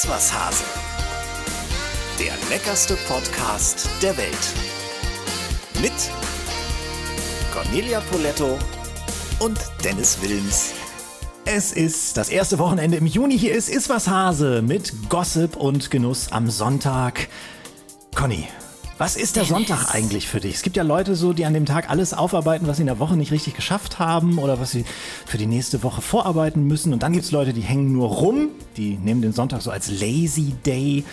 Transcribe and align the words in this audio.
Iswas 0.00 0.32
Hase. 0.32 0.62
Der 2.20 2.32
leckerste 2.48 2.96
Podcast 3.08 3.88
der 4.00 4.16
Welt. 4.16 4.54
Mit 5.82 5.92
Cornelia 7.52 7.98
Poletto 8.08 8.56
und 9.40 9.58
Dennis 9.82 10.22
Wilms. 10.22 10.74
Es 11.44 11.72
ist 11.72 12.16
das 12.16 12.28
erste 12.28 12.60
Wochenende 12.60 12.96
im 12.96 13.06
Juni. 13.06 13.36
Hier 13.36 13.52
ist 13.56 13.68
Iswas 13.68 14.06
Hase 14.06 14.62
mit 14.62 15.08
Gossip 15.08 15.56
und 15.56 15.90
Genuss 15.90 16.30
am 16.30 16.48
Sonntag. 16.48 17.26
Conny, 18.14 18.46
was 18.98 19.14
ist 19.14 19.36
der 19.36 19.44
Sonntag 19.44 19.94
eigentlich 19.94 20.28
für 20.28 20.40
dich? 20.40 20.56
Es 20.56 20.62
gibt 20.62 20.76
ja 20.76 20.82
Leute 20.82 21.14
so, 21.14 21.32
die 21.32 21.46
an 21.46 21.54
dem 21.54 21.66
Tag 21.66 21.88
alles 21.88 22.12
aufarbeiten, 22.12 22.66
was 22.66 22.78
sie 22.78 22.82
in 22.82 22.88
der 22.88 22.98
Woche 22.98 23.16
nicht 23.16 23.30
richtig 23.30 23.54
geschafft 23.54 24.00
haben 24.00 24.38
oder 24.38 24.58
was 24.58 24.72
sie 24.72 24.84
für 25.24 25.38
die 25.38 25.46
nächste 25.46 25.84
Woche 25.84 26.02
vorarbeiten 26.02 26.64
müssen. 26.66 26.92
Und 26.92 27.04
dann 27.04 27.12
gibt 27.12 27.24
es 27.24 27.30
Leute, 27.30 27.52
die 27.52 27.60
hängen 27.60 27.92
nur 27.92 28.08
rum, 28.08 28.48
die 28.76 28.98
nehmen 28.98 29.22
den 29.22 29.32
Sonntag 29.32 29.62
so 29.62 29.70
als 29.70 29.88
Lazy 29.88 30.52
Day. 30.66 31.04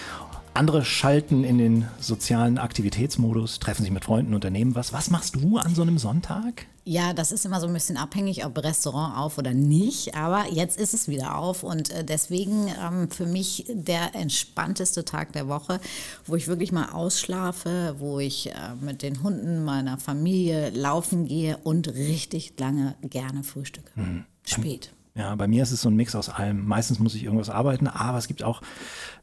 Andere 0.56 0.86
schalten 0.86 1.44
in 1.44 1.58
den 1.58 1.86
sozialen 2.00 2.58
Aktivitätsmodus, 2.58 3.60
treffen 3.60 3.84
sich 3.84 3.92
mit 3.92 4.06
Freunden, 4.06 4.34
unternehmen 4.34 4.74
was. 4.74 4.94
Was 4.94 5.10
machst 5.10 5.36
du 5.36 5.58
an 5.58 5.76
so 5.76 5.82
einem 5.82 5.98
Sonntag? 5.98 6.66
Ja, 6.86 7.14
das 7.14 7.34
ist 7.34 7.46
immer 7.46 7.60
so 7.60 7.68
ein 7.68 7.74
bisschen 7.74 7.98
abhängig, 7.98 8.46
ob 8.46 8.58
Restaurant 8.64 9.18
auf 9.18 9.38
oder 9.38 9.54
nicht. 9.54 10.16
Aber 10.16 10.46
jetzt 10.50 10.80
ist 10.80 10.94
es 10.94 11.10
wieder 11.10 11.36
auf 11.36 11.64
und 11.64 11.90
äh, 11.90 12.06
deswegen 12.06 12.70
ähm, 12.82 13.10
für 13.10 13.26
mich 13.26 13.66
der 13.70 14.16
entspannteste 14.16 15.04
Tag 15.04 15.34
der 15.34 15.50
Woche, 15.50 15.82
wo 16.26 16.38
ich 16.38 16.48
wirklich 16.48 16.72
mal 16.72 16.90
ausschlafe, 16.90 17.96
wo 18.00 18.20
ich 18.20 18.52
äh, 18.52 18.54
mit 18.80 19.02
den 19.02 19.24
Hunden 19.24 19.66
meiner 19.66 19.98
Familie 19.98 20.70
laufen 20.70 21.26
gehe 21.26 21.58
und 21.58 21.90
richtig 21.90 22.54
lange 22.60 22.96
gerne 23.02 23.44
frühstücke. 23.44 23.92
Mhm. 23.96 24.26
Spät. 24.46 24.94
Ja, 25.16 25.34
bei 25.36 25.48
mir 25.48 25.64
ist 25.64 25.72
es 25.72 25.82
so 25.82 25.90
ein 25.90 25.96
Mix 25.96 26.14
aus 26.14 26.28
allem. 26.28 26.68
Meistens 26.68 27.00
muss 27.00 27.16
ich 27.16 27.24
irgendwas 27.24 27.50
arbeiten, 27.50 27.88
aber 27.88 28.18
es 28.18 28.28
gibt 28.28 28.44
auch 28.44 28.62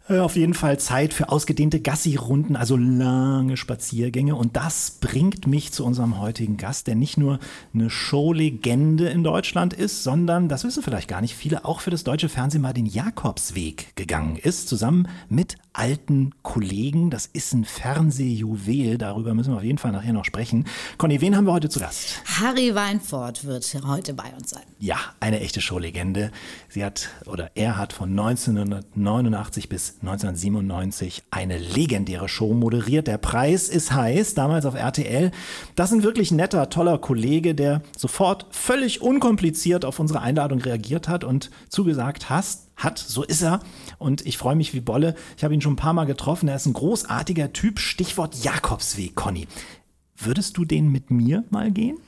auf 0.09 0.37
jeden 0.37 0.55
Fall 0.55 0.79
Zeit 0.79 1.15
für 1.15 1.29
ausgedehnte 1.29 1.81
Gassi-Runden, 1.81 2.57
also 2.57 2.77
lange 2.77 3.57
Spaziergänge. 3.57 4.35
Und 4.35 4.57
das 4.57 4.99
bringt 5.01 5.47
mich 5.47 5.73
zu 5.73 5.85
unserem 5.85 6.19
heutigen 6.19 6.57
Gast, 6.57 6.89
der 6.89 6.97
nicht 6.97 7.17
nur 7.17 7.39
eine 7.73 7.89
Showlegende 7.89 9.09
in 9.09 9.23
Deutschland 9.23 9.73
ist, 9.73 10.03
sondern, 10.03 10.49
das 10.49 10.65
wissen 10.65 10.83
vielleicht 10.83 11.09
gar 11.09 11.21
nicht 11.21 11.35
viele, 11.35 11.65
auch 11.65 11.81
für 11.81 11.91
das 11.91 12.05
deutsche 12.05 12.29
Fernsehen 12.29 12.63
mal 12.63 12.73
den 12.73 12.87
Jakobsweg 12.87 13.95
gegangen 13.95 14.37
ist, 14.37 14.69
zusammen 14.69 15.09
mit 15.29 15.57
alten 15.73 16.33
Kollegen. 16.43 17.11
Das 17.11 17.27
ist 17.27 17.53
ein 17.53 17.65
Fernsehjuwel, 17.65 18.99
darüber 18.99 19.35
müssen 19.35 19.53
wir 19.53 19.59
auf 19.59 19.65
jeden 19.65 19.79
Fall 19.79 19.93
nachher 19.93 20.13
noch 20.13 20.25
sprechen. 20.25 20.67
Conny, 20.99 21.21
wen 21.21 21.37
haben 21.37 21.47
wir 21.47 21.53
heute 21.53 21.69
zu 21.69 21.81
Gast? 21.81 22.23
Harry 22.41 22.75
Weinfurt 22.75 23.45
wird 23.45 23.73
heute 23.87 24.15
bei 24.15 24.35
uns 24.37 24.51
sein. 24.51 24.63
Ja, 24.79 24.97
eine 25.21 25.41
echte 25.41 25.61
Showlegende. 25.61 26.31
Sie 26.69 26.85
hat 26.85 27.09
oder 27.27 27.51
er 27.55 27.79
hat 27.79 27.93
von 27.93 28.11
1989 28.11 29.69
bis 29.69 29.92
1997 30.01 31.23
eine 31.31 31.59
legendäre 31.59 32.29
Show 32.29 32.55
moderiert. 32.55 33.07
Der 33.07 33.19
Preis 33.19 33.69
ist 33.69 33.93
heiß, 33.93 34.35
damals 34.35 34.67
auf 34.67 34.75
RTL. 34.75 35.31
Das 35.75 35.91
ist 35.91 35.99
ein 35.99 36.03
wirklich 36.03 36.31
netter, 36.31 36.71
toller 36.71 36.99
Kollege, 36.99 37.55
der 37.55 37.83
sofort 37.97 38.47
völlig 38.51 39.03
unkompliziert 39.03 39.85
auf 39.85 39.99
unsere 39.99 40.21
Einladung 40.21 40.61
reagiert 40.61 41.09
hat 41.09 41.25
und 41.25 41.51
zugesagt 41.69 42.31
hast, 42.31 42.69
hat, 42.77 42.99
so 42.99 43.23
ist 43.23 43.43
er. 43.43 43.61
Und 43.99 44.27
ich 44.27 44.39
freue 44.39 44.57
mich 44.57 44.75
wie 44.75 44.81
Bolle. 44.81 45.15
Ich 45.37 45.45
habe 45.45 45.55
ihn 45.55 45.61
schon 45.61 45.75
ein 45.75 45.77
paar 45.77 45.93
Mal 45.93 46.07
getroffen. 46.07 46.49
Er 46.49 46.57
ist 46.57 46.67
ein 46.67 46.73
großartiger 46.73 47.53
Typ. 47.53 47.79
Stichwort 47.79 48.43
Jakobsweg, 48.43 49.15
Conny. 49.15 49.47
Würdest 50.25 50.57
du 50.57 50.65
den 50.65 50.89
mit 50.89 51.11
mir 51.11 51.45
mal 51.51 51.71
gehen? 51.71 51.99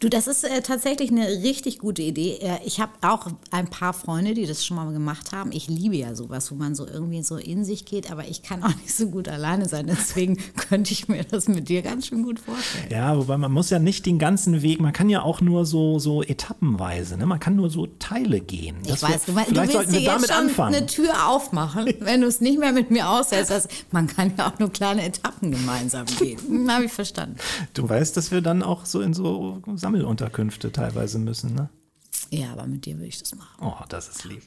Du, 0.00 0.08
das 0.08 0.26
ist 0.26 0.44
äh, 0.44 0.60
tatsächlich 0.60 1.10
eine 1.10 1.26
richtig 1.42 1.78
gute 1.78 2.02
Idee. 2.02 2.38
Äh, 2.40 2.58
ich 2.64 2.80
habe 2.80 2.92
auch 3.02 3.28
ein 3.50 3.68
paar 3.68 3.92
Freunde, 3.92 4.34
die 4.34 4.46
das 4.46 4.64
schon 4.64 4.76
mal 4.76 4.92
gemacht 4.92 5.32
haben. 5.32 5.52
Ich 5.52 5.68
liebe 5.68 5.96
ja 5.96 6.14
sowas, 6.14 6.50
wo 6.50 6.54
man 6.54 6.74
so 6.74 6.86
irgendwie 6.86 7.22
so 7.22 7.36
in 7.36 7.64
sich 7.64 7.84
geht, 7.84 8.10
aber 8.10 8.28
ich 8.28 8.42
kann 8.42 8.62
auch 8.62 8.74
nicht 8.82 8.94
so 8.94 9.08
gut 9.08 9.28
alleine 9.28 9.68
sein. 9.68 9.86
Deswegen 9.86 10.38
könnte 10.56 10.92
ich 10.92 11.08
mir 11.08 11.24
das 11.24 11.48
mit 11.48 11.68
dir 11.68 11.82
ganz 11.82 12.06
schön 12.08 12.22
gut 12.22 12.38
vorstellen. 12.38 12.88
Ja, 12.90 13.16
wobei 13.16 13.38
man 13.38 13.52
muss 13.52 13.70
ja 13.70 13.78
nicht 13.78 14.06
den 14.06 14.18
ganzen 14.18 14.62
Weg, 14.62 14.80
man 14.80 14.92
kann 14.92 15.08
ja 15.08 15.22
auch 15.22 15.40
nur 15.40 15.64
so, 15.64 15.98
so 15.98 16.22
etappenweise, 16.22 17.16
ne? 17.16 17.26
man 17.26 17.40
kann 17.40 17.56
nur 17.56 17.70
so 17.70 17.86
Teile 17.98 18.40
gehen. 18.40 18.76
Das 18.86 19.02
ich 19.02 19.08
weiß, 19.08 19.24
du, 19.24 19.32
vielleicht 19.32 19.50
du 19.50 19.56
willst 19.56 19.72
sollten 19.72 19.92
wir 19.92 20.00
dir 20.00 20.10
damit 20.10 20.30
anfangen. 20.30 20.74
eine 20.74 20.86
Tür 20.86 21.28
aufmachen, 21.28 21.94
wenn 22.00 22.20
du 22.20 22.26
es 22.26 22.40
nicht 22.40 22.58
mehr 22.58 22.72
mit 22.72 22.90
mir 22.90 23.08
aushältst. 23.08 23.50
Also 23.50 23.68
man 23.90 24.06
kann 24.06 24.32
ja 24.36 24.48
auch 24.48 24.58
nur 24.58 24.70
kleine 24.70 25.04
Etappen 25.04 25.50
gemeinsam 25.50 26.06
gehen. 26.06 26.38
Hm, 26.46 26.70
Habe 26.70 26.84
ich 26.84 26.92
verstanden. 26.92 27.36
Du 27.72 27.88
weißt, 27.88 28.16
dass 28.16 28.30
wir 28.30 28.40
dann 28.40 28.62
auch 28.62 28.84
so 28.84 29.00
in 29.00 29.14
so 29.14 29.62
Sammelunterkünfte 29.74 30.72
teilweise 30.72 31.18
müssen, 31.18 31.54
ne? 31.54 31.68
Ja, 32.30 32.52
aber 32.52 32.66
mit 32.66 32.86
dir 32.86 32.96
würde 32.96 33.06
ich 33.06 33.18
das 33.18 33.34
machen. 33.34 33.64
Oh, 33.64 33.84
das 33.88 34.08
ist 34.08 34.24
lieb. 34.24 34.42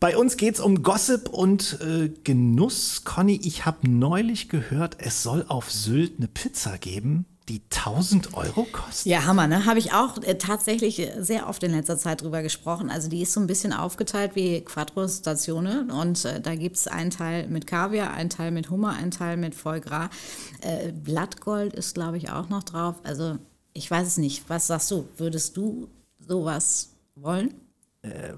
Bei 0.00 0.16
uns 0.16 0.38
geht 0.38 0.54
es 0.54 0.60
um 0.60 0.82
Gossip 0.82 1.28
und 1.28 1.78
äh, 1.82 2.08
Genuss. 2.24 3.04
Conny, 3.04 3.38
ich 3.44 3.66
habe 3.66 3.86
neulich 3.88 4.48
gehört, 4.48 4.96
es 4.98 5.22
soll 5.22 5.44
auf 5.46 5.70
Sylt 5.70 6.14
eine 6.18 6.28
Pizza 6.28 6.78
geben 6.78 7.26
die 7.52 7.60
1000 7.70 8.34
Euro 8.34 8.64
kostet? 8.64 9.06
Ja, 9.06 9.24
Hammer, 9.26 9.46
ne? 9.46 9.66
Habe 9.66 9.78
ich 9.78 9.92
auch 9.92 10.16
äh, 10.22 10.36
tatsächlich 10.36 10.98
äh, 11.00 11.22
sehr 11.22 11.48
oft 11.48 11.62
in 11.62 11.72
letzter 11.72 11.98
Zeit 11.98 12.22
drüber 12.22 12.42
gesprochen. 12.42 12.88
Also 12.88 13.10
die 13.10 13.20
ist 13.20 13.34
so 13.34 13.40
ein 13.40 13.46
bisschen 13.46 13.74
aufgeteilt 13.74 14.34
wie 14.34 14.62
Quattro 14.62 15.06
Stazione 15.06 15.86
und 15.92 16.24
äh, 16.24 16.40
da 16.40 16.54
gibt 16.54 16.76
es 16.76 16.88
einen 16.88 17.10
Teil 17.10 17.48
mit 17.48 17.66
Kaviar, 17.66 18.12
einen 18.12 18.30
Teil 18.30 18.52
mit 18.52 18.70
Hummer, 18.70 18.94
einen 18.94 19.10
Teil 19.10 19.36
mit 19.36 19.54
Foie 19.54 19.80
Gras. 19.80 20.08
Äh, 20.62 20.92
Blattgold 20.92 21.74
ist, 21.74 21.94
glaube 21.94 22.16
ich, 22.16 22.30
auch 22.30 22.48
noch 22.48 22.62
drauf. 22.62 22.96
Also 23.02 23.36
ich 23.74 23.90
weiß 23.90 24.06
es 24.06 24.16
nicht. 24.16 24.48
Was 24.48 24.68
sagst 24.68 24.90
du? 24.90 25.06
Würdest 25.18 25.56
du 25.58 25.88
sowas 26.18 26.90
wollen? 27.16 27.52
Äh, 28.00 28.32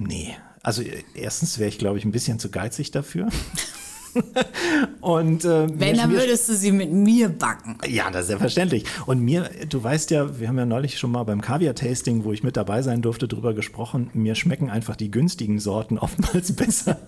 nee. 0.00 0.36
Also 0.62 0.82
äh, 0.82 1.04
erstens 1.14 1.58
wäre 1.60 1.68
ich, 1.68 1.78
glaube 1.78 1.98
ich, 1.98 2.04
ein 2.04 2.12
bisschen 2.12 2.40
zu 2.40 2.50
geizig 2.50 2.90
dafür. 2.90 3.28
und, 5.00 5.44
äh, 5.44 5.68
Wenn, 5.72 5.96
dann 5.96 6.10
würdest 6.12 6.48
du 6.48 6.54
sie 6.54 6.72
mit 6.72 6.92
mir 6.92 7.28
backen. 7.28 7.78
Ja, 7.86 8.10
das 8.10 8.22
ist 8.22 8.26
selbstverständlich. 8.28 8.84
Und 9.06 9.20
mir, 9.20 9.50
du 9.68 9.82
weißt 9.82 10.10
ja, 10.10 10.38
wir 10.38 10.48
haben 10.48 10.58
ja 10.58 10.66
neulich 10.66 10.98
schon 10.98 11.10
mal 11.10 11.24
beim 11.24 11.40
Kaviar-Tasting, 11.40 12.24
wo 12.24 12.32
ich 12.32 12.42
mit 12.42 12.56
dabei 12.56 12.82
sein 12.82 13.02
durfte, 13.02 13.28
drüber 13.28 13.54
gesprochen, 13.54 14.10
mir 14.14 14.34
schmecken 14.34 14.70
einfach 14.70 14.96
die 14.96 15.10
günstigen 15.10 15.58
Sorten 15.58 15.98
oftmals 15.98 16.52
besser. 16.52 16.98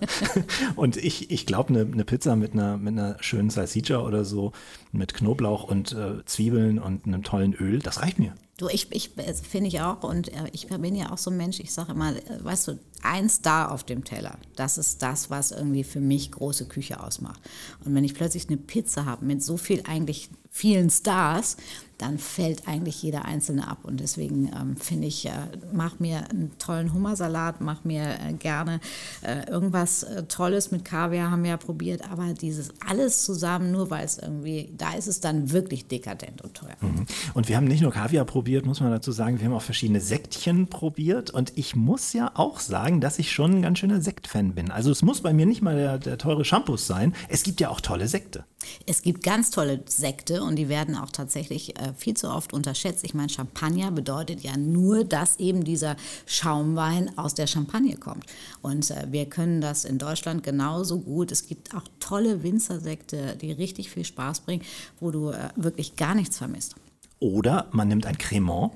und 0.75 0.97
ich, 0.97 1.31
ich 1.31 1.45
glaube, 1.45 1.69
eine 1.69 1.85
ne 1.85 2.05
Pizza 2.05 2.35
mit 2.35 2.53
einer, 2.53 2.77
mit 2.77 2.93
einer 2.97 3.17
schönen 3.21 3.49
Salsiccia 3.49 3.99
oder 3.99 4.25
so, 4.25 4.51
mit 4.91 5.13
Knoblauch 5.13 5.63
und 5.63 5.93
äh, 5.93 6.23
Zwiebeln 6.25 6.79
und 6.79 7.05
einem 7.05 7.23
tollen 7.23 7.53
Öl, 7.53 7.79
das 7.79 8.01
reicht 8.01 8.19
mir. 8.19 8.33
Du, 8.61 8.67
ich, 8.67 8.91
ich 8.91 9.09
finde 9.49 9.69
ich 9.69 9.81
auch 9.81 10.03
und 10.03 10.27
äh, 10.27 10.43
ich 10.51 10.67
bin 10.67 10.95
ja 10.95 11.11
auch 11.11 11.17
so 11.17 11.31
ein 11.31 11.37
Mensch, 11.37 11.59
ich 11.59 11.73
sage 11.73 11.93
immer, 11.93 12.11
äh, 12.11 12.43
weißt 12.43 12.67
du, 12.67 12.79
ein 13.03 13.29
Star 13.29 13.71
auf 13.71 13.83
dem 13.83 14.03
Teller, 14.03 14.37
das 14.55 14.77
ist 14.77 15.01
das, 15.01 15.29
was 15.29 15.51
irgendwie 15.51 15.83
für 15.83 16.01
mich 16.01 16.31
große 16.31 16.67
Küche 16.67 17.01
ausmacht. 17.01 17.41
Und 17.85 17.93
wenn 17.95 18.03
ich 18.03 18.15
plötzlich 18.15 18.47
eine 18.47 18.57
Pizza 18.57 19.05
habe 19.05 19.25
mit 19.25 19.43
so 19.43 19.57
viel 19.57 19.83
eigentlich 19.87 20.29
vielen 20.53 20.89
Stars, 20.89 21.55
dann 22.01 22.17
fällt 22.17 22.67
eigentlich 22.67 23.01
jeder 23.03 23.25
einzelne 23.25 23.67
ab. 23.67 23.79
Und 23.83 23.99
deswegen 23.99 24.47
ähm, 24.47 24.75
finde 24.75 25.07
ich, 25.07 25.27
äh, 25.27 25.31
mach 25.71 25.99
mir 25.99 26.29
einen 26.29 26.51
tollen 26.57 26.93
Hummersalat, 26.93 27.61
mach 27.61 27.83
mir 27.83 28.03
äh, 28.03 28.33
gerne 28.33 28.79
äh, 29.21 29.47
irgendwas 29.47 30.03
äh, 30.03 30.23
Tolles 30.23 30.71
mit 30.71 30.83
Kaviar, 30.83 31.29
haben 31.29 31.43
wir 31.43 31.51
ja 31.51 31.57
probiert. 31.57 32.09
Aber 32.11 32.33
dieses 32.33 32.73
alles 32.85 33.23
zusammen, 33.23 33.71
nur 33.71 33.91
weil 33.91 34.03
es 34.03 34.17
irgendwie, 34.17 34.73
da 34.75 34.93
ist 34.93 35.07
es 35.07 35.19
dann 35.19 35.51
wirklich 35.51 35.87
dekadent 35.87 36.41
und 36.41 36.55
teuer. 36.55 36.75
Mhm. 36.81 37.05
Und 37.35 37.47
wir 37.47 37.55
haben 37.55 37.67
nicht 37.67 37.81
nur 37.81 37.91
Kaviar 37.91 38.25
probiert, 38.25 38.65
muss 38.65 38.81
man 38.81 38.89
dazu 38.89 39.11
sagen, 39.11 39.39
wir 39.39 39.45
haben 39.45 39.53
auch 39.53 39.61
verschiedene 39.61 40.01
Sektchen 40.01 40.67
probiert. 40.67 41.29
Und 41.29 41.53
ich 41.55 41.75
muss 41.75 42.13
ja 42.13 42.31
auch 42.33 42.59
sagen, 42.59 42.90
dass 42.99 43.19
ich 43.19 43.31
schon 43.31 43.51
ein 43.51 43.61
ganz 43.61 43.79
schöner 43.79 44.01
Sektfan 44.01 44.53
bin. 44.53 44.71
Also 44.71 44.91
es 44.91 45.01
muss 45.01 45.21
bei 45.21 45.31
mir 45.31 45.45
nicht 45.45 45.61
mal 45.61 45.75
der, 45.75 45.97
der 45.97 46.17
teure 46.17 46.43
Shampoo 46.43 46.75
sein. 46.77 47.13
Es 47.29 47.43
gibt 47.43 47.61
ja 47.61 47.69
auch 47.69 47.79
tolle 47.79 48.07
Sekte. 48.07 48.43
Es 48.85 49.01
gibt 49.01 49.23
ganz 49.23 49.51
tolle 49.51 49.81
Sekte 49.87 50.43
und 50.43 50.55
die 50.55 50.69
werden 50.69 50.95
auch 50.95 51.09
tatsächlich 51.09 51.79
äh, 51.79 51.93
viel 51.95 52.15
zu 52.15 52.29
oft 52.29 52.53
unterschätzt. 52.53 53.03
Ich 53.03 53.13
meine, 53.13 53.29
Champagner 53.29 53.91
bedeutet 53.91 54.41
ja 54.41 54.57
nur, 54.57 55.03
dass 55.03 55.39
eben 55.39 55.63
dieser 55.63 55.95
Schaumwein 56.25 57.17
aus 57.17 57.33
der 57.33 57.47
Champagne 57.47 57.97
kommt. 57.97 58.25
Und 58.61 58.91
äh, 58.91 59.07
wir 59.09 59.25
können 59.25 59.61
das 59.61 59.85
in 59.85 59.97
Deutschland 59.97 60.43
genauso 60.43 60.99
gut. 60.99 61.31
Es 61.31 61.47
gibt 61.47 61.73
auch 61.75 61.83
tolle 61.99 62.43
Winzersekte, 62.43 63.37
die 63.39 63.51
richtig 63.51 63.89
viel 63.89 64.05
Spaß 64.05 64.41
bringen, 64.41 64.63
wo 64.99 65.11
du 65.11 65.29
äh, 65.29 65.49
wirklich 65.55 65.95
gar 65.95 66.15
nichts 66.15 66.37
vermisst. 66.37 66.75
Oder 67.19 67.67
man 67.71 67.87
nimmt 67.87 68.05
ein 68.05 68.17
Cremant. 68.17 68.73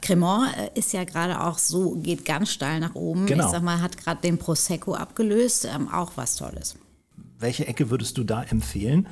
Cremant 0.00 0.56
äh, 0.56 0.70
ist 0.78 0.92
ja 0.92 1.04
gerade 1.04 1.40
auch 1.40 1.58
so, 1.58 1.96
geht 1.96 2.24
ganz 2.24 2.50
steil 2.50 2.80
nach 2.80 2.94
oben. 2.94 3.26
Genau. 3.26 3.46
Ich 3.46 3.50
sag 3.50 3.62
mal, 3.62 3.80
hat 3.80 3.96
gerade 3.96 4.20
den 4.20 4.38
Prosecco 4.38 4.94
abgelöst, 4.94 5.68
ähm, 5.72 5.88
auch 5.92 6.12
was 6.16 6.36
Tolles. 6.36 6.76
Welche 7.38 7.66
Ecke 7.66 7.90
würdest 7.90 8.16
du 8.18 8.24
da 8.24 8.42
empfehlen? 8.42 9.06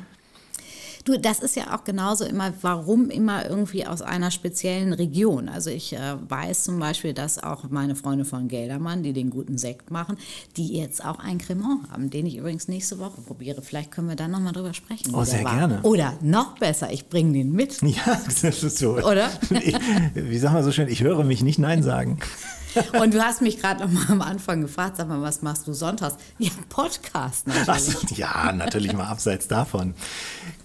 Du, 1.05 1.19
das 1.19 1.41
ist 1.41 1.55
ja 1.55 1.75
auch 1.75 1.85
genauso 1.85 2.25
immer, 2.25 2.55
warum 2.63 3.11
immer 3.11 3.47
irgendwie 3.47 3.87
aus 3.87 4.01
einer 4.01 4.31
speziellen 4.31 4.95
Region. 4.95 5.51
Also 5.51 5.69
ich 5.69 5.93
äh, 5.93 6.17
weiß 6.29 6.65
zum 6.65 6.79
Beispiel, 6.79 7.13
dass 7.13 7.43
auch 7.43 7.65
meine 7.69 7.95
Freunde 7.95 8.25
von 8.25 8.49
Geldermann, 8.49 9.03
die 9.03 9.13
den 9.13 9.29
guten 9.29 9.59
Sekt 9.59 9.91
machen, 9.91 10.17
die 10.57 10.79
jetzt 10.79 11.05
auch 11.05 11.19
einen 11.19 11.37
Cremant 11.37 11.91
haben, 11.91 12.09
den 12.09 12.25
ich 12.25 12.39
übrigens 12.39 12.69
nächste 12.69 12.99
Woche 12.99 13.21
probiere. 13.21 13.61
Vielleicht 13.61 13.91
können 13.91 14.09
wir 14.09 14.17
dann 14.17 14.31
nochmal 14.31 14.55
drüber 14.55 14.73
sprechen. 14.73 15.15
Oh, 15.15 15.25
sehr 15.25 15.45
war. 15.45 15.55
gerne. 15.55 15.83
Oder 15.83 16.15
noch 16.23 16.59
besser, 16.59 16.91
ich 16.91 17.07
bringe 17.09 17.35
den 17.35 17.53
mit. 17.53 17.83
Ja, 17.95 18.21
das 18.25 18.43
ist 18.63 18.79
so. 18.79 18.97
Oder? 18.97 19.31
Ich, 19.63 19.77
wie 20.15 20.39
sagen 20.39 20.55
wir 20.55 20.65
so 20.65 20.73
schön, 20.73 20.89
ich 20.89 21.03
höre 21.03 21.23
mich 21.23 21.43
nicht 21.43 21.59
Nein 21.59 21.83
sagen. 21.83 22.19
Und 23.01 23.15
du 23.15 23.23
hast 23.23 23.41
mich 23.41 23.61
gerade 23.61 23.85
noch 23.85 23.93
mal 23.93 24.11
am 24.11 24.23
Anfang 24.23 24.63
gefragt, 24.63 24.97
sag 24.97 25.09
mal, 25.09 25.23
was 25.23 25.43
machst 25.43 25.67
du 25.67 25.73
sonntags? 25.73 26.17
Ja, 26.39 26.51
Podcast 26.69 27.47
natürlich. 27.47 27.85
So, 27.85 28.15
ja, 28.15 28.53
natürlich 28.53 28.93
mal 28.95 29.07
abseits 29.07 29.47
davon. 29.49 29.95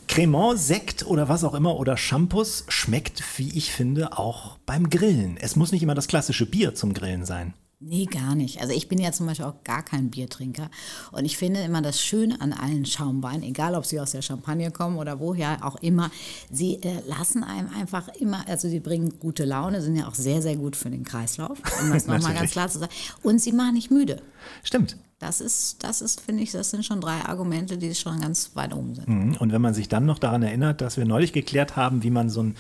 Cremant, 0.09 0.57
Sekt 0.57 1.05
oder 1.05 1.29
was 1.29 1.43
auch 1.43 1.53
immer 1.53 1.77
oder 1.77 1.95
Shampoos 1.95 2.65
schmeckt, 2.67 3.23
wie 3.37 3.55
ich 3.55 3.71
finde, 3.71 4.17
auch 4.17 4.57
beim 4.65 4.89
Grillen. 4.89 5.37
Es 5.37 5.55
muss 5.55 5.71
nicht 5.71 5.83
immer 5.83 5.93
das 5.93 6.07
klassische 6.07 6.47
Bier 6.47 6.73
zum 6.73 6.95
Grillen 6.95 7.25
sein. 7.25 7.53
Nee, 7.79 8.05
gar 8.05 8.33
nicht. 8.33 8.59
Also 8.59 8.73
ich 8.73 8.89
bin 8.89 8.99
ja 8.99 9.11
zum 9.11 9.27
Beispiel 9.27 9.45
auch 9.45 9.63
gar 9.63 9.83
kein 9.83 10.09
Biertrinker. 10.09 10.71
Und 11.11 11.25
ich 11.25 11.37
finde 11.37 11.61
immer 11.61 11.83
das 11.83 12.01
Schöne 12.01 12.41
an 12.41 12.53
allen 12.53 12.87
Schaumweinen, 12.87 13.43
egal 13.43 13.75
ob 13.75 13.85
sie 13.85 13.99
aus 13.99 14.11
der 14.11 14.23
Champagne 14.23 14.71
kommen 14.71 14.97
oder 14.97 15.19
woher 15.19 15.63
auch 15.63 15.75
immer, 15.75 16.09
sie 16.51 16.81
äh, 16.81 17.01
lassen 17.07 17.43
einem 17.43 17.69
einfach 17.69 18.07
immer, 18.19 18.45
also 18.47 18.67
sie 18.67 18.79
bringen 18.79 19.19
gute 19.19 19.45
Laune, 19.45 19.79
sind 19.81 19.95
ja 19.95 20.07
auch 20.07 20.15
sehr, 20.15 20.41
sehr 20.41 20.55
gut 20.55 20.75
für 20.75 20.89
den 20.89 21.03
Kreislauf, 21.03 21.59
um 21.81 21.93
das 21.93 22.07
nochmal 22.07 22.33
ganz 22.33 22.49
klar 22.51 22.67
zu 22.67 22.79
sagen. 22.79 22.91
Und 23.21 23.39
sie 23.39 23.51
machen 23.53 23.75
nicht 23.75 23.91
müde. 23.91 24.23
Stimmt. 24.63 24.97
Das 25.19 25.41
ist, 25.41 25.83
das 25.83 26.01
ist, 26.01 26.21
finde 26.21 26.43
ich, 26.43 26.51
das 26.51 26.69
sind 26.69 26.85
schon 26.85 27.01
drei 27.01 27.21
Argumente, 27.25 27.77
die 27.77 27.93
schon 27.93 28.21
ganz 28.21 28.51
weit 28.55 28.73
oben 28.73 28.95
sind. 28.95 29.07
Mhm. 29.07 29.37
Und 29.37 29.51
wenn 29.51 29.61
man 29.61 29.73
sich 29.73 29.89
dann 29.89 30.05
noch 30.05 30.17
daran 30.17 30.43
erinnert, 30.43 30.79
dass 30.79 30.95
wir 30.95 31.05
neulich 31.05 31.33
geklärt 31.33 31.75
haben, 31.75 32.03
wie 32.03 32.09
man 32.09 32.29
so 32.29 32.43
ein 32.43 32.55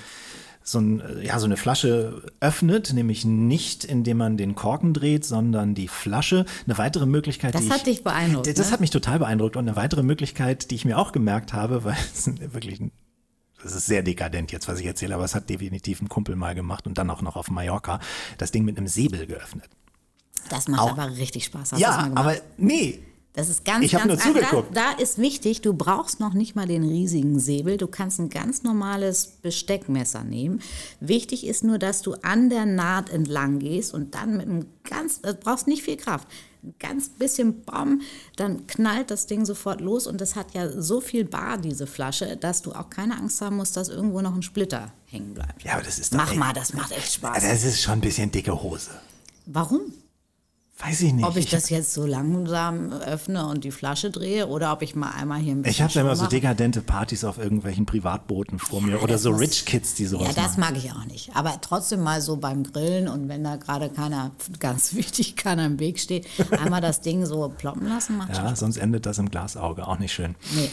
so, 0.61 0.79
ein, 0.79 1.01
ja, 1.23 1.39
so 1.39 1.45
eine 1.45 1.57
Flasche 1.57 2.21
öffnet, 2.41 2.93
nämlich 2.93 3.25
nicht, 3.25 3.85
indem 3.85 4.17
man 4.17 4.37
den 4.37 4.55
Korken 4.55 4.93
dreht, 4.93 5.25
sondern 5.25 5.73
die 5.73 5.87
Flasche. 5.87 6.45
Eine 6.67 6.77
weitere 6.77 7.05
Möglichkeit, 7.05 7.55
Das 7.55 7.63
die 7.63 7.71
hat 7.71 7.77
ich, 7.77 7.83
dich 7.83 8.03
beeindruckt, 8.03 8.45
Das 8.45 8.67
ne? 8.67 8.71
hat 8.71 8.79
mich 8.79 8.91
total 8.91 9.19
beeindruckt 9.19 9.55
und 9.55 9.67
eine 9.67 9.75
weitere 9.75 10.03
Möglichkeit, 10.03 10.69
die 10.69 10.75
ich 10.75 10.85
mir 10.85 10.99
auch 10.99 11.11
gemerkt 11.11 11.53
habe, 11.53 11.83
weil 11.85 11.97
es 12.13 12.27
wirklich 12.53 12.79
ein 12.79 12.91
das 13.61 13.75
ist 13.75 13.87
sehr 13.87 14.03
dekadent 14.03 14.53
jetzt, 14.53 14.69
was 14.69 14.79
ich 14.79 14.85
erzähle, 14.85 15.15
aber 15.15 15.25
es 15.25 15.35
hat 15.35 15.49
definitiv 15.49 16.01
ein 16.01 16.07
Kumpel 16.07 16.37
mal 16.37 16.55
gemacht 16.55 16.87
und 16.87 16.97
dann 16.97 17.09
auch 17.09 17.21
noch 17.21 17.35
auf 17.35 17.51
Mallorca, 17.51 17.99
das 18.37 18.51
Ding 18.51 18.63
mit 18.63 18.77
einem 18.77 18.87
Säbel 18.87 19.27
geöffnet. 19.27 19.69
Das 20.49 20.67
macht 20.67 20.81
Auch- 20.81 20.91
aber 20.97 21.17
richtig 21.17 21.45
Spaß. 21.45 21.73
Hast 21.73 21.79
ja, 21.79 22.11
aber 22.15 22.35
nee. 22.57 22.99
Das 23.33 23.47
ist 23.47 23.63
ganz, 23.63 23.85
Ich 23.85 23.93
hab 23.93 24.07
ganz 24.07 24.25
nur 24.25 24.33
zugeguckt. 24.33 24.75
Da, 24.75 24.93
da 24.95 25.01
ist 25.01 25.17
wichtig, 25.19 25.61
du 25.61 25.73
brauchst 25.73 26.19
noch 26.19 26.33
nicht 26.33 26.55
mal 26.55 26.67
den 26.67 26.83
riesigen 26.83 27.39
Säbel. 27.39 27.77
Du 27.77 27.87
kannst 27.87 28.19
ein 28.19 28.29
ganz 28.29 28.63
normales 28.63 29.27
Besteckmesser 29.41 30.23
nehmen. 30.23 30.61
Wichtig 30.99 31.45
ist 31.45 31.63
nur, 31.63 31.77
dass 31.77 32.01
du 32.01 32.15
an 32.23 32.49
der 32.49 32.65
Naht 32.65 33.09
entlang 33.11 33.59
gehst 33.59 33.93
und 33.93 34.15
dann 34.15 34.35
mit 34.37 34.47
einem 34.47 34.65
ganz, 34.83 35.21
du 35.21 35.33
brauchst 35.35 35.67
nicht 35.67 35.83
viel 35.83 35.95
Kraft. 35.95 36.27
Ein 36.63 36.73
ganz 36.79 37.07
bisschen 37.07 37.63
Baum, 37.63 38.01
dann 38.35 38.67
knallt 38.67 39.11
das 39.11 39.27
Ding 39.27 39.45
sofort 39.45 39.79
los 39.79 40.07
und 40.07 40.19
das 40.19 40.35
hat 40.35 40.53
ja 40.53 40.69
so 40.81 40.99
viel 40.99 41.23
Bar, 41.23 41.57
diese 41.59 41.87
Flasche, 41.87 42.35
dass 42.35 42.61
du 42.63 42.73
auch 42.73 42.89
keine 42.89 43.15
Angst 43.15 43.39
haben 43.41 43.55
musst, 43.57 43.77
dass 43.77 43.87
irgendwo 43.87 44.19
noch 44.21 44.35
ein 44.35 44.41
Splitter 44.43 44.91
hängen 45.05 45.35
bleibt. 45.35 45.63
Ja, 45.63 45.73
aber 45.75 45.83
das 45.83 45.99
ist 45.99 46.13
doch 46.13 46.17
Mach 46.17 46.31
echt- 46.31 46.39
mal, 46.39 46.51
das 46.51 46.73
macht 46.73 46.91
echt 46.91 47.13
Spaß. 47.13 47.41
Das 47.43 47.63
ist 47.63 47.79
schon 47.81 47.93
ein 47.93 48.01
bisschen 48.01 48.31
dicke 48.31 48.61
Hose. 48.61 48.89
Warum? 49.45 49.81
Weiß 50.81 51.01
ich 51.01 51.11
nicht. 51.11 51.25
Ob 51.25 51.35
ich 51.35 51.49
das 51.49 51.69
jetzt 51.69 51.93
so 51.93 52.05
langsam 52.05 52.93
öffne 52.93 53.45
und 53.47 53.65
die 53.65 53.71
Flasche 53.71 54.11
drehe 54.11 54.47
oder 54.47 54.71
ob 54.71 54.81
ich 54.81 54.95
mal 54.95 55.09
einmal 55.11 55.39
hier 55.39 55.51
ein 55.53 55.61
bisschen 55.61 55.71
Ich 55.71 55.81
habe 55.81 55.91
ja 55.93 56.01
immer 56.01 56.15
so 56.15 56.25
dekadente 56.27 56.81
Partys 56.81 57.25
auf 57.25 57.37
irgendwelchen 57.37 57.85
Privatbooten 57.85 58.59
vor 58.59 58.81
mir 58.81 59.03
oder 59.03 59.17
so 59.17 59.31
muss- 59.31 59.41
Rich 59.41 59.65
Kids, 59.65 59.95
die 59.95 60.05
sowas 60.05 60.27
Ja, 60.27 60.33
das 60.41 60.55
machen. 60.57 60.75
mag 60.75 60.77
ich 60.83 60.91
auch 60.93 61.03
nicht. 61.05 61.31
Aber 61.35 61.53
trotzdem 61.59 62.01
mal 62.01 62.21
so 62.21 62.37
beim 62.37 62.63
Grillen 62.63 63.09
und 63.09 63.27
wenn 63.27 63.43
da 63.43 63.57
gerade 63.57 63.89
keiner, 63.89 64.31
ganz 64.59 64.93
wichtig, 64.95 65.35
keiner 65.35 65.65
im 65.65 65.79
Weg 65.81 65.99
steht, 65.99 66.25
einmal 66.51 66.79
das 66.79 67.01
Ding 67.01 67.25
so 67.25 67.49
ploppen 67.57 67.87
lassen, 67.89 68.15
macht 68.17 68.37
Ja, 68.37 68.55
sonst 68.55 68.77
endet 68.77 69.05
das 69.05 69.17
im 69.17 69.29
Glasauge, 69.29 69.85
auch 69.85 69.99
nicht 69.99 70.13
schön. 70.13 70.35
Nee. 70.55 70.69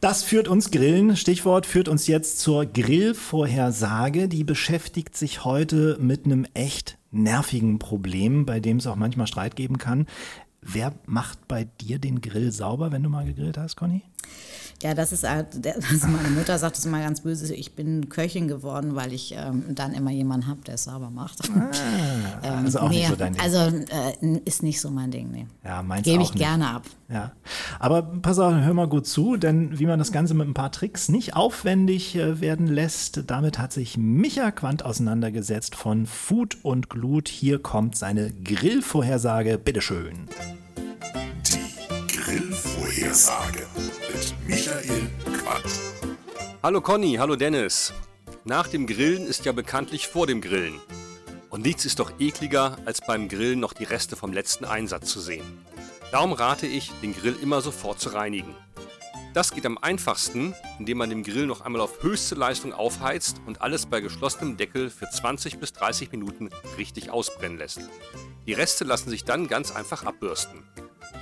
Das 0.00 0.22
führt 0.24 0.48
uns 0.48 0.70
Grillen, 0.72 1.16
Stichwort 1.16 1.64
führt 1.64 1.88
uns 1.88 2.08
jetzt 2.08 2.40
zur 2.40 2.66
Grillvorhersage. 2.66 4.28
Die 4.28 4.44
beschäftigt 4.44 5.16
sich 5.16 5.44
heute 5.44 5.96
mit 6.00 6.26
einem 6.26 6.44
echt 6.54 6.98
nervigen 7.14 7.78
Problem, 7.78 8.46
bei 8.46 8.60
dem 8.60 8.78
es 8.78 8.86
auch 8.86 8.96
manchmal 8.96 9.26
Streit 9.26 9.56
geben 9.56 9.78
kann. 9.78 10.06
Wer 10.60 10.92
macht 11.06 11.46
bei 11.46 11.64
dir 11.64 11.98
den 11.98 12.20
Grill 12.20 12.50
sauber, 12.50 12.90
wenn 12.92 13.02
du 13.02 13.10
mal 13.10 13.24
gegrillt 13.24 13.58
hast, 13.58 13.76
Conny? 13.76 14.02
Ja, 14.82 14.92
das 14.92 15.12
ist, 15.12 15.26
halt- 15.26 15.46
also 15.66 16.08
meine 16.08 16.28
Mutter 16.30 16.58
sagt 16.58 16.76
es 16.76 16.84
immer 16.84 17.00
ganz 17.00 17.22
böse, 17.22 17.54
ich 17.54 17.74
bin 17.74 18.10
Köchin 18.10 18.48
geworden, 18.48 18.94
weil 18.96 19.14
ich 19.14 19.32
ähm, 19.34 19.64
dann 19.70 19.94
immer 19.94 20.10
jemanden 20.10 20.46
habe, 20.46 20.60
der 20.66 20.74
es 20.74 20.84
sauber 20.84 21.08
macht. 21.10 21.48
ähm, 21.48 22.64
also 22.64 22.80
auch 22.80 22.90
nicht 22.90 23.08
so 23.08 23.16
dein 23.16 23.32
Ding. 23.32 23.40
Also 23.42 23.58
äh, 23.58 24.38
ist 24.44 24.62
nicht 24.62 24.80
so 24.80 24.90
mein 24.90 25.10
Ding, 25.10 25.30
nee. 25.30 25.46
Ja, 25.64 25.82
meins 25.82 26.02
Gebe 26.04 26.22
ich 26.22 26.30
nicht. 26.34 26.38
gerne 26.42 26.68
ab. 26.68 26.82
Ja, 27.08 27.32
aber 27.78 28.02
pass 28.02 28.38
auf, 28.38 28.52
hör 28.52 28.74
mal 28.74 28.88
gut 28.88 29.06
zu, 29.06 29.36
denn 29.36 29.78
wie 29.78 29.86
man 29.86 29.98
das 29.98 30.10
Ganze 30.12 30.34
mit 30.34 30.48
ein 30.48 30.54
paar 30.54 30.72
Tricks 30.72 31.08
nicht 31.08 31.34
aufwendig 31.36 32.16
äh, 32.16 32.40
werden 32.42 32.66
lässt, 32.66 33.22
damit 33.28 33.58
hat 33.58 33.72
sich 33.72 33.96
Micha 33.96 34.50
Quandt 34.50 34.84
auseinandergesetzt 34.84 35.76
von 35.76 36.04
Food 36.06 36.58
und 36.62 36.90
Glut. 36.90 37.28
Hier 37.28 37.58
kommt 37.62 37.96
seine 37.96 38.32
Grillvorhersage, 38.32 39.56
bitteschön. 39.56 40.26
Die 41.46 42.14
Grillvorhersage 42.16 43.66
mit 44.14 44.34
Michael 44.46 45.10
Quandt. 45.24 45.80
Hallo 46.62 46.80
Conny, 46.80 47.14
hallo 47.14 47.34
Dennis. 47.34 47.92
Nach 48.44 48.68
dem 48.68 48.86
Grillen 48.86 49.26
ist 49.26 49.44
ja 49.44 49.50
bekanntlich 49.50 50.06
vor 50.06 50.28
dem 50.28 50.40
Grillen. 50.40 50.78
Und 51.50 51.64
nichts 51.64 51.84
ist 51.84 51.98
doch 51.98 52.12
ekliger, 52.20 52.76
als 52.84 53.00
beim 53.00 53.28
Grillen 53.28 53.58
noch 53.58 53.72
die 53.72 53.82
Reste 53.82 54.14
vom 54.14 54.32
letzten 54.32 54.64
Einsatz 54.66 55.08
zu 55.08 55.20
sehen. 55.20 55.64
Darum 56.12 56.32
rate 56.32 56.68
ich, 56.68 56.92
den 57.02 57.12
Grill 57.12 57.36
immer 57.42 57.60
sofort 57.60 57.98
zu 57.98 58.10
reinigen. 58.10 58.54
Das 59.32 59.50
geht 59.50 59.66
am 59.66 59.78
einfachsten, 59.78 60.54
indem 60.78 60.98
man 60.98 61.10
den 61.10 61.24
Grill 61.24 61.46
noch 61.46 61.62
einmal 61.62 61.80
auf 61.80 62.04
höchste 62.04 62.36
Leistung 62.36 62.72
aufheizt 62.72 63.40
und 63.46 63.62
alles 63.62 63.86
bei 63.86 64.00
geschlossenem 64.00 64.56
Deckel 64.56 64.90
für 64.90 65.10
20 65.10 65.58
bis 65.58 65.72
30 65.72 66.12
Minuten 66.12 66.50
richtig 66.78 67.10
ausbrennen 67.10 67.58
lässt. 67.58 67.80
Die 68.46 68.52
Reste 68.52 68.84
lassen 68.84 69.10
sich 69.10 69.24
dann 69.24 69.48
ganz 69.48 69.74
einfach 69.74 70.04
abbürsten. 70.04 70.62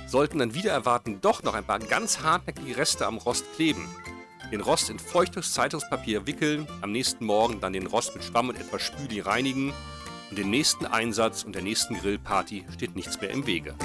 Sollten 0.07 0.39
dann 0.39 0.53
wieder 0.53 0.71
erwarten 0.71 1.19
doch 1.21 1.43
noch 1.43 1.53
ein 1.53 1.63
paar 1.63 1.79
ganz 1.79 2.21
hartnäckige 2.21 2.77
Reste 2.77 3.05
am 3.05 3.17
Rost 3.17 3.45
kleben, 3.55 3.87
den 4.51 4.61
Rost 4.61 4.89
in 4.89 4.99
feuchtes 4.99 5.53
Zeitungspapier 5.53 6.27
wickeln, 6.27 6.67
am 6.81 6.91
nächsten 6.91 7.25
Morgen 7.25 7.59
dann 7.59 7.73
den 7.73 7.87
Rost 7.87 8.13
mit 8.13 8.23
Schwamm 8.23 8.49
und 8.49 8.59
etwas 8.59 8.83
Spüli 8.83 9.19
reinigen 9.19 9.73
und 10.29 10.37
dem 10.37 10.49
nächsten 10.49 10.85
Einsatz 10.85 11.43
und 11.43 11.53
der 11.55 11.63
nächsten 11.63 11.95
Grillparty 11.95 12.65
steht 12.73 12.95
nichts 12.95 13.19
mehr 13.19 13.31
im 13.31 13.45
Wege. 13.47 13.75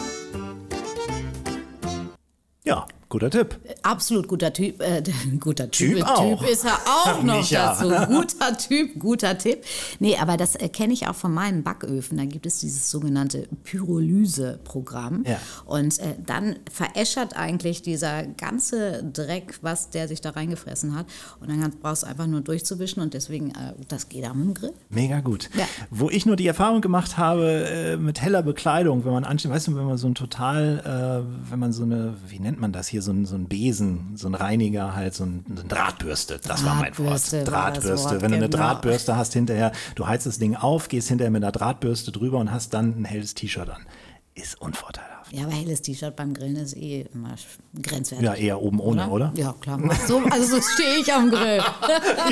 Guter 3.10 3.30
Tipp. 3.30 3.58
Absolut 3.82 4.28
guter 4.28 4.52
Typ. 4.52 4.82
Äh, 4.82 5.02
guter 5.40 5.70
Typ. 5.70 5.96
Typ 5.96 6.06
auch. 6.06 6.40
Typ 6.40 6.50
ist 6.50 6.64
er 6.64 6.78
auch 6.86 7.22
noch 7.22 7.48
dazu. 7.48 7.88
Guter 8.08 8.58
Typ, 8.58 8.98
guter 8.98 9.38
Tipp. 9.38 9.64
Nee, 9.98 10.16
aber 10.16 10.36
das 10.36 10.56
äh, 10.56 10.68
kenne 10.68 10.92
ich 10.92 11.06
auch 11.08 11.14
von 11.14 11.32
meinen 11.32 11.62
Backöfen. 11.62 12.18
Da 12.18 12.26
gibt 12.26 12.44
es 12.44 12.60
dieses 12.60 12.90
sogenannte 12.90 13.48
Pyrolyse-Programm. 13.64 15.24
Ja. 15.26 15.38
Und 15.64 15.98
äh, 16.00 16.16
dann 16.24 16.56
veräschert 16.70 17.34
eigentlich 17.36 17.80
dieser 17.80 18.24
ganze 18.24 19.04
Dreck, 19.04 19.58
was 19.62 19.88
der 19.88 20.06
sich 20.06 20.20
da 20.20 20.30
reingefressen 20.30 20.94
hat. 20.94 21.06
Und 21.40 21.48
dann 21.48 21.72
brauchst 21.80 22.02
du 22.02 22.08
einfach 22.08 22.26
nur 22.26 22.42
durchzuwischen. 22.42 23.02
Und 23.02 23.14
deswegen, 23.14 23.50
äh, 23.50 23.72
das 23.88 24.10
geht 24.10 24.24
dem 24.24 24.52
Grill. 24.52 24.72
Mega 24.90 25.20
gut. 25.20 25.48
Ja. 25.56 25.64
Wo 25.90 26.10
ich 26.10 26.26
nur 26.26 26.36
die 26.36 26.46
Erfahrung 26.46 26.82
gemacht 26.82 27.16
habe, 27.16 27.64
äh, 27.68 27.96
mit 27.96 28.20
heller 28.20 28.42
Bekleidung, 28.42 29.06
wenn 29.06 29.12
man 29.12 29.24
ansteht, 29.24 29.50
weißt 29.50 29.68
du, 29.68 29.76
wenn 29.76 29.86
man 29.86 29.96
so 29.96 30.08
ein 30.08 30.14
total, 30.14 31.24
äh, 31.24 31.50
wenn 31.50 31.58
man 31.58 31.72
so 31.72 31.84
eine, 31.84 32.14
wie 32.28 32.38
nennt 32.38 32.60
man 32.60 32.72
das 32.72 32.88
hier, 32.88 32.97
so 33.00 33.12
ein, 33.12 33.26
so 33.26 33.34
ein 33.36 33.46
Besen, 33.46 34.12
so 34.16 34.28
ein 34.28 34.34
Reiniger 34.34 34.94
halt, 34.94 35.14
so, 35.14 35.24
ein, 35.24 35.44
so 35.48 35.60
eine 35.60 35.68
Drahtbürste, 35.68 36.40
das 36.46 36.64
war 36.64 36.74
mein 36.76 36.96
Wort. 36.98 37.08
Drahtbürste 37.32 37.44
Drahtbürste. 37.44 38.10
Wort, 38.10 38.22
wenn 38.22 38.30
du 38.30 38.36
eine 38.36 38.48
genau. 38.48 38.64
Drahtbürste 38.64 39.16
hast 39.16 39.32
hinterher, 39.32 39.72
du 39.94 40.06
heizt 40.06 40.26
das 40.26 40.38
Ding 40.38 40.54
auf, 40.56 40.88
gehst 40.88 41.08
hinterher 41.08 41.30
mit 41.30 41.42
einer 41.42 41.52
Drahtbürste 41.52 42.12
drüber 42.12 42.38
und 42.38 42.52
hast 42.52 42.74
dann 42.74 43.00
ein 43.00 43.04
helles 43.04 43.34
T-Shirt 43.34 43.68
an. 43.68 43.86
Ist 44.34 44.60
unvorteilhaft. 44.60 45.32
Ja, 45.32 45.44
aber 45.44 45.52
helles 45.52 45.82
T-Shirt 45.82 46.16
beim 46.16 46.32
Grillen 46.32 46.56
ist 46.56 46.76
eh 46.76 47.06
immer 47.12 47.34
grenzwertig. 47.82 48.24
Ja, 48.24 48.34
eher 48.34 48.62
oben 48.62 48.80
ohne, 48.80 49.08
oder? 49.08 49.32
Ja, 49.36 49.54
klar. 49.60 49.78
So, 50.06 50.22
also 50.30 50.56
so 50.56 50.62
stehe 50.62 51.00
ich 51.00 51.12
am 51.12 51.30
Grill. 51.30 51.60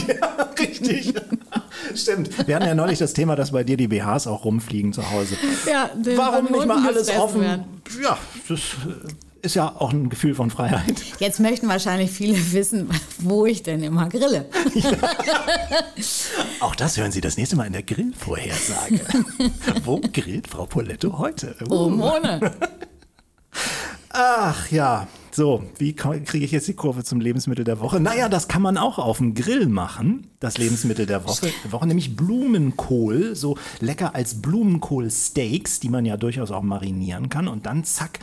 Ja, 0.09 0.51
richtig. 0.59 1.15
Stimmt. 1.95 2.47
Wir 2.47 2.57
hatten 2.57 2.67
ja 2.67 2.75
neulich 2.75 2.99
das 2.99 3.13
Thema, 3.13 3.37
dass 3.37 3.51
bei 3.53 3.65
dir 3.65 3.77
die 3.77 3.89
BHs 3.89 4.27
auch 4.27 4.45
rumfliegen 4.45 4.93
zu 4.93 5.11
Hause. 5.11 5.37
Ja, 5.71 5.91
Warum 6.17 6.47
nicht 6.51 6.67
mal 6.67 6.87
alles 6.87 7.09
offen? 7.11 7.41
werden. 7.43 7.65
Ja, 8.03 8.17
das 8.49 8.61
ist 9.47 9.55
ja 9.55 9.75
auch 9.79 9.93
ein 9.93 10.09
Gefühl 10.09 10.35
von 10.35 10.51
Freiheit. 10.51 11.03
Jetzt 11.19 11.41
möchten 11.41 11.69
wahrscheinlich 11.69 12.11
viele 12.11 12.53
wissen, 12.53 12.91
wo 13.19 13.47
ich 13.47 13.63
denn 13.63 13.83
immer 13.83 14.09
grille. 14.09 14.47
Auch 16.61 16.75
das 16.75 16.99
hören 16.99 17.13
Sie 17.13 17.21
das 17.21 17.37
nächste 17.37 17.57
Mal 17.57 17.67
in 17.67 17.73
der 17.73 17.83
Grillvorhersage. 17.83 19.01
Wo 19.85 20.01
grillt 20.01 20.49
Frau 20.49 20.67
Poletto 20.67 21.19
heute? 21.19 21.55
Uh. 21.69 21.87
Oben 21.87 22.01
ohne. 22.01 22.53
Ach 24.11 24.71
ja, 24.71 25.07
so, 25.31 25.63
wie 25.77 25.95
kriege 25.95 26.45
ich 26.47 26.51
jetzt 26.51 26.67
die 26.67 26.75
Kurve 26.75 27.05
zum 27.05 27.21
Lebensmittel 27.21 27.65
der 27.65 27.81
Woche? 27.81 28.01
Naja, 28.01 28.31
das 28.31 28.49
kann 28.49 28.63
man 28.63 28.79
auch 28.79 28.99
auf 28.99 29.19
dem 29.19 29.35
Grill 29.35 29.69
machen, 29.69 30.29
das 30.41 30.57
Lebensmittel 30.57 31.05
der 31.05 31.25
Woche, 31.29 31.53
der 31.63 31.73
Woche 31.73 31.87
nämlich 31.87 32.17
Blumenkohl, 32.17 33.37
so 33.37 33.59
lecker 33.81 34.15
als 34.15 34.41
Blumenkohl-Steaks, 34.41 35.81
die 35.81 35.91
man 35.91 36.07
ja 36.07 36.17
durchaus 36.17 36.51
auch 36.51 36.63
marinieren 36.63 37.29
kann 37.29 37.49
und 37.49 37.67
dann 37.67 37.85
zack, 37.85 38.19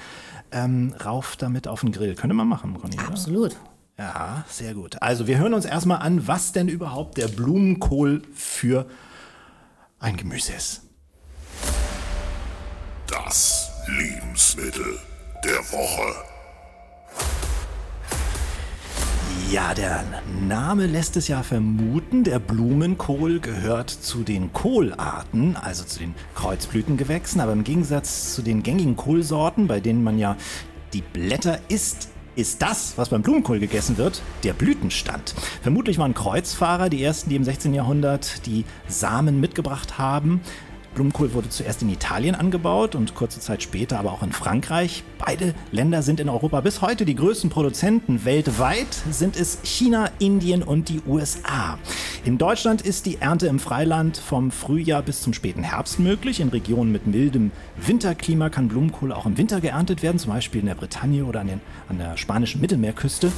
ähm, 0.54 0.94
rauf 1.04 1.36
damit 1.36 1.68
auf 1.68 1.82
den 1.82 1.92
Grill. 1.92 2.16
Könnte 2.16 2.34
man 2.34 2.48
machen, 2.48 2.80
Conny, 2.80 2.96
oder? 2.96 3.08
Absolut. 3.08 3.58
Ja, 3.98 4.44
sehr 4.48 4.74
gut. 4.74 5.02
Also 5.02 5.28
wir 5.28 5.38
hören 5.38 5.54
uns 5.54 5.66
erstmal 5.66 6.00
an, 6.00 6.28
was 6.28 6.52
denn 6.52 6.68
überhaupt 6.68 7.18
der 7.18 7.28
Blumenkohl 7.28 8.24
für 8.34 8.88
ein 10.00 10.18
Gemüse 10.18 10.54
ist. 10.54 10.82
Das 13.08 13.70
Lebensmittel 13.88 15.00
der 15.44 15.60
Woche. 15.72 16.33
Ja, 19.52 19.74
der 19.74 20.04
Name 20.48 20.88
lässt 20.88 21.16
es 21.16 21.28
ja 21.28 21.44
vermuten, 21.44 22.24
der 22.24 22.40
Blumenkohl 22.40 23.40
gehört 23.40 23.90
zu 23.90 24.24
den 24.24 24.52
Kohlarten, 24.52 25.56
also 25.56 25.84
zu 25.84 26.00
den 26.00 26.16
Kreuzblütengewächsen, 26.36 27.40
aber 27.40 27.54
im 27.54 27.64
Gegensatz 27.64 28.34
zu 28.34 28.42
den 28.42 28.64
gängigen 28.64 28.96
Kohlsorten, 28.96 29.68
bei 29.68 29.80
denen 29.80 30.04
man 30.04 30.18
ja 30.18 30.36
die 30.94 31.02
Blätter 31.02 31.60
isst, 31.70 32.10
ist 32.36 32.62
das, 32.62 32.98
was 32.98 33.10
beim 33.10 33.22
Blumenkohl 33.22 33.60
gegessen 33.60 33.98
wird, 33.98 34.22
der 34.44 34.54
Blütenstand. 34.54 35.36
Vermutlich 35.62 35.98
waren 35.98 36.14
Kreuzfahrer 36.14 36.90
die 36.90 37.04
ersten, 37.04 37.30
die 37.30 37.36
im 37.36 37.44
16. 37.44 37.74
Jahrhundert 37.74 38.46
die 38.48 38.66
Samen 38.88 39.40
mitgebracht 39.40 39.98
haben. 39.98 40.42
Blumenkohl 40.94 41.34
wurde 41.34 41.50
zuerst 41.50 41.82
in 41.82 41.90
Italien 41.90 42.36
angebaut 42.36 42.96
und 42.96 43.16
kurze 43.16 43.40
Zeit 43.40 43.64
später 43.64 44.00
aber 44.00 44.12
auch 44.12 44.24
in 44.24 44.32
Frankreich. 44.32 45.04
Beide 45.18 45.54
Länder 45.72 46.04
sind 46.04 46.20
in 46.20 46.30
Europa 46.30 46.62
bis 46.62 46.82
heute 46.82 47.06
die 47.06 47.16
größten 47.16 47.50
Produzenten. 47.50 48.26
Weltweit 48.26 48.94
sind 49.10 49.36
es 49.36 49.60
China, 49.64 50.10
Indien 50.20 50.64
und 50.64 50.90
die 50.90 51.02
USA. 51.08 51.78
In 52.26 52.38
Deutschland 52.38 52.82
ist 52.82 53.06
die 53.06 53.18
Ernte 53.20 53.48
im 53.48 53.60
Freiland 53.60 54.18
vom 54.18 54.52
Frühjahr 54.52 55.02
bis 55.02 55.22
zum 55.22 55.34
späten 55.34 55.64
Herbst 55.64 56.00
möglich. 56.00 56.40
In 56.40 56.50
Regionen 56.50 56.92
mit 56.92 57.08
mildem 57.08 57.52
Winterklima 57.76 58.50
kann 58.50 58.68
Blumenkohl 58.68 59.12
auch 59.12 59.26
im 59.26 59.38
Winter 59.38 59.62
geerntet 59.62 60.04
werden, 60.04 60.20
zum 60.20 60.32
Beispiel 60.32 60.62
in 60.62 60.68
der 60.68 60.76
Bretagne 60.76 61.26
oder 61.26 61.42
an, 61.42 61.48
den, 61.48 61.62
an 61.90 61.98
der 61.98 62.18
spanischen 62.18 62.62
Mittelmeerküste. 62.62 63.32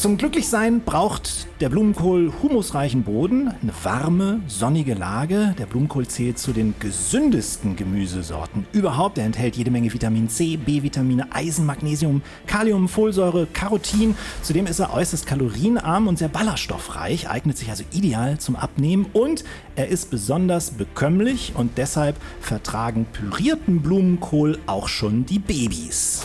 Zum 0.00 0.16
Glücklichsein 0.16 0.80
braucht 0.80 1.46
der 1.60 1.68
Blumenkohl 1.68 2.32
humusreichen 2.42 3.02
Boden, 3.02 3.48
eine 3.48 3.72
warme, 3.82 4.40
sonnige 4.46 4.94
Lage. 4.94 5.54
Der 5.58 5.66
Blumenkohl 5.66 6.06
zählt 6.06 6.38
zu 6.38 6.52
den 6.52 6.72
gesündesten 6.80 7.76
Gemüsesorten 7.76 8.66
überhaupt. 8.72 9.18
Er 9.18 9.26
enthält 9.26 9.56
jede 9.56 9.70
Menge 9.70 9.92
Vitamin 9.92 10.30
C, 10.30 10.56
B-Vitamine, 10.56 11.26
Eisen, 11.34 11.66
Magnesium, 11.66 12.22
Kalium, 12.46 12.88
Folsäure, 12.88 13.46
Carotin. 13.52 14.16
Zudem 14.40 14.66
ist 14.66 14.78
er 14.78 14.94
äußerst 14.94 15.26
kalorienarm 15.26 16.08
und 16.08 16.18
sehr 16.18 16.28
ballaststoffreich, 16.28 17.28
eignet 17.28 17.58
sich 17.58 17.68
also 17.68 17.84
ideal 17.92 18.38
zum 18.38 18.56
Abnehmen 18.56 19.04
und 19.12 19.44
er 19.76 19.88
ist 19.88 20.10
besonders 20.10 20.70
bekömmlich 20.70 21.52
und 21.56 21.76
deshalb 21.76 22.16
vertragen 22.40 23.04
pürierten 23.12 23.82
Blumenkohl 23.82 24.58
auch 24.64 24.88
schon 24.88 25.26
die 25.26 25.40
Babys. 25.40 26.22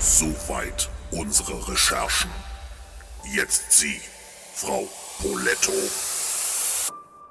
Soweit 0.00 0.88
unsere 1.18 1.68
Recherchen. 1.68 2.30
Jetzt 3.34 3.72
Sie, 3.72 4.00
Frau 4.54 4.88
Poletto. 5.20 5.72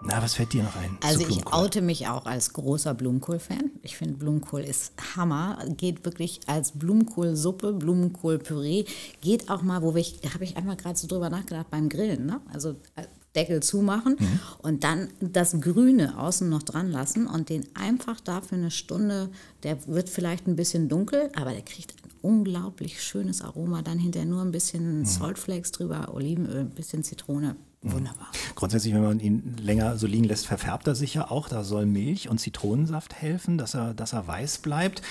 Na, 0.06 0.22
was 0.22 0.36
fällt 0.36 0.52
dir 0.52 0.64
noch 0.64 0.76
ein? 0.76 0.98
zu 1.00 1.08
Also 1.08 1.28
ich 1.28 1.48
oute 1.48 1.82
mich 1.82 2.08
auch 2.08 2.26
als 2.26 2.52
großer 2.54 2.94
Blumenkohl-Fan. 2.94 3.72
Ich 3.84 3.96
finde 3.96 4.16
Blumenkohl 4.16 4.62
ist 4.62 4.92
Hammer. 5.16 5.64
Geht 5.78 6.04
wirklich 6.04 6.42
als 6.48 6.74
Blumenkohlsuppe, 6.74 7.74
Blumenkohlpüree. 7.74 8.86
Geht 9.22 9.50
auch 9.50 9.62
mal, 9.62 9.82
wo 9.82 9.96
ich, 9.96 10.20
da 10.20 10.34
habe 10.34 10.44
ich 10.44 10.58
einmal 10.58 10.76
gerade 10.76 10.98
so 10.98 11.08
drüber 11.08 11.30
nachgedacht 11.30 11.70
beim 11.70 11.88
Grillen. 11.88 12.26
Ne? 12.26 12.42
Also 12.52 12.72
äh, 12.96 13.04
Deckel 13.36 13.62
zumachen 13.64 14.16
Mhm. 14.20 14.40
und 14.60 14.84
dann 14.84 15.10
das 15.20 15.60
Grüne 15.60 16.20
außen 16.20 16.48
noch 16.50 16.64
dran 16.64 16.92
lassen 16.92 17.26
und 17.28 17.50
den 17.50 17.66
einfach 17.76 18.20
da 18.20 18.42
für 18.42 18.56
eine 18.56 18.72
Stunde, 18.72 19.30
der 19.64 19.88
wird 19.88 20.10
vielleicht 20.10 20.48
ein 20.48 20.56
bisschen 20.56 20.88
dunkel, 20.90 21.30
aber 21.36 21.52
der 21.52 21.62
kriegt 21.64 21.94
ein 22.04 22.12
unglaublich 22.22 23.02
schönes 23.04 23.42
Aroma. 23.42 23.82
Dann 23.82 23.98
hinterher 24.00 24.28
nur 24.30 24.42
ein 24.42 24.48
Mhm. 24.48 24.52
bisschen 24.52 25.06
Saltflakes 25.06 25.72
drüber, 25.72 26.14
Olivenöl, 26.14 26.62
ein 26.62 26.70
bisschen 26.70 27.04
Zitrone. 27.04 27.56
Wunderbar. 27.86 28.28
Grundsätzlich, 28.56 28.94
wenn 28.94 29.04
man 29.04 29.20
ihn 29.20 29.56
länger 29.62 29.98
so 29.98 30.08
liegen 30.08 30.24
lässt, 30.24 30.48
verfärbt 30.48 30.88
er 30.88 30.96
sich 30.96 31.16
ja 31.16 31.30
auch. 31.30 31.50
Da 31.50 31.66
soll 31.66 31.86
Milch 31.86 32.30
und 32.30 32.38
Zitronensaft 32.40 33.14
helfen, 33.14 33.58
dass 33.58 33.74
er, 33.74 33.94
dass 33.94 34.14
er 34.14 34.26
weiß 34.26 34.60
bleibt. 34.60 35.02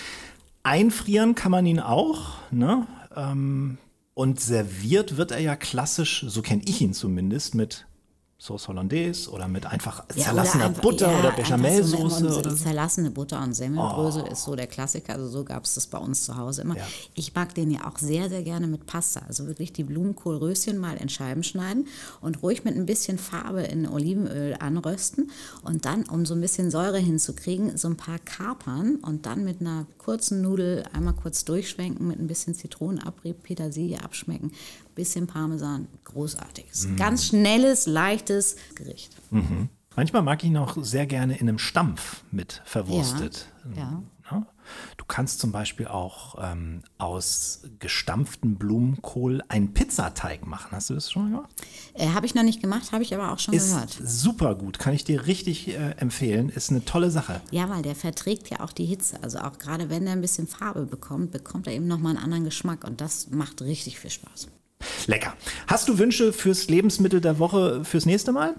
Einfrieren 0.62 1.34
kann 1.34 1.50
man 1.50 1.66
ihn 1.66 1.80
auch. 1.80 2.36
Ne? 2.50 2.86
Ähm, 3.16 3.78
und 4.14 4.40
serviert 4.40 5.16
wird 5.16 5.32
er 5.32 5.40
ja 5.40 5.56
klassisch, 5.56 6.24
so 6.28 6.40
kenne 6.42 6.62
ich 6.64 6.80
ihn 6.80 6.92
zumindest, 6.94 7.54
mit 7.54 7.86
Sauce 8.42 8.66
Hollandaise 8.66 9.30
oder 9.30 9.46
mit 9.46 9.66
einfach 9.66 10.02
Ja, 10.16 10.24
zerlassener 10.24 10.64
einfach- 10.64 10.82
Butter 10.82 11.12
ja, 11.12 11.18
oder 11.20 11.30
Bechamelsoße 11.30 12.28
so, 12.32 12.38
oder. 12.40 12.56
Zerlassene 12.56 13.12
Butter 13.12 13.40
und 13.40 13.54
Semmelbrösel 13.54 14.24
ist 14.26 14.42
so 14.42 14.56
der 14.56 14.66
Klassiker. 14.66 15.12
Also 15.12 15.28
so 15.28 15.44
gab 15.44 15.62
es 15.62 15.74
das 15.74 15.86
bei 15.86 15.98
uns 15.98 16.24
zu 16.24 16.36
Hause 16.36 16.62
immer. 16.62 16.74
Ich 17.14 17.32
mag 17.36 17.54
den 17.54 17.70
ja 17.70 17.86
auch 17.86 17.98
sehr, 17.98 18.28
sehr 18.28 18.42
gerne 18.42 18.66
mit 18.66 18.84
Pasta. 18.86 19.22
Also 19.28 19.46
wirklich 19.46 19.72
die 19.72 19.84
Blumenkohlröschen 19.84 20.76
mal 20.78 20.96
in 20.96 21.08
Scheiben 21.08 21.44
schneiden 21.44 21.86
und 22.20 22.42
ruhig 22.42 22.64
mit 22.64 22.74
ein 22.74 22.84
bisschen 22.84 23.16
Farbe 23.16 23.62
in 23.62 23.88
Olivenöl 23.88 24.56
anrösten. 24.58 25.30
Und 25.62 25.84
dann, 25.84 26.02
um 26.08 26.26
so 26.26 26.34
ein 26.34 26.40
bisschen 26.40 26.72
Säure 26.72 26.98
hinzukriegen, 26.98 27.76
so 27.76 27.86
ein 27.86 27.96
paar 27.96 28.18
Kapern 28.18 28.96
und 28.96 29.24
dann 29.24 29.44
mit 29.44 29.60
einer 29.60 29.86
kurzen 29.98 30.42
Nudel 30.42 30.82
einmal 30.92 31.14
kurz 31.14 31.44
durchschwenken, 31.44 32.08
mit 32.08 32.18
ein 32.18 32.26
bisschen 32.26 32.56
Zitronenabrieb, 32.56 33.40
Petersilie 33.44 34.02
abschmecken, 34.02 34.50
bisschen 34.94 35.26
Parmesan. 35.26 35.88
Großartiges. 36.04 36.88
Mm. 36.88 36.96
Ganz 36.96 37.26
schnelles, 37.26 37.86
leichtes 37.86 38.56
Gericht. 38.74 39.16
Manchmal 39.96 40.22
mag 40.22 40.42
ich 40.42 40.50
ihn 40.50 40.56
auch 40.56 40.76
sehr 40.82 41.06
gerne 41.06 41.38
in 41.38 41.48
einem 41.48 41.58
Stampf 41.58 42.24
mit 42.30 42.62
verwurstet. 42.64 43.48
Ja. 43.76 43.90
Ne? 43.90 44.02
Du 44.96 45.04
kannst 45.06 45.40
zum 45.40 45.52
Beispiel 45.52 45.86
auch 45.86 46.36
ähm, 46.40 46.82
aus 46.98 47.62
gestampftem 47.78 48.56
Blumenkohl 48.56 49.42
einen 49.48 49.74
Pizzateig 49.74 50.46
machen. 50.46 50.68
Hast 50.72 50.90
du 50.90 50.94
das 50.94 51.10
schon 51.10 51.24
mal 51.24 51.36
gemacht? 51.36 51.50
Äh, 51.94 52.08
habe 52.08 52.26
ich 52.26 52.34
noch 52.34 52.42
nicht 52.42 52.60
gemacht, 52.60 52.92
habe 52.92 53.02
ich 53.02 53.14
aber 53.14 53.32
auch 53.32 53.38
schon 53.38 53.54
Ist 53.54 53.72
gehört. 53.72 53.98
super 54.02 54.54
gut, 54.54 54.78
kann 54.78 54.94
ich 54.94 55.04
dir 55.04 55.26
richtig 55.26 55.68
äh, 55.68 55.92
empfehlen. 55.98 56.48
Ist 56.48 56.70
eine 56.70 56.84
tolle 56.84 57.10
Sache. 57.10 57.40
Ja, 57.50 57.68
weil 57.68 57.82
der 57.82 57.94
verträgt 57.94 58.50
ja 58.50 58.60
auch 58.60 58.72
die 58.72 58.86
Hitze. 58.86 59.22
Also 59.22 59.38
auch 59.38 59.58
gerade 59.58 59.90
wenn 59.90 60.06
er 60.06 60.12
ein 60.12 60.20
bisschen 60.20 60.46
Farbe 60.46 60.86
bekommt, 60.86 61.32
bekommt 61.32 61.66
er 61.66 61.74
eben 61.74 61.86
nochmal 61.86 62.16
einen 62.16 62.24
anderen 62.24 62.44
Geschmack 62.44 62.84
und 62.84 63.00
das 63.00 63.30
macht 63.30 63.62
richtig 63.62 63.98
viel 63.98 64.10
Spaß. 64.10 64.48
Lecker. 65.06 65.34
Hast 65.66 65.88
du 65.88 65.98
Wünsche 65.98 66.32
fürs 66.32 66.68
Lebensmittel 66.68 67.20
der 67.20 67.38
Woche 67.38 67.84
fürs 67.84 68.06
nächste 68.06 68.32
Mal? 68.32 68.54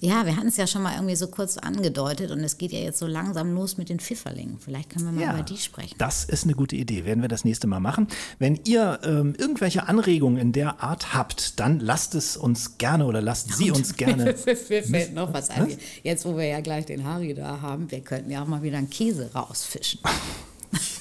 Ja, 0.00 0.26
wir 0.26 0.36
hatten 0.36 0.48
es 0.48 0.56
ja 0.56 0.66
schon 0.66 0.82
mal 0.82 0.94
irgendwie 0.94 1.14
so 1.14 1.28
kurz 1.28 1.56
angedeutet 1.56 2.32
und 2.32 2.40
es 2.40 2.58
geht 2.58 2.72
ja 2.72 2.80
jetzt 2.80 2.98
so 2.98 3.06
langsam 3.06 3.54
los 3.54 3.76
mit 3.76 3.88
den 3.88 4.00
Pfifferlingen. 4.00 4.58
Vielleicht 4.58 4.90
können 4.90 5.04
wir 5.04 5.12
mal 5.26 5.34
über 5.34 5.42
die 5.44 5.58
sprechen. 5.58 5.94
Das 5.98 6.24
ist 6.24 6.44
eine 6.44 6.54
gute 6.54 6.74
Idee. 6.74 7.04
Werden 7.04 7.22
wir 7.22 7.28
das 7.28 7.44
nächste 7.44 7.68
Mal 7.68 7.78
machen. 7.78 8.08
Wenn 8.38 8.58
ihr 8.64 8.98
ähm, 9.04 9.34
irgendwelche 9.38 9.86
Anregungen 9.86 10.38
in 10.38 10.52
der 10.52 10.82
Art 10.82 11.14
habt, 11.14 11.60
dann 11.60 11.78
lasst 11.78 12.14
es 12.14 12.36
uns 12.36 12.78
gerne 12.78 13.06
oder 13.06 13.22
lasst 13.22 13.56
sie 13.56 13.70
uns 13.70 13.94
gerne. 13.96 14.34
Mir 14.44 14.56
fällt 14.56 15.14
noch 15.14 15.32
was 15.32 15.50
ein. 15.50 15.76
Jetzt, 16.02 16.24
wo 16.24 16.36
wir 16.36 16.46
ja 16.46 16.60
gleich 16.60 16.86
den 16.86 17.04
Harry 17.04 17.34
da 17.34 17.60
haben, 17.60 17.90
wir 17.90 18.00
könnten 18.00 18.30
ja 18.30 18.42
auch 18.42 18.48
mal 18.48 18.62
wieder 18.62 18.78
einen 18.78 18.90
Käse 18.90 19.30
rausfischen. 19.32 20.00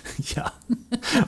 ja, 0.34 0.52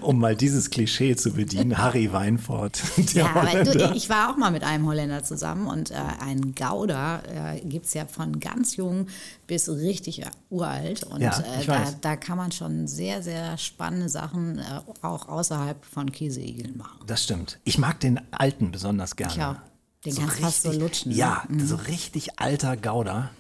um 0.01 0.19
mal 0.19 0.37
dieses 0.37 0.71
Klischee 0.71 1.17
zu 1.17 1.33
bedienen. 1.33 1.79
Harry 1.79 2.13
Weinfort. 2.13 2.83
der 2.97 3.25
Ja, 3.25 3.35
aber 3.35 3.65
du, 3.65 3.93
ich 3.95 4.09
war 4.09 4.31
auch 4.31 4.37
mal 4.37 4.51
mit 4.51 4.65
einem 4.65 4.87
Holländer 4.87 5.23
zusammen 5.25 5.67
und 5.67 5.91
äh, 5.91 5.95
ein 6.21 6.55
Gouda 6.55 7.23
äh, 7.55 7.61
gibt 7.61 7.87
es 7.87 7.95
ja 7.95 8.07
von 8.07 8.41
ganz 8.41 8.77
jung 8.77 9.09
bis 9.47 9.69
richtig 9.69 10.23
äh, 10.23 10.31
uralt. 10.51 11.05
Und 11.05 11.21
Ja, 11.21 11.39
äh, 11.41 11.65
da, 11.67 11.85
da 12.01 12.17
kann 12.17 12.37
man 12.37 12.53
schon 12.53 12.87
sehr, 12.87 13.23
sehr 13.23 13.59
spannende 13.59 14.09
Sachen 14.09 14.59
äh, 14.59 14.63
auch 15.03 15.29
außerhalb 15.29 15.85
von 15.85 16.11
Käseigeln 16.13 16.77
machen. 16.77 17.01
Das 17.07 17.25
stimmt. 17.25 17.59
Ich 17.65 17.79
mag 17.79 18.01
den 18.01 18.21
alten 18.33 18.71
besonders 18.71 19.17
gerne. 19.17 19.33
Ich 19.33 19.43
auch. 19.43 19.57
Den 20.05 20.17
kannst 20.17 20.39
du 20.39 20.43
fast 20.43 20.63
so 20.65 20.73
lutschen, 20.73 21.13
ne? 21.13 21.17
Ja, 21.17 21.45
so 21.65 21.77
richtig 21.77 22.39
alter 22.39 22.77
Gouda. 22.77 23.31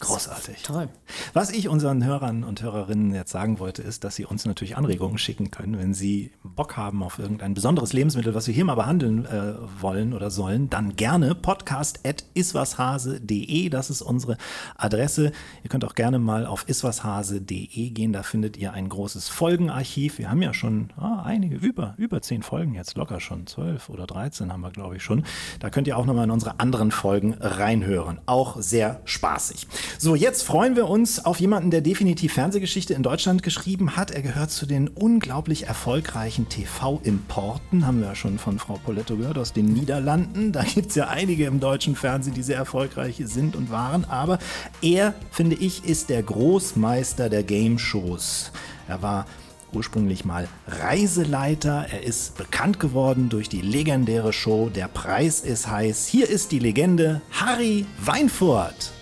Großartig. 0.00 0.62
Toll. 0.62 0.88
Was 1.34 1.50
ich 1.50 1.68
unseren 1.68 2.04
Hörern 2.04 2.42
und 2.42 2.62
Hörerinnen 2.62 3.14
jetzt 3.14 3.30
sagen 3.30 3.60
wollte, 3.60 3.82
ist, 3.82 4.02
dass 4.02 4.16
sie 4.16 4.24
uns 4.24 4.44
natürlich 4.44 4.76
Anregungen 4.76 5.18
schicken 5.18 5.52
können, 5.52 5.78
wenn 5.78 5.94
sie 5.94 6.32
Bock 6.42 6.76
haben 6.76 7.00
auf 7.02 7.20
irgendein 7.20 7.54
besonderes 7.54 7.92
Lebensmittel, 7.92 8.34
was 8.34 8.48
wir 8.48 8.54
hier 8.54 8.64
mal 8.64 8.74
behandeln 8.74 9.24
äh, 9.24 9.54
wollen 9.80 10.12
oder 10.12 10.30
sollen, 10.30 10.68
dann 10.68 10.96
gerne 10.96 11.36
podcast.iswashase.de, 11.36 13.68
das 13.68 13.88
ist 13.88 14.02
unsere 14.02 14.36
Adresse. 14.76 15.30
Ihr 15.62 15.70
könnt 15.70 15.84
auch 15.84 15.94
gerne 15.94 16.18
mal 16.18 16.44
auf 16.44 16.68
iswashase.de 16.68 17.90
gehen, 17.90 18.12
da 18.12 18.24
findet 18.24 18.56
ihr 18.56 18.72
ein 18.72 18.88
großes 18.88 19.28
Folgenarchiv. 19.28 20.18
Wir 20.18 20.28
haben 20.28 20.42
ja 20.42 20.52
schon 20.52 20.92
ah, 20.96 21.22
einige, 21.24 21.54
über, 21.56 21.94
über 21.98 22.20
zehn 22.20 22.42
Folgen 22.42 22.74
jetzt, 22.74 22.96
locker 22.96 23.20
schon, 23.20 23.46
zwölf 23.46 23.88
oder 23.88 24.06
dreizehn 24.06 24.52
haben 24.52 24.62
wir, 24.62 24.72
glaube 24.72 24.96
ich, 24.96 25.04
schon. 25.04 25.24
Da 25.60 25.70
könnt 25.70 25.86
ihr 25.86 25.96
auch 25.96 26.04
nochmal 26.04 26.24
in 26.24 26.32
unsere 26.32 26.58
anderen 26.58 26.90
Folgen 26.90 27.34
reinhören. 27.34 28.18
Auch 28.26 28.60
sehr 28.60 29.00
spaßig. 29.04 29.68
So, 29.98 30.14
jetzt 30.14 30.42
freuen 30.42 30.76
wir 30.76 30.88
uns 30.88 31.24
auf 31.24 31.40
jemanden, 31.40 31.70
der 31.70 31.80
definitiv 31.80 32.34
Fernsehgeschichte 32.34 32.94
in 32.94 33.02
Deutschland 33.02 33.42
geschrieben 33.42 33.96
hat. 33.96 34.10
Er 34.10 34.22
gehört 34.22 34.50
zu 34.50 34.66
den 34.66 34.88
unglaublich 34.88 35.66
erfolgreichen 35.66 36.48
TV-Importen, 36.48 37.86
haben 37.86 38.00
wir 38.00 38.08
ja 38.08 38.14
schon 38.14 38.38
von 38.38 38.58
Frau 38.58 38.78
Poletto 38.84 39.16
gehört, 39.16 39.38
aus 39.38 39.52
den 39.52 39.66
Niederlanden. 39.66 40.52
Da 40.52 40.62
gibt 40.62 40.90
es 40.90 40.94
ja 40.94 41.08
einige 41.08 41.46
im 41.46 41.60
deutschen 41.60 41.96
Fernsehen, 41.96 42.34
die 42.34 42.42
sehr 42.42 42.56
erfolgreich 42.56 43.20
sind 43.24 43.56
und 43.56 43.70
waren. 43.70 44.04
Aber 44.04 44.38
er, 44.82 45.14
finde 45.30 45.56
ich, 45.56 45.84
ist 45.84 46.10
der 46.10 46.22
Großmeister 46.22 47.28
der 47.28 47.42
Game-Shows. 47.42 48.52
Er 48.88 49.02
war 49.02 49.26
ursprünglich 49.74 50.24
mal 50.24 50.48
Reiseleiter. 50.66 51.86
Er 51.90 52.02
ist 52.02 52.36
bekannt 52.36 52.80
geworden 52.80 53.28
durch 53.28 53.48
die 53.48 53.60
legendäre 53.60 54.32
Show 54.32 54.70
Der 54.74 54.88
Preis 54.88 55.40
ist 55.40 55.68
heiß. 55.68 56.06
Hier 56.06 56.28
ist 56.28 56.52
die 56.52 56.58
Legende 56.58 57.20
Harry 57.32 57.86
Weinfurt. 57.98 58.92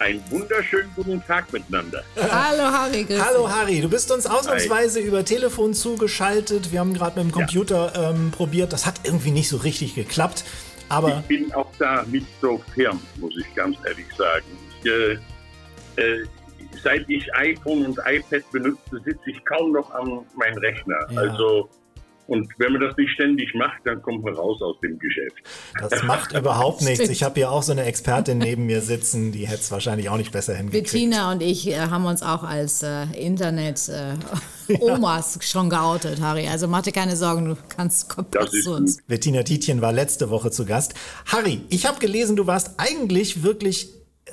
Einen 0.00 0.22
wunderschönen 0.30 0.90
guten 0.96 1.22
Tag 1.26 1.52
miteinander. 1.52 2.02
Hallo 2.16 2.62
Harry. 2.62 3.04
grüß 3.04 3.22
Hallo. 3.22 3.50
Harry, 3.50 3.82
du 3.82 3.90
bist 3.90 4.10
uns 4.10 4.26
ausnahmsweise 4.26 4.98
über 4.98 5.26
Telefon 5.26 5.74
zugeschaltet. 5.74 6.72
Wir 6.72 6.80
haben 6.80 6.94
gerade 6.94 7.22
mit 7.22 7.30
dem 7.30 7.32
Computer 7.32 7.92
ähm, 7.94 8.30
probiert. 8.30 8.72
Das 8.72 8.86
hat 8.86 9.02
irgendwie 9.04 9.30
nicht 9.30 9.50
so 9.50 9.58
richtig 9.58 9.94
geklappt. 9.94 10.44
Aber 10.88 11.18
Ich 11.18 11.26
bin 11.26 11.52
auch 11.52 11.70
da 11.78 12.02
nicht 12.04 12.26
so 12.40 12.62
firm, 12.74 12.98
muss 13.16 13.34
ich 13.38 13.54
ganz 13.54 13.76
ehrlich 13.86 14.06
sagen. 14.16 14.46
Ich, 14.82 14.90
äh, 14.90 15.12
äh, 16.02 16.24
seit 16.82 17.06
ich 17.10 17.32
iPhone 17.34 17.84
und 17.84 17.98
iPad 18.06 18.50
benutze, 18.52 19.02
sitze 19.04 19.30
ich 19.30 19.44
kaum 19.44 19.72
noch 19.72 19.90
an 19.90 20.20
meinem 20.34 20.56
Rechner. 20.60 20.96
Ja. 21.10 21.20
Also, 21.20 21.68
und 22.30 22.48
wenn 22.58 22.72
man 22.72 22.80
das 22.80 22.96
nicht 22.96 23.10
ständig 23.10 23.52
macht, 23.54 23.80
dann 23.84 24.00
kommt 24.02 24.22
man 24.22 24.34
raus 24.34 24.62
aus 24.62 24.76
dem 24.80 25.00
Geschäft. 25.00 25.34
das 25.80 26.04
macht 26.04 26.32
überhaupt 26.32 26.82
nichts. 26.82 27.08
Ich 27.08 27.24
habe 27.24 27.34
hier 27.34 27.50
auch 27.50 27.64
so 27.64 27.72
eine 27.72 27.82
Expertin 27.84 28.38
neben 28.38 28.66
mir 28.66 28.82
sitzen, 28.82 29.32
die 29.32 29.48
hätte 29.48 29.62
es 29.62 29.72
wahrscheinlich 29.72 30.08
auch 30.08 30.16
nicht 30.16 30.30
besser 30.30 30.54
hingekriegt. 30.54 30.92
Bettina 30.92 31.32
und 31.32 31.42
ich 31.42 31.66
äh, 31.66 31.76
haben 31.76 32.06
uns 32.06 32.22
auch 32.22 32.44
als 32.44 32.84
äh, 32.84 33.06
Internet-Omas 33.16 35.40
schon 35.42 35.70
geoutet, 35.70 36.20
Harry. 36.20 36.46
Also 36.46 36.68
mach 36.68 36.82
dir 36.82 36.92
keine 36.92 37.16
Sorgen, 37.16 37.46
du 37.46 37.56
kannst 37.68 38.08
komplett 38.08 38.52
zu 38.62 38.76
uns. 38.76 38.98
Bettina 39.08 39.42
Tietjen 39.42 39.80
war 39.80 39.92
letzte 39.92 40.30
Woche 40.30 40.52
zu 40.52 40.64
Gast. 40.64 40.94
Harry, 41.26 41.62
ich 41.68 41.84
habe 41.84 41.98
gelesen, 41.98 42.36
du 42.36 42.46
warst 42.46 42.74
eigentlich 42.76 43.42
wirklich 43.42 43.88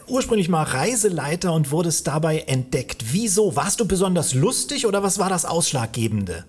ursprünglich 0.06 0.50
mal 0.50 0.62
Reiseleiter 0.62 1.52
und 1.52 1.72
wurdest 1.72 2.06
dabei 2.06 2.42
entdeckt. 2.42 3.06
Wieso? 3.12 3.56
Warst 3.56 3.80
du 3.80 3.88
besonders 3.88 4.36
lustig 4.36 4.86
oder 4.86 5.02
was 5.02 5.18
war 5.18 5.30
das 5.30 5.46
Ausschlaggebende? 5.46 6.46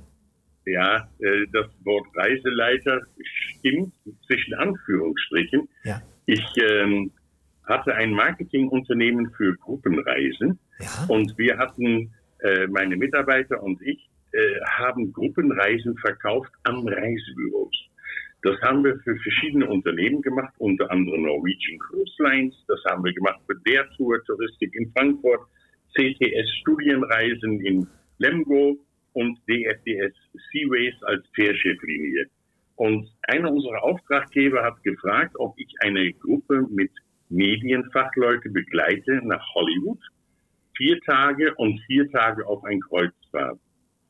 Ja, 0.70 1.08
äh, 1.20 1.46
das 1.52 1.66
Wort 1.84 2.06
Reiseleiter 2.14 3.00
stimmt 3.58 3.94
zwischen 4.26 4.54
Anführungsstrichen. 4.54 5.68
Ja. 5.84 6.02
Ich 6.26 6.44
ähm, 6.62 7.10
hatte 7.64 7.94
ein 7.94 8.12
Marketingunternehmen 8.12 9.30
für 9.36 9.54
Gruppenreisen 9.56 10.58
Ja. 10.80 11.06
und 11.08 11.36
wir 11.38 11.56
hatten, 11.58 12.12
äh, 12.40 12.66
meine 12.66 12.96
Mitarbeiter 12.96 13.62
und 13.62 13.80
ich, 13.82 14.10
äh, 14.32 14.38
haben 14.78 15.12
Gruppenreisen 15.12 15.96
verkauft 15.98 16.52
an 16.64 16.86
Reisebüros. 16.86 17.74
Das 18.42 18.60
haben 18.60 18.84
wir 18.84 18.96
für 19.00 19.16
verschiedene 19.16 19.66
Unternehmen 19.66 20.22
gemacht, 20.22 20.54
unter 20.58 20.90
anderem 20.90 21.22
Norwegian 21.22 21.78
Cruise 21.78 22.14
Lines. 22.22 22.54
Das 22.68 22.78
haben 22.88 23.04
wir 23.04 23.12
gemacht 23.12 23.40
für 23.46 23.56
der 23.66 23.88
Tour 23.96 24.22
Touristik 24.26 24.72
in 24.74 24.92
Frankfurt, 24.92 25.40
CTS 25.96 26.48
Studienreisen 26.60 27.60
in 27.64 27.86
Lemgo 28.18 28.78
und 29.18 29.36
DFDS 29.48 30.14
Seaways 30.52 30.94
als 31.02 31.26
Fährschifflinie. 31.34 32.26
Und 32.76 33.10
einer 33.22 33.50
unserer 33.50 33.82
Auftraggeber 33.82 34.62
hat 34.62 34.80
gefragt, 34.84 35.34
ob 35.40 35.58
ich 35.58 35.74
eine 35.80 36.12
Gruppe 36.12 36.64
mit 36.70 36.92
Medienfachleute 37.28 38.48
begleite 38.48 39.20
nach 39.24 39.44
Hollywood. 39.54 39.98
Vier 40.76 41.00
Tage 41.00 41.52
und 41.56 41.80
vier 41.88 42.08
Tage 42.12 42.46
auf 42.46 42.62
ein 42.62 42.80
Kreuzfahrt. 42.80 43.58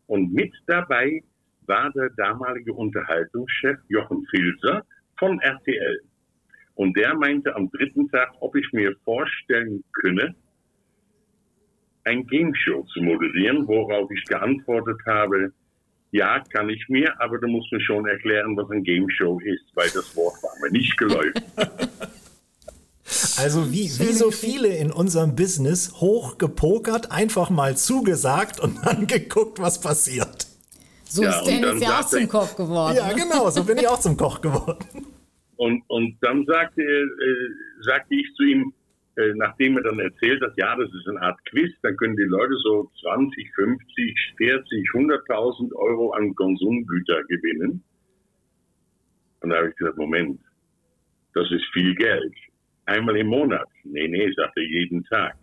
Und 0.09 0.35
mit 0.35 0.53
dabei 0.67 1.23
war 1.65 1.91
der 1.93 2.11
damalige 2.11 2.75
Unterhaltungschef 2.75 3.79
Jochen 3.89 4.27
Filzer 4.27 4.85
von 5.19 5.41
RTL. 5.41 6.01
Und 6.75 6.95
der 6.99 7.15
meinte 7.15 7.57
am 7.57 7.71
dritten 7.71 8.11
Tag, 8.11 8.35
ob 8.41 8.55
ich 8.57 8.71
mir 8.75 8.95
vorstellen 9.05 9.83
könne, 9.93 10.35
ein 12.09 12.27
Game 12.27 12.55
Show 12.55 12.85
zu 12.93 13.01
moderieren, 13.03 13.67
worauf 13.69 14.11
ich 14.11 14.25
geantwortet 14.25 14.99
habe, 15.07 15.53
ja, 16.11 16.43
kann 16.53 16.71
ich 16.71 16.89
mir, 16.89 17.21
aber 17.21 17.39
du 17.39 17.49
musst 17.49 17.71
mir 17.71 17.81
schon 17.83 18.07
erklären, 18.07 18.57
was 18.57 18.71
ein 18.71 18.83
Game 18.83 19.09
Show 19.11 19.39
ist, 19.41 19.65
weil 19.75 19.91
das 19.91 20.17
Wort 20.17 20.43
war 20.43 20.53
mir 20.63 20.71
nicht 20.71 20.97
geläufig. 20.97 21.43
Also 23.39 23.73
wie, 23.73 23.85
wie 23.85 24.13
so 24.13 24.31
viele 24.31 24.69
in 24.69 24.93
unserem 24.93 25.35
Business 25.35 25.95
hochgepokert, 25.95 27.11
einfach 27.11 27.49
mal 27.49 27.75
zugesagt 27.75 28.61
und 28.61 28.77
dann 28.85 29.07
geguckt, 29.07 29.59
was 29.59 29.81
passiert. 29.81 30.47
So 31.05 31.23
Ja, 31.23 31.39
ist 31.39 31.47
Dennis 31.47 31.81
ja 31.81 32.01
auch 32.01 32.07
zum 32.07 32.29
Koch 32.29 32.55
geworden. 32.55 32.97
Ja, 32.97 33.09
ne? 33.09 33.15
genau, 33.15 33.49
so 33.49 33.65
bin 33.65 33.79
ich 33.79 33.89
auch 33.89 33.99
zum 33.99 34.17
Koch 34.17 34.43
geworden. 34.43 34.85
Und, 35.57 35.83
und 35.89 36.19
dann 36.21 36.45
sagte, 36.45 36.83
äh, 36.83 37.05
sagte 37.81 38.15
ich 38.15 38.27
zu 38.37 38.43
ihm, 38.43 38.75
nachdem 39.35 39.77
er 39.77 39.83
dann 39.83 39.99
erzählt 39.99 40.43
hat, 40.43 40.53
ja, 40.57 40.77
das 40.77 40.89
ist 40.93 41.09
eine 41.09 41.23
Art 41.23 41.39
Quiz, 41.47 41.73
dann 41.83 41.97
können 41.97 42.17
die 42.17 42.23
Leute 42.23 42.55
so 42.63 42.91
20, 43.01 43.55
50, 43.55 44.35
40, 44.37 44.89
100.000 44.95 45.75
Euro 45.75 46.11
an 46.13 46.35
Konsumgüter 46.35 47.23
gewinnen. 47.25 47.83
Und 49.41 49.51
da 49.51 49.57
habe 49.57 49.71
ich 49.71 49.77
gesagt, 49.77 49.97
Moment, 49.97 50.41
das 51.35 51.51
ist 51.51 51.65
viel 51.73 51.95
Geld. 51.95 52.35
Einmal 52.87 53.17
im 53.17 53.29
Monat. 53.29 53.69
Nee, 53.85 54.09
nee, 54.09 54.33
sagte 54.33 54.61
jeden 54.61 55.05
Tag. 55.05 55.37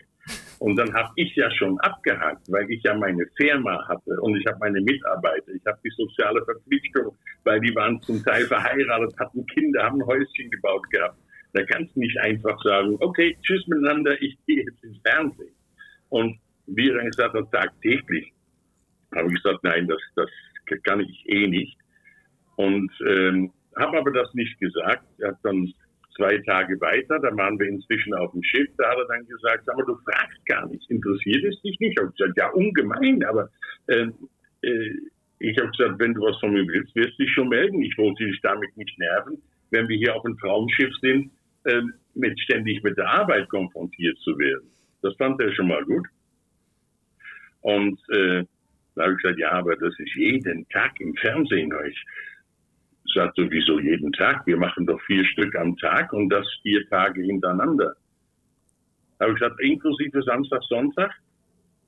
Und 0.59 0.77
dann 0.77 0.93
habe 0.93 1.11
ich 1.15 1.35
ja 1.35 1.51
schon 1.51 1.79
abgehakt, 1.81 2.49
weil 2.49 2.69
ich 2.71 2.81
ja 2.83 2.95
meine 2.95 3.25
Firma 3.35 3.87
hatte 3.87 4.19
und 4.21 4.35
ich 4.37 4.45
habe 4.47 4.57
meine 4.59 4.81
Mitarbeiter, 4.81 5.51
ich 5.53 5.63
habe 5.65 5.77
die 5.83 5.91
soziale 5.95 6.43
Verpflichtung, 6.45 7.15
weil 7.43 7.59
die 7.59 7.75
waren 7.75 8.01
zum 8.01 8.23
Teil 8.23 8.45
verheiratet, 8.45 9.13
hatten 9.19 9.45
Kinder, 9.47 9.83
haben 9.83 10.01
ein 10.01 10.07
Häuschen 10.07 10.49
gebaut 10.49 10.89
gehabt. 10.89 11.17
Da 11.55 11.63
kannst 11.63 11.95
du 11.95 12.01
nicht 12.01 12.19
einfach 12.19 12.61
sagen, 12.63 12.97
okay, 12.99 13.37
tschüss 13.41 13.65
miteinander, 13.67 14.21
ich 14.21 14.37
gehe 14.45 14.63
jetzt 14.63 14.83
ins 14.83 14.99
Fernsehen. 15.05 15.55
Und 16.09 16.37
wie 16.67 16.89
er 16.89 16.97
dann 16.97 17.05
gesagt 17.05 17.33
hat, 17.33 17.51
tagtäglich, 17.51 18.33
habe 19.15 19.29
ich 19.29 19.41
gesagt, 19.41 19.63
nein, 19.63 19.87
das, 19.87 20.01
das 20.15 20.29
kann 20.83 20.99
ich 20.99 21.23
eh 21.29 21.47
nicht. 21.47 21.77
Und 22.57 22.91
ähm, 23.07 23.53
habe 23.77 23.97
aber 23.97 24.11
das 24.11 24.33
nicht 24.33 24.59
gesagt. 24.59 25.05
Er 25.19 25.29
hat 25.29 25.37
dann 25.43 25.73
zwei 26.17 26.37
Tage 26.39 26.79
weiter, 26.81 27.19
da 27.19 27.35
waren 27.37 27.57
wir 27.57 27.67
inzwischen 27.67 28.13
auf 28.15 28.33
dem 28.33 28.43
Schiff, 28.43 28.69
da 28.77 28.89
hat 28.89 28.97
er 28.97 29.07
dann 29.07 29.25
gesagt, 29.25 29.69
aber 29.69 29.83
du 29.83 29.95
fragst 30.03 30.45
gar 30.45 30.67
nicht, 30.67 30.89
interessiert 30.89 31.43
es 31.45 31.61
dich 31.61 31.79
nicht? 31.79 31.91
Ich 31.91 31.97
habe 31.97 32.11
gesagt, 32.11 32.37
ja, 32.37 32.49
ungemein, 32.49 33.23
aber 33.23 33.49
äh, 33.87 34.07
äh, 34.61 34.91
ich 35.39 35.57
habe 35.57 35.71
gesagt, 35.71 35.99
wenn 35.99 36.13
du 36.13 36.21
was 36.21 36.37
von 36.39 36.51
mir 36.51 36.67
willst, 36.67 36.93
wirst 36.95 37.17
du 37.17 37.23
dich 37.23 37.33
schon 37.33 37.49
melden. 37.49 37.81
Ich 37.81 37.97
wollte 37.97 38.25
dich 38.25 38.39
damit 38.41 38.75
nicht 38.75 38.97
nerven, 38.97 39.41
wenn 39.71 39.87
wir 39.87 39.97
hier 39.97 40.15
auf 40.15 40.25
einem 40.25 40.37
Traumschiff 40.37 40.93
sind, 41.01 41.31
mit 42.13 42.39
ständig 42.39 42.83
mit 42.83 42.97
der 42.97 43.09
Arbeit 43.09 43.49
konfrontiert 43.49 44.17
zu 44.19 44.37
werden. 44.37 44.69
Das 45.01 45.15
fand 45.17 45.39
er 45.41 45.53
schon 45.53 45.67
mal 45.67 45.83
gut. 45.83 46.07
Und 47.61 47.99
äh, 48.09 48.43
da 48.95 49.03
habe 49.03 49.13
ich 49.13 49.21
gesagt, 49.21 49.39
ja, 49.39 49.51
aber 49.51 49.75
das 49.75 49.93
ist 49.99 50.15
jeden 50.15 50.67
Tag 50.69 50.99
im 50.99 51.13
Fernsehen 51.15 51.73
euch. 51.73 52.05
Sagt 53.13 53.35
sowieso 53.35 53.79
jeden 53.79 54.11
Tag. 54.13 54.45
Wir 54.47 54.57
machen 54.57 54.85
doch 54.85 55.01
vier 55.01 55.25
Stück 55.25 55.55
am 55.55 55.75
Tag 55.77 56.11
und 56.13 56.29
das 56.29 56.47
vier 56.61 56.87
Tage 56.89 57.21
hintereinander. 57.21 57.95
Da 59.17 59.25
habe 59.25 59.33
ich 59.33 59.39
gesagt, 59.39 59.59
inklusive 59.61 60.21
Samstag, 60.23 60.63
Sonntag? 60.63 61.11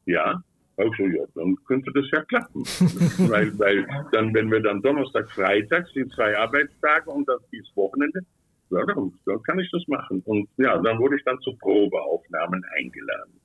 Ja. 0.06 0.42
Ich 0.80 0.96
so, 0.96 1.08
ja, 1.08 1.24
dann 1.34 1.56
könnte 1.66 1.92
das 1.92 2.06
ja 2.12 2.24
klappen. 2.26 2.62
weil, 3.32 3.58
weil 3.58 3.88
dann, 4.12 4.34
wenn 4.34 4.52
wir 4.52 4.60
dann 4.60 4.82
Donnerstag, 4.82 5.30
Freitag 5.32 5.88
sind 5.90 6.12
zwei 6.14 6.38
Arbeitstage 6.38 7.10
und 7.10 7.28
das 7.28 7.42
ist 7.52 7.76
Wochenende, 7.76 8.22
ja, 8.70 8.86
dann, 8.86 9.14
dann 9.26 9.42
kann 9.44 9.60
ich 9.60 9.70
das 9.72 9.84
machen. 9.88 10.22
Und 10.26 10.50
ja, 10.58 10.78
dann 10.78 11.00
wurde 11.00 11.18
ich 11.18 11.24
dann 11.24 11.40
zu 11.42 11.56
Probeaufnahmen 11.58 12.64
eingeladen. 12.78 13.40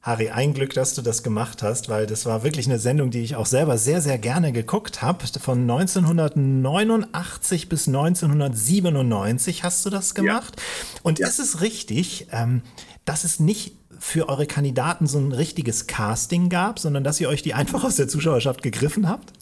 Harry, 0.00 0.30
ein 0.30 0.54
Glück, 0.54 0.74
dass 0.74 0.94
du 0.94 1.02
das 1.02 1.24
gemacht 1.24 1.62
hast, 1.62 1.88
weil 1.88 2.06
das 2.06 2.24
war 2.24 2.44
wirklich 2.44 2.66
eine 2.66 2.78
Sendung, 2.78 3.10
die 3.10 3.20
ich 3.20 3.34
auch 3.34 3.46
selber 3.46 3.78
sehr, 3.78 4.00
sehr 4.00 4.16
gerne 4.16 4.52
geguckt 4.52 5.02
habe. 5.02 5.26
Von 5.26 5.62
1989 5.62 7.68
bis 7.68 7.88
1997 7.88 9.64
hast 9.64 9.84
du 9.84 9.90
das 9.90 10.14
gemacht. 10.14 10.62
Und 11.02 11.18
ist 11.18 11.40
es 11.40 11.60
richtig, 11.60 12.28
ähm, 12.30 12.62
dass 13.04 13.24
es 13.24 13.40
nicht 13.40 13.74
für 13.98 14.28
eure 14.28 14.46
Kandidaten 14.46 15.08
so 15.08 15.18
ein 15.18 15.32
richtiges 15.32 15.88
Casting 15.88 16.48
gab, 16.48 16.78
sondern 16.78 17.02
dass 17.02 17.20
ihr 17.20 17.28
euch 17.28 17.42
die 17.42 17.54
einfach 17.54 17.82
aus 17.82 17.96
der 17.96 18.06
Zuschauerschaft 18.06 18.62
gegriffen 18.62 19.08
habt? 19.08 19.32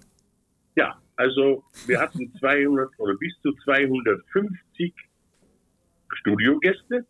Ja, 0.74 0.96
also 1.16 1.64
wir 1.86 2.00
hatten 2.00 2.32
200 2.38 2.90
oder 2.98 3.14
bis 3.16 3.32
zu 3.42 3.52
250 3.64 4.94
Studiogäste 6.12 7.06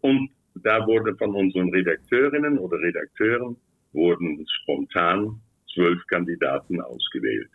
und 0.00 0.30
da 0.54 0.86
wurde 0.86 1.16
von 1.16 1.34
unseren 1.34 1.70
Redakteurinnen 1.70 2.58
oder 2.58 2.78
Redakteuren 2.78 3.56
wurden 3.92 4.44
spontan 4.62 5.40
zwölf 5.72 6.04
Kandidaten 6.08 6.80
ausgewählt. 6.80 7.50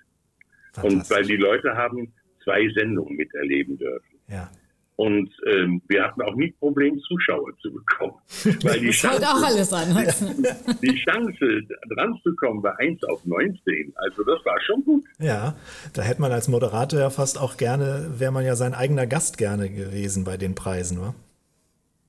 Und 0.82 1.10
weil 1.10 1.24
die 1.24 1.38
Leute 1.38 1.76
haben 1.76 2.14
zwei 2.44 2.68
Sendungen 2.70 3.16
miterleben 3.16 3.78
dürfen. 3.78 4.20
Ja. 4.28 4.50
Und 4.98 5.30
ähm, 5.46 5.82
wir 5.90 6.04
hatten 6.04 6.22
auch 6.22 6.36
nie 6.36 6.52
Problem, 6.52 6.98
Zuschauer 7.02 7.52
zu 7.62 7.74
bekommen. 7.74 8.14
Weil 8.64 8.80
die 8.80 8.88
Das 8.88 8.96
ist 8.96 9.04
halt 9.04 9.26
auch 9.26 9.44
alles 9.44 9.74
anders. 9.74 10.24
die 10.82 10.96
Chance, 11.04 11.64
dran 11.94 12.18
zu 12.24 12.34
kommen, 12.36 12.64
war 12.64 12.80
1 12.80 13.04
auf 13.06 13.26
19. 13.26 13.94
Also 13.96 14.24
das 14.24 14.46
war 14.46 14.60
schon 14.62 14.84
gut. 14.86 15.04
Ja, 15.20 15.56
da 15.94 16.02
hätte 16.02 16.22
man 16.22 16.32
als 16.32 16.48
Moderator 16.48 17.00
ja 17.00 17.10
fast 17.10 17.40
auch 17.40 17.58
gerne, 17.58 18.12
wäre 18.18 18.32
man 18.32 18.46
ja 18.46 18.56
sein 18.56 18.74
eigener 18.74 19.06
Gast 19.06 19.38
gerne 19.38 19.70
gewesen 19.70 20.24
bei 20.24 20.38
den 20.38 20.56
Preisen, 20.56 21.02
wa? 21.02 21.14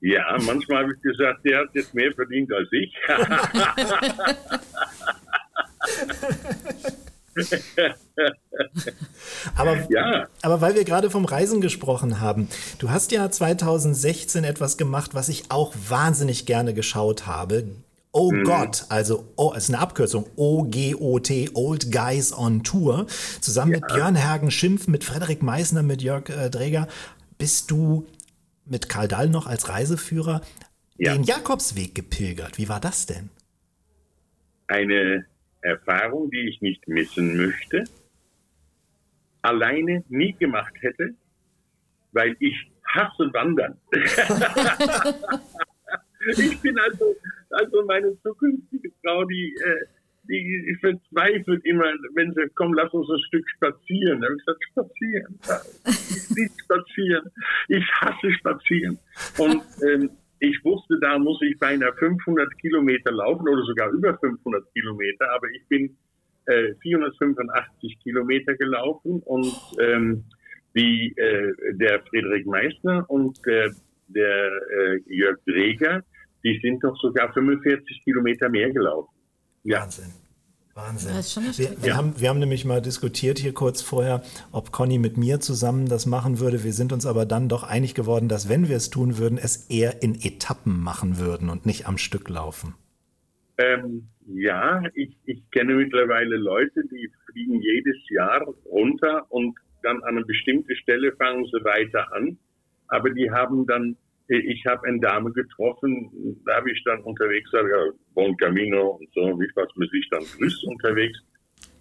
Ja, 0.00 0.36
manchmal 0.46 0.84
habe 0.84 0.94
ich 0.94 1.02
gesagt, 1.02 1.44
der 1.44 1.60
hat 1.60 1.70
jetzt 1.72 1.92
mehr 1.92 2.12
verdient 2.12 2.52
als 2.52 2.68
ich. 2.70 2.94
Aber, 9.54 9.86
Ja. 9.90 10.28
aber 10.42 10.60
weil 10.60 10.74
wir 10.74 10.84
gerade 10.84 11.10
vom 11.10 11.24
Reisen 11.24 11.60
gesprochen 11.60 12.20
haben, 12.20 12.48
du 12.78 12.90
hast 12.90 13.12
ja 13.12 13.30
2016 13.30 14.44
etwas 14.44 14.76
gemacht, 14.76 15.14
was 15.14 15.28
ich 15.28 15.50
auch 15.50 15.74
wahnsinnig 15.88 16.46
gerne 16.46 16.74
geschaut 16.74 17.26
habe. 17.26 17.64
Oh 18.12 18.30
Gott, 18.44 18.84
also 18.88 19.26
oh, 19.36 19.52
ist 19.52 19.68
eine 19.68 19.78
Abkürzung, 19.78 20.24
O-G-O-T, 20.36 21.50
Old 21.52 21.92
Guys 21.92 22.32
on 22.32 22.64
Tour, 22.64 23.06
zusammen 23.42 23.72
mit 23.72 23.86
Björn 23.88 24.16
Hergen 24.16 24.50
Schimpf, 24.50 24.88
mit 24.88 25.04
Frederik 25.04 25.42
Meissner, 25.42 25.82
mit 25.82 26.00
Jörg 26.00 26.30
äh, 26.30 26.48
Dräger, 26.48 26.88
bist 27.36 27.70
du 27.70 28.06
mit 28.64 28.88
Karl 28.88 29.08
Dall 29.08 29.28
noch 29.28 29.46
als 29.46 29.68
Reiseführer 29.68 30.40
Ja. 30.96 31.12
den 31.12 31.24
Jakobsweg 31.24 31.94
gepilgert. 31.94 32.56
Wie 32.56 32.70
war 32.70 32.80
das 32.80 33.04
denn? 33.04 33.28
Eine 34.68 35.26
Erfahrung, 35.66 36.30
die 36.30 36.48
ich 36.48 36.60
nicht 36.60 36.86
missen 36.88 37.36
möchte, 37.36 37.84
alleine 39.42 40.04
nie 40.08 40.32
gemacht 40.32 40.74
hätte, 40.80 41.14
weil 42.12 42.36
ich 42.38 42.54
hasse 42.84 43.32
Wandern. 43.32 43.76
ich 46.36 46.60
bin 46.60 46.78
also, 46.78 47.16
also 47.50 47.84
meine 47.84 48.16
zukünftige 48.22 48.90
Frau, 49.02 49.24
die, 49.24 49.54
äh, 49.64 49.86
die 50.28 50.76
verzweifelt 50.80 51.64
immer, 51.64 51.92
wenn 52.14 52.32
sie 52.34 52.48
komm, 52.54 52.74
lass 52.74 52.92
uns 52.92 53.08
ein 53.10 53.18
Stück 53.28 53.48
spazieren. 53.50 54.20
Da 54.20 54.26
habe 54.26 54.36
ich 54.36 54.44
gesagt, 54.44 54.64
spazieren. 54.70 55.38
Ich 55.84 56.36
will 56.36 56.50
spazieren. 56.62 57.30
Ich 57.68 57.84
hasse 58.00 58.32
spazieren. 58.32 58.98
Und 59.38 59.62
ähm, 59.82 60.10
ich 60.38 60.64
wusste, 60.64 60.98
da 61.00 61.18
muss 61.18 61.40
ich 61.42 61.58
beinahe 61.58 61.92
500 61.94 62.58
Kilometer 62.58 63.12
laufen 63.12 63.48
oder 63.48 63.62
sogar 63.64 63.90
über 63.90 64.16
500 64.18 64.64
Kilometer, 64.72 65.30
aber 65.32 65.48
ich 65.50 65.66
bin 65.68 65.96
äh, 66.46 66.74
485 66.82 67.98
Kilometer 68.02 68.54
gelaufen 68.54 69.22
und 69.24 69.54
ähm, 69.80 70.24
die, 70.76 71.14
äh, 71.16 71.52
der 71.72 72.02
Friedrich 72.02 72.46
Meissner 72.46 73.04
und 73.08 73.38
der, 73.46 73.72
der 74.08 74.50
äh, 74.70 75.00
Jörg 75.06 75.38
Dreger, 75.46 76.02
die 76.44 76.58
sind 76.62 76.84
doch 76.84 76.96
sogar 77.00 77.32
45 77.32 78.04
Kilometer 78.04 78.48
mehr 78.48 78.70
gelaufen. 78.70 79.14
Ja. 79.64 79.80
Wahnsinn. 79.80 80.25
Wahnsinn. 80.76 81.14
Das 81.14 81.26
ist 81.26 81.32
schon 81.32 81.44
eine 81.44 81.56
wir, 81.56 81.82
wir, 81.82 81.96
haben, 81.96 82.20
wir 82.20 82.28
haben 82.28 82.38
nämlich 82.38 82.64
mal 82.66 82.82
diskutiert 82.82 83.38
hier 83.38 83.54
kurz 83.54 83.80
vorher, 83.80 84.22
ob 84.52 84.72
Conny 84.72 84.98
mit 84.98 85.16
mir 85.16 85.40
zusammen 85.40 85.88
das 85.88 86.04
machen 86.04 86.38
würde. 86.38 86.64
Wir 86.64 86.72
sind 86.72 86.92
uns 86.92 87.06
aber 87.06 87.24
dann 87.24 87.48
doch 87.48 87.62
einig 87.62 87.94
geworden, 87.94 88.28
dass 88.28 88.48
wenn 88.48 88.68
wir 88.68 88.76
es 88.76 88.90
tun 88.90 89.16
würden, 89.16 89.38
es 89.38 89.68
eher 89.70 90.02
in 90.02 90.14
Etappen 90.14 90.78
machen 90.78 91.18
würden 91.18 91.48
und 91.48 91.64
nicht 91.64 91.86
am 91.86 91.96
Stück 91.96 92.28
laufen. 92.28 92.74
Ähm, 93.58 94.08
ja, 94.26 94.82
ich, 94.94 95.16
ich 95.24 95.50
kenne 95.50 95.74
mittlerweile 95.74 96.36
Leute, 96.36 96.82
die 96.90 97.10
fliegen 97.30 97.62
jedes 97.62 97.96
Jahr 98.10 98.42
runter 98.66 99.24
und 99.30 99.56
dann 99.82 100.02
an 100.02 100.16
eine 100.16 100.24
bestimmte 100.26 100.76
Stelle 100.76 101.12
fangen 101.16 101.44
sie 101.46 101.64
weiter 101.64 102.12
an. 102.12 102.36
Aber 102.88 103.10
die 103.10 103.30
haben 103.30 103.66
dann, 103.66 103.96
ich 104.28 104.66
habe 104.66 104.86
eine 104.86 105.00
Dame 105.00 105.32
getroffen, 105.32 106.40
da 106.44 106.56
habe 106.56 106.70
ich 106.70 106.82
dann 106.84 107.00
unterwegs 107.02 107.50
gesagt, 107.50 107.68
ja, 107.70 107.92
Bon 108.14 108.36
Camino 108.36 108.98
und 109.00 109.08
so, 109.14 109.20
wie 109.38 109.50
was 109.54 109.68
man 109.76 109.88
sich 109.88 110.08
dann 110.10 110.24
grüßt 110.24 110.64
unterwegs. 110.64 111.18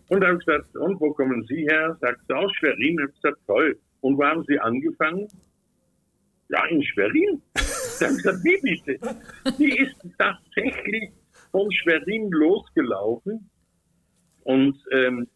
Und 0.09 0.21
da 0.21 0.27
habe 0.27 0.37
ich 0.39 0.45
gesagt, 0.45 0.75
und 0.75 0.99
wo 1.01 1.11
kommen 1.13 1.43
Sie 1.47 1.67
her? 1.67 1.97
Sagt 1.99 2.21
sie, 2.27 2.35
aus 2.35 2.51
Schwerin. 2.57 2.97
Ich 3.07 3.21
gesagt, 3.21 3.39
toll. 3.47 3.77
Und 4.01 4.17
wo 4.17 4.23
haben 4.23 4.43
Sie 4.47 4.59
angefangen? 4.59 5.27
Ja, 6.49 6.63
in 6.65 6.83
Schwerin. 6.83 7.41
Da 7.99 8.05
habe 8.05 8.15
ich 8.15 8.23
gesagt, 8.23 8.43
wie 8.43 8.59
bitte? 8.61 8.99
Die 9.57 9.79
ist 9.79 9.95
tatsächlich 10.19 11.09
von 11.51 11.71
Schwerin 11.71 12.29
losgelaufen 12.29 13.49
und 14.43 14.77
ähm, 14.91 15.27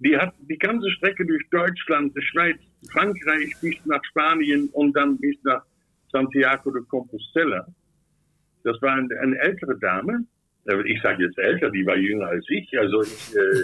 die 0.00 0.16
hat 0.16 0.34
die 0.40 0.58
ganze 0.58 0.90
Strecke 0.90 1.24
durch 1.24 1.42
Deutschland, 1.50 2.16
die 2.16 2.22
Schweiz, 2.22 2.58
Frankreich 2.90 3.52
bis 3.60 3.76
nach 3.84 4.02
Spanien 4.06 4.68
und 4.72 4.94
dann 4.94 5.16
bis 5.18 5.36
nach 5.44 5.64
Santiago 6.10 6.70
de 6.70 6.82
Compostela. 6.88 7.66
Das 8.64 8.80
war 8.82 8.94
eine, 8.94 9.08
eine 9.20 9.38
ältere 9.38 9.78
Dame. 9.78 10.24
Ich 10.84 11.00
sage 11.00 11.24
jetzt 11.24 11.38
älter, 11.38 11.70
die 11.70 11.86
war 11.86 11.96
jünger 11.96 12.26
als 12.26 12.44
ich. 12.48 12.76
Also, 12.78 13.02
ich, 13.02 13.36
äh, 13.36 13.62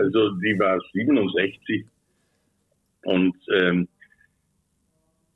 also 0.02 0.30
die 0.40 0.58
war 0.58 0.80
67 0.92 1.86
und 3.04 3.36
ähm, 3.52 3.88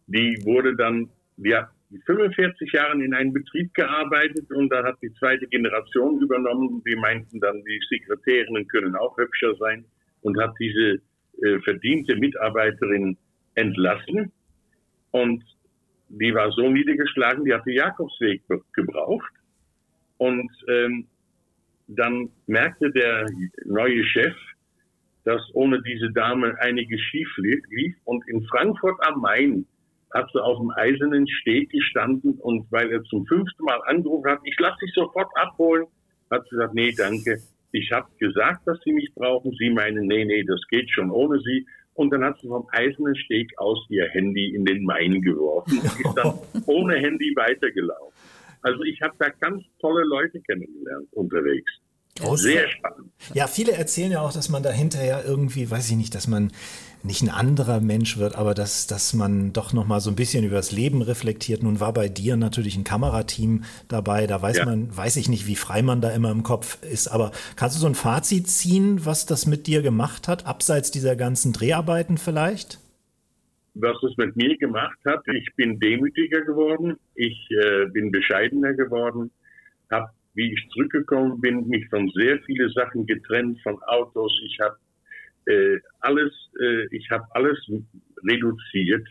die 0.06 0.38
wurde 0.44 0.74
dann, 0.74 1.08
die 1.36 1.54
hat 1.54 1.68
45 2.06 2.72
Jahren 2.72 3.00
in 3.00 3.14
einem 3.14 3.32
Betrieb 3.32 3.72
gearbeitet 3.74 4.50
und 4.50 4.68
dann 4.70 4.84
hat 4.84 4.98
die 5.02 5.12
zweite 5.14 5.46
Generation 5.46 6.20
übernommen. 6.20 6.82
Die 6.86 6.96
meinten 6.96 7.40
dann, 7.40 7.62
die 7.64 7.80
Sekretärinnen 7.88 8.66
können 8.68 8.94
auch 8.96 9.16
hübscher 9.16 9.54
sein 9.56 9.84
und 10.22 10.38
hat 10.40 10.54
diese 10.58 11.00
äh, 11.42 11.60
verdiente 11.60 12.16
Mitarbeiterin 12.16 13.16
entlassen. 13.54 14.32
Und 15.10 15.42
die 16.08 16.34
war 16.34 16.50
so 16.52 16.68
niedergeschlagen, 16.68 17.44
die 17.44 17.52
hat 17.52 17.66
den 17.66 17.74
Jakobsweg 17.74 18.42
gebraucht. 18.72 19.30
Und 20.16 20.50
ähm, 20.68 21.06
dann 21.86 22.30
merkte 22.46 22.90
der 22.90 23.26
neue 23.64 24.04
Chef, 24.04 24.34
dass 25.24 25.42
ohne 25.54 25.82
diese 25.82 26.10
Dame 26.12 26.56
einiges 26.60 27.00
schief 27.00 27.28
lief. 27.36 27.94
Und 28.04 28.26
in 28.28 28.44
Frankfurt 28.46 28.96
am 29.06 29.20
Main 29.20 29.66
hat 30.12 30.28
sie 30.32 30.42
auf 30.42 30.58
dem 30.58 30.70
eisernen 30.70 31.28
Steg 31.28 31.70
gestanden 31.70 32.38
und 32.40 32.70
weil 32.72 32.90
er 32.90 33.02
zum 33.04 33.26
fünften 33.26 33.64
Mal 33.64 33.80
angerufen 33.86 34.30
hat, 34.30 34.40
ich 34.44 34.58
lasse 34.58 34.78
dich 34.82 34.92
sofort 34.94 35.28
abholen, 35.36 35.86
hat 36.30 36.44
sie 36.44 36.56
gesagt, 36.56 36.74
nee, 36.74 36.92
danke. 36.92 37.38
Ich 37.72 37.92
habe 37.92 38.08
gesagt, 38.18 38.66
dass 38.66 38.80
Sie 38.82 38.92
mich 38.92 39.12
brauchen. 39.14 39.52
Sie 39.58 39.68
meinen, 39.68 40.06
nee, 40.06 40.24
nee, 40.24 40.42
das 40.44 40.60
geht 40.70 40.90
schon 40.90 41.10
ohne 41.10 41.38
Sie. 41.40 41.66
Und 41.98 42.10
dann 42.10 42.22
hat 42.22 42.38
sie 42.40 42.46
vom 42.46 42.64
eisernen 42.70 43.16
Steg 43.16 43.50
aus 43.58 43.84
ihr 43.88 44.08
Handy 44.10 44.54
in 44.54 44.64
den 44.64 44.84
Main 44.84 45.20
geworfen 45.20 45.80
und 45.80 45.84
ist 45.84 46.14
dann 46.14 46.38
ohne 46.66 46.94
Handy 46.94 47.34
weitergelaufen. 47.34 48.14
Also 48.62 48.84
ich 48.84 49.02
habe 49.02 49.14
da 49.18 49.30
ganz 49.40 49.64
tolle 49.80 50.04
Leute 50.04 50.40
kennengelernt 50.42 51.08
unterwegs. 51.10 51.72
Sehr 52.36 52.68
spannend. 52.68 53.10
Ja, 53.34 53.46
viele 53.46 53.72
erzählen 53.72 54.12
ja 54.12 54.20
auch, 54.20 54.32
dass 54.32 54.48
man 54.48 54.62
da 54.62 54.70
hinterher 54.70 55.24
irgendwie, 55.24 55.70
weiß 55.70 55.90
ich 55.90 55.96
nicht, 55.96 56.14
dass 56.14 56.26
man 56.28 56.52
nicht 57.02 57.22
ein 57.22 57.28
anderer 57.30 57.80
Mensch 57.80 58.18
wird, 58.18 58.34
aber 58.34 58.54
dass, 58.54 58.86
dass 58.86 59.14
man 59.14 59.52
doch 59.52 59.72
nochmal 59.72 60.00
so 60.00 60.10
ein 60.10 60.16
bisschen 60.16 60.44
über 60.44 60.56
das 60.56 60.72
Leben 60.72 61.00
reflektiert. 61.02 61.62
Nun 61.62 61.80
war 61.80 61.92
bei 61.92 62.08
dir 62.08 62.36
natürlich 62.36 62.76
ein 62.76 62.84
Kamerateam 62.84 63.64
dabei, 63.86 64.26
da 64.26 64.40
weiß 64.42 64.58
Ja. 64.58 64.64
man, 64.64 64.96
weiß 64.96 65.16
ich 65.16 65.28
nicht, 65.28 65.46
wie 65.46 65.56
frei 65.56 65.82
man 65.82 66.00
da 66.00 66.10
immer 66.10 66.30
im 66.30 66.42
Kopf 66.42 66.82
ist, 66.82 67.08
aber 67.08 67.30
kannst 67.56 67.76
du 67.76 67.80
so 67.80 67.86
ein 67.86 67.94
Fazit 67.94 68.48
ziehen, 68.48 69.04
was 69.04 69.26
das 69.26 69.46
mit 69.46 69.66
dir 69.66 69.82
gemacht 69.82 70.26
hat, 70.28 70.46
abseits 70.46 70.90
dieser 70.90 71.16
ganzen 71.16 71.52
Dreharbeiten 71.52 72.18
vielleicht? 72.18 72.78
was 73.80 73.96
es 74.02 74.16
mit 74.16 74.34
mir 74.34 74.56
gemacht 74.58 74.98
hat. 75.04 75.22
Ich 75.28 75.54
bin 75.54 75.78
demütiger 75.78 76.40
geworden, 76.40 76.96
ich 77.14 77.48
äh, 77.50 77.86
bin 77.86 78.10
bescheidener 78.10 78.74
geworden, 78.74 79.30
habe, 79.90 80.10
wie 80.38 80.52
ich 80.54 80.68
zurückgekommen 80.70 81.40
bin, 81.40 81.66
mich 81.66 81.84
von 81.88 82.08
sehr 82.14 82.38
vielen 82.46 82.70
Sachen 82.70 83.04
getrennt, 83.06 83.60
von 83.62 83.76
Autos. 83.82 84.32
Ich 84.44 84.56
habe 84.60 84.76
äh, 85.46 85.80
alles, 85.98 86.32
äh, 86.60 86.86
ich 86.94 87.10
habe 87.10 87.24
alles 87.32 87.58
reduziert. 88.22 89.06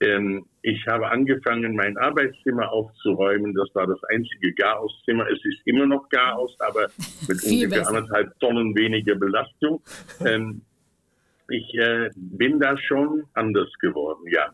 Ähm, 0.00 0.44
ich 0.60 0.86
habe 0.86 1.10
angefangen, 1.10 1.74
mein 1.74 1.96
Arbeitszimmer 1.96 2.70
aufzuräumen. 2.70 3.54
Das 3.54 3.74
war 3.74 3.86
das 3.86 3.98
einzige 4.10 4.52
Chaoszimmer. 4.54 5.26
Es 5.30 5.42
ist 5.42 5.60
immer 5.64 5.86
noch 5.86 6.06
Chaos, 6.10 6.54
aber 6.60 6.88
mit 7.28 7.42
ungefähr 7.42 7.68
besser. 7.68 7.88
anderthalb 7.88 8.38
Tonnen 8.38 8.76
weniger 8.76 9.14
Belastung. 9.14 9.82
Ähm, 10.24 10.60
ich 11.48 11.74
äh, 11.78 12.10
bin 12.14 12.60
da 12.60 12.76
schon 12.76 13.24
anders 13.32 13.72
geworden, 13.80 14.22
ja. 14.30 14.52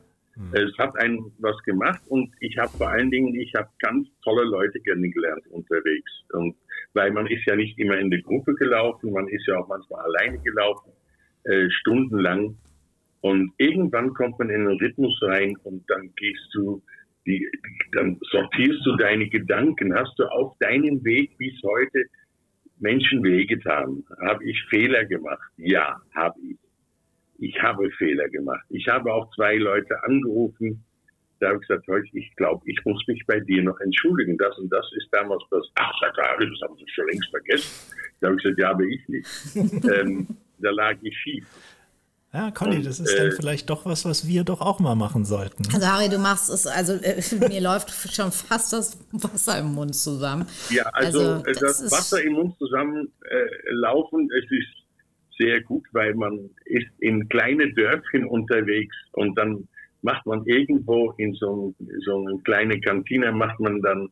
Es 0.52 0.76
hat 0.78 0.96
einen 0.98 1.32
was 1.38 1.56
gemacht 1.62 2.00
und 2.08 2.32
ich 2.40 2.56
habe 2.58 2.70
vor 2.76 2.88
allen 2.88 3.10
Dingen, 3.10 3.34
ich 3.34 3.54
habe 3.54 3.68
ganz 3.78 4.08
tolle 4.22 4.44
Leute 4.44 4.80
kennengelernt 4.80 5.46
unterwegs. 5.48 6.10
Und 6.32 6.56
weil 6.92 7.12
man 7.12 7.26
ist 7.26 7.44
ja 7.46 7.54
nicht 7.54 7.78
immer 7.78 7.98
in 7.98 8.10
der 8.10 8.20
Gruppe 8.22 8.54
gelaufen, 8.54 9.12
man 9.12 9.28
ist 9.28 9.46
ja 9.46 9.58
auch 9.58 9.68
manchmal 9.68 10.04
alleine 10.04 10.38
gelaufen, 10.40 10.92
äh, 11.44 11.70
stundenlang. 11.70 12.56
Und 13.20 13.52
irgendwann 13.58 14.12
kommt 14.12 14.38
man 14.38 14.50
in 14.50 14.66
einen 14.66 14.78
Rhythmus 14.78 15.18
rein 15.22 15.56
und 15.62 15.88
dann 15.88 16.10
gehst 16.16 16.48
du, 16.52 16.82
die, 17.26 17.48
dann 17.92 18.18
sortierst 18.30 18.84
du 18.84 18.96
deine 18.96 19.28
Gedanken. 19.28 19.94
Hast 19.94 20.18
du 20.18 20.24
auf 20.24 20.56
deinem 20.58 21.02
Weg 21.04 21.38
bis 21.38 21.54
heute 21.62 22.04
Menschen 22.80 23.22
wehgetan? 23.22 24.04
Habe 24.20 24.44
ich 24.44 24.60
Fehler 24.68 25.04
gemacht? 25.04 25.50
Ja, 25.56 25.96
habe 26.14 26.34
ich 26.42 26.58
ich 27.44 27.62
habe 27.62 27.90
Fehler 27.98 28.28
gemacht. 28.28 28.64
Ich 28.70 28.88
habe 28.88 29.12
auch 29.12 29.33
zwei 29.35 29.57
Leute 29.57 30.02
angerufen, 30.04 30.85
da 31.40 31.48
habe 31.48 31.59
ich 31.61 31.68
gesagt, 31.68 31.87
heute, 31.88 32.07
ich 32.12 32.35
glaube, 32.37 32.62
ich 32.64 32.78
muss 32.85 33.02
mich 33.07 33.22
bei 33.26 33.40
dir 33.40 33.62
noch 33.62 33.78
entschuldigen. 33.80 34.38
Das 34.38 34.57
und 34.59 34.70
das 34.70 34.87
ist 34.96 35.09
damals 35.11 35.42
das. 35.50 35.66
Ach, 35.74 35.92
sagt 36.00 36.16
er, 36.16 36.38
das 36.38 36.61
haben 36.62 36.76
Sie 36.76 36.88
schon 36.88 37.07
längst 37.09 37.28
vergessen. 37.28 37.70
Da 38.20 38.28
habe 38.28 38.37
ich 38.37 38.42
gesagt, 38.42 38.61
ja, 38.61 38.70
aber 38.70 38.85
ich 38.85 39.09
nicht. 39.09 39.28
ähm, 39.85 40.26
da 40.59 40.70
lag 40.70 40.96
ich 41.02 41.16
schief. 41.18 41.46
Ja, 42.33 42.50
Conny, 42.50 42.83
das 42.83 42.98
ist 42.98 43.16
dann 43.16 43.28
äh, 43.28 43.30
vielleicht 43.30 43.68
doch 43.70 43.85
was, 43.85 44.04
was 44.04 44.26
wir 44.26 44.42
doch 44.42 44.61
auch 44.61 44.80
mal 44.80 44.96
machen 44.96 45.24
sollten. 45.24 45.62
Also 45.72 45.87
Harry, 45.87 46.09
du 46.09 46.18
machst 46.18 46.50
es, 46.50 46.66
also 46.66 46.94
äh, 46.94 47.20
mir 47.48 47.61
läuft 47.61 47.90
schon 48.12 48.33
fast 48.33 48.72
das 48.72 48.98
Wasser 49.12 49.59
im 49.59 49.74
Mund 49.74 49.94
zusammen. 49.94 50.46
Ja, 50.70 50.85
also, 50.94 51.20
also 51.20 51.44
äh, 51.44 51.52
das, 51.52 51.83
das 51.83 51.92
Wasser 51.92 52.22
im 52.22 52.33
Mund 52.33 52.57
zusammen 52.59 53.12
äh, 53.22 53.70
laufen, 53.70 54.28
es 54.37 54.50
ist 54.50 54.83
sehr 55.38 55.60
gut, 55.62 55.84
weil 55.92 56.14
man 56.14 56.50
ist 56.64 56.90
in 57.00 57.28
kleine 57.28 57.72
Dörfchen 57.72 58.24
unterwegs 58.24 58.96
und 59.12 59.36
dann 59.36 59.68
macht 60.02 60.26
man 60.26 60.44
irgendwo 60.44 61.12
in 61.16 61.32
so, 61.34 61.74
so 62.04 62.26
eine 62.26 62.38
kleine 62.44 62.80
Kantine, 62.80 63.32
macht 63.32 63.58
man 63.58 63.80
dann 63.80 64.08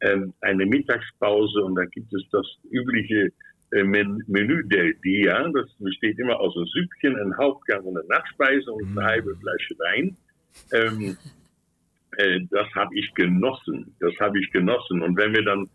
ähm, 0.00 0.34
eine 0.40 0.66
Mittagspause 0.66 1.62
und 1.64 1.76
da 1.76 1.84
gibt 1.84 2.12
es 2.12 2.22
das 2.30 2.46
übliche 2.70 3.32
äh, 3.72 3.82
Menü 3.82 4.64
del 4.68 4.94
Dia. 5.04 5.48
Das 5.54 5.72
besteht 5.78 6.18
immer 6.18 6.38
aus 6.38 6.56
einem 6.56 6.66
Süppchen, 6.66 7.16
einem 7.16 7.36
Hauptgang 7.36 7.84
und 7.84 7.96
einer 7.96 8.06
Nachspeise 8.08 8.70
und 8.72 8.98
eine 8.98 9.06
halbe 9.06 9.36
Flasche 9.36 9.74
Wein. 9.78 10.16
Ähm, 10.72 11.16
äh, 12.16 12.40
das 12.50 12.68
habe 12.74 12.94
ich 12.94 13.12
genossen. 13.14 13.94
Das 14.00 14.14
habe 14.20 14.38
ich 14.38 14.50
genossen. 14.50 15.02
Und 15.02 15.16
wenn 15.16 15.34
wir 15.34 15.44
dann 15.44 15.68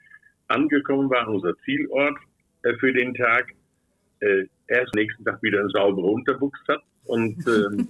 angekommen 0.47 1.09
waren, 1.09 1.33
unser 1.33 1.55
Zielort 1.65 2.17
äh, 2.63 2.73
für 2.75 2.93
den 2.93 3.13
Tag, 3.13 3.53
äh, 4.19 4.45
erst 4.71 4.95
nächsten 4.95 5.23
Tag 5.23 5.41
wieder 5.43 5.67
sauber 5.69 6.01
runterbuchst 6.01 6.67
hat. 6.67 6.81
Und 7.05 7.37
ähm, 7.47 7.87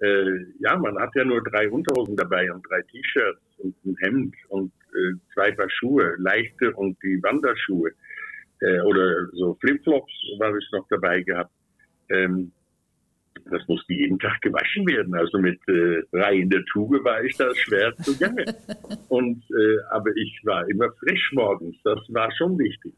äh, 0.00 0.44
ja, 0.60 0.76
man 0.76 0.98
hat 0.98 1.10
ja 1.14 1.24
nur 1.24 1.42
drei 1.42 1.70
Unterhosen 1.70 2.16
dabei 2.16 2.52
und 2.52 2.64
drei 2.68 2.82
T-Shirts 2.82 3.40
und 3.58 3.74
ein 3.84 3.96
Hemd 4.00 4.34
und 4.48 4.72
äh, 4.94 5.14
zwei 5.34 5.52
Paar 5.52 5.70
Schuhe, 5.70 6.14
leichte 6.18 6.72
und 6.72 6.96
die 7.02 7.22
Wanderschuhe 7.22 7.92
äh, 8.60 8.80
oder 8.80 9.28
so 9.32 9.54
Flipflops 9.60 10.12
war 10.38 10.56
ich 10.56 10.68
noch 10.72 10.86
dabei 10.88 11.22
gehabt. 11.22 11.52
Ähm, 12.10 12.52
das 13.50 13.66
musste 13.68 13.92
jeden 13.92 14.18
Tag 14.18 14.40
gewaschen 14.40 14.86
werden. 14.86 15.14
Also 15.14 15.38
mit 15.38 15.60
äh, 15.68 16.02
drei 16.10 16.34
in 16.34 16.50
der 16.50 16.64
Tube 16.72 17.04
war 17.04 17.22
ich 17.22 17.36
da 17.36 17.54
schwer 17.54 17.94
zugange. 17.98 18.44
Und 19.08 19.44
äh, 19.50 19.78
aber 19.90 20.10
ich 20.16 20.40
war 20.44 20.68
immer 20.68 20.90
frisch 20.98 21.32
morgens. 21.32 21.76
Das 21.84 22.00
war 22.08 22.30
schon 22.32 22.58
wichtig. 22.58 22.92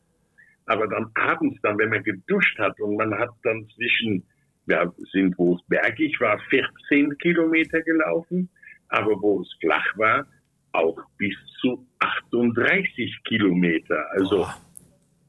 Aber 0.68 0.86
dann 0.86 1.10
abends, 1.14 1.58
dann, 1.62 1.78
wenn 1.78 1.88
man 1.88 2.04
geduscht 2.04 2.58
hat 2.58 2.78
und 2.80 2.96
man 2.96 3.18
hat 3.18 3.30
dann 3.42 3.66
zwischen, 3.74 4.22
ja, 4.66 4.92
sind, 5.12 5.36
wo 5.38 5.56
es 5.56 5.62
bergig 5.66 6.20
war, 6.20 6.38
14 6.50 7.16
Kilometer 7.18 7.80
gelaufen, 7.82 8.50
aber 8.88 9.20
wo 9.20 9.40
es 9.40 9.48
flach 9.60 9.96
war, 9.96 10.26
auch 10.72 10.98
bis 11.16 11.34
zu 11.60 11.86
38 12.00 13.24
Kilometer. 13.24 14.04
Also 14.12 14.44
oh. 14.44 14.48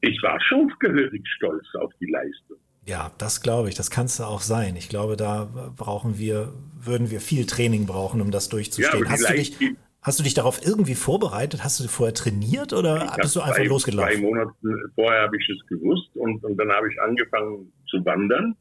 ich 0.02 0.22
war 0.22 0.38
schon 0.42 0.70
gehörig 0.78 1.26
stolz 1.36 1.66
auf 1.74 1.90
die 2.00 2.10
Leistung. 2.10 2.58
Ja, 2.84 3.10
das 3.16 3.40
glaube 3.40 3.70
ich. 3.70 3.74
Das 3.74 3.90
kannst 3.90 4.18
du 4.18 4.24
auch 4.24 4.42
sein. 4.42 4.76
Ich 4.76 4.90
glaube, 4.90 5.16
da 5.16 5.48
brauchen 5.76 6.18
wir, 6.18 6.52
würden 6.78 7.10
wir 7.10 7.20
viel 7.20 7.46
Training 7.46 7.86
brauchen, 7.86 8.20
um 8.20 8.30
das 8.30 8.50
durchzustehen. 8.50 9.04
Ja, 9.04 9.10
Hast 9.10 9.28
du 9.28 9.34
dich, 9.34 9.56
Hast 10.02 10.18
du 10.18 10.22
dich 10.22 10.32
darauf 10.32 10.66
irgendwie 10.66 10.94
vorbereitet? 10.94 11.62
Hast 11.62 11.78
du 11.78 11.86
vorher 11.86 12.14
trainiert 12.14 12.72
oder 12.72 13.04
ich 13.04 13.16
bist 13.22 13.36
du 13.36 13.40
einfach 13.40 13.56
zwei, 13.56 13.64
losgelaufen? 13.64 14.12
Zwei 14.14 14.22
Monate 14.22 14.52
vorher 14.94 15.22
habe 15.22 15.36
ich 15.36 15.48
es 15.48 15.66
gewusst 15.66 16.08
und, 16.14 16.42
und 16.42 16.56
dann 16.56 16.70
habe 16.70 16.90
ich 16.90 17.00
angefangen 17.02 17.70
zu 17.86 18.02
wandern 18.04 18.56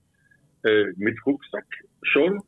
äh, 0.63 0.86
mit 0.97 1.17
Rucksack 1.25 1.65
schon. 2.04 2.41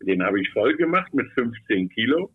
Den 0.00 0.22
habe 0.24 0.40
ich 0.40 0.50
voll 0.50 0.76
gemacht 0.76 1.14
mit 1.14 1.30
15 1.32 1.90
Kilo 1.90 2.32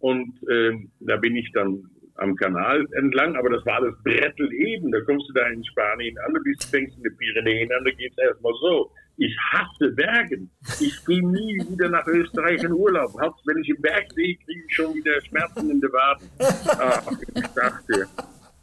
und 0.00 0.34
äh, 0.48 0.72
da 1.00 1.16
bin 1.16 1.36
ich 1.36 1.50
dann 1.52 1.88
am 2.16 2.34
Kanal 2.36 2.84
entlang, 2.92 3.36
aber 3.36 3.50
das 3.50 3.64
war 3.66 3.76
alles 3.76 3.94
Brettel 4.02 4.52
eben. 4.52 4.90
Da 4.90 5.00
kommst 5.02 5.28
du 5.28 5.32
da 5.32 5.46
in 5.48 5.64
Spanien 5.64 6.16
an, 6.26 6.34
du 6.34 6.42
bist, 6.42 6.64
fängst 6.64 6.96
in 6.96 7.02
den 7.04 7.16
Pyrenäen 7.16 7.70
an, 7.72 7.84
da 7.84 7.90
geht 7.92 8.12
es 8.12 8.18
erstmal 8.18 8.52
so. 8.60 8.90
Ich 9.16 9.36
hasse 9.52 9.90
Bergen. 9.92 10.50
Ich 10.80 11.04
gehe 11.06 11.26
nie 11.26 11.58
wieder 11.70 11.88
nach 11.88 12.06
Österreich 12.06 12.62
in 12.62 12.72
Urlaub. 12.72 13.12
Hauptsache, 13.20 13.46
wenn 13.46 13.62
ich 13.62 13.68
im 13.68 13.80
Berg 13.80 14.04
sehe, 14.12 14.36
kriege 14.36 14.62
ich 14.66 14.74
schon 14.74 14.94
wieder 14.94 15.20
Schmerzen 15.22 15.70
in 15.70 15.80
den 15.80 15.92
Waden. 15.92 16.28
Ach, 16.40 17.12
ich 17.34 17.46
dachte. 17.48 18.06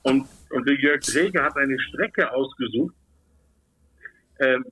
Und, 0.03 0.27
und 0.49 0.67
der 0.67 0.75
Jörg 0.75 1.01
Träger 1.01 1.43
hat 1.43 1.55
eine 1.55 1.79
Strecke 1.79 2.33
ausgesucht, 2.33 2.95
ähm, 4.39 4.65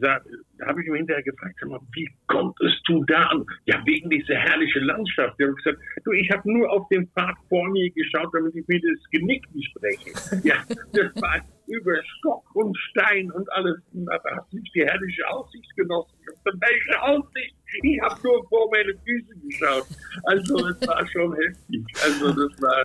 da, 0.00 0.20
da 0.58 0.66
habe 0.66 0.82
ich 0.82 0.88
ihm 0.88 0.94
hinterher 0.94 1.22
gefragt, 1.22 1.56
sag 1.60 1.70
mal, 1.70 1.80
wie 1.92 2.08
konntest 2.26 2.82
du 2.86 3.04
da 3.04 3.24
an? 3.26 3.46
Ja, 3.64 3.80
wegen 3.86 4.10
dieser 4.10 4.34
herrlichen 4.34 4.84
Landschaft. 4.84 5.38
Der 5.38 5.48
hat 5.48 5.56
gesagt, 5.56 5.78
du, 6.04 6.12
ich 6.12 6.30
habe 6.30 6.50
nur 6.50 6.70
auf 6.70 6.88
den 6.88 7.08
Pfad 7.08 7.34
vor 7.48 7.68
mir 7.70 7.90
geschaut, 7.90 8.28
damit 8.32 8.54
ich 8.54 8.66
mir 8.68 8.80
das 8.80 9.10
Genick 9.10 9.46
nicht 9.54 9.72
breche. 9.74 10.12
Ja, 10.46 10.56
das 10.92 11.22
war 11.22 11.40
über 11.66 11.92
Stock 12.18 12.44
und 12.54 12.76
Stein 12.90 13.30
und 13.32 13.50
alles. 13.52 13.76
Da 13.92 14.20
hast 14.36 14.52
nicht 14.52 14.74
die 14.74 14.84
herrliche 14.84 15.28
Aussicht 15.28 15.76
genossen. 15.76 16.12
Welche 16.44 17.02
Aussicht? 17.02 17.54
Ich 17.82 18.00
habe 18.00 18.20
nur 18.22 18.48
vor 18.48 18.70
meine 18.70 18.94
Füße 19.04 19.34
geschaut. 19.48 19.86
Also 20.24 20.68
es 20.68 20.88
war 20.88 21.06
schon 21.08 21.34
heftig. 21.34 21.84
Also 22.02 22.28
das 22.28 22.62
war 22.62 22.84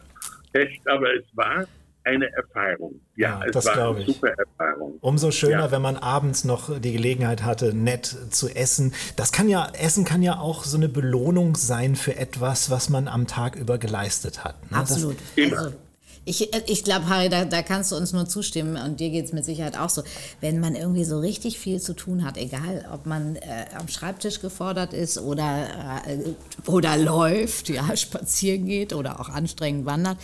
echt, 0.53 0.87
aber 0.87 1.13
es 1.15 1.25
war 1.35 1.65
eine 2.03 2.31
Erfahrung. 2.33 2.99
Ja, 3.15 3.39
ja 3.43 3.51
das 3.51 3.71
glaube 3.71 4.01
ich. 4.01 4.07
super 4.07 4.29
Erfahrung. 4.29 4.97
Umso 5.01 5.31
schöner, 5.31 5.65
ja. 5.65 5.71
wenn 5.71 5.81
man 5.81 5.97
abends 5.97 6.43
noch 6.43 6.79
die 6.79 6.93
Gelegenheit 6.93 7.43
hatte, 7.43 7.73
nett 7.75 8.05
zu 8.05 8.49
essen. 8.49 8.93
Das 9.15 9.31
kann 9.31 9.47
ja, 9.47 9.69
Essen 9.73 10.05
kann 10.05 10.23
ja 10.23 10.39
auch 10.39 10.63
so 10.63 10.77
eine 10.77 10.89
Belohnung 10.89 11.55
sein 11.55 11.95
für 11.95 12.15
etwas, 12.15 12.71
was 12.71 12.89
man 12.89 13.07
am 13.07 13.27
Tag 13.27 13.55
über 13.55 13.77
geleistet 13.77 14.43
hat. 14.43 14.71
Ne? 14.71 14.77
Absolut. 14.77 15.17
Das, 15.35 15.53
also, 15.53 15.75
ich, 16.23 16.53
ich 16.69 16.83
glaube, 16.83 17.09
Harry, 17.09 17.29
da, 17.29 17.45
da, 17.45 17.63
kannst 17.63 17.91
du 17.91 17.95
uns 17.95 18.13
nur 18.13 18.27
zustimmen 18.27 18.77
und 18.77 18.99
dir 18.99 19.09
geht 19.09 19.25
es 19.25 19.33
mit 19.33 19.43
Sicherheit 19.43 19.77
auch 19.77 19.89
so. 19.89 20.03
Wenn 20.39 20.59
man 20.59 20.75
irgendwie 20.75 21.03
so 21.03 21.19
richtig 21.19 21.57
viel 21.57 21.81
zu 21.81 21.93
tun 21.93 22.23
hat, 22.23 22.37
egal 22.37 22.87
ob 22.93 23.07
man 23.07 23.37
äh, 23.37 23.65
am 23.75 23.87
Schreibtisch 23.87 24.39
gefordert 24.39 24.93
ist 24.93 25.17
oder, 25.17 26.03
äh, 26.05 26.69
oder 26.69 26.97
läuft, 26.97 27.69
ja, 27.69 27.95
spazieren 27.97 28.67
geht 28.67 28.93
oder 28.93 29.19
auch 29.19 29.29
anstrengend 29.29 29.85
wandert, 29.87 30.19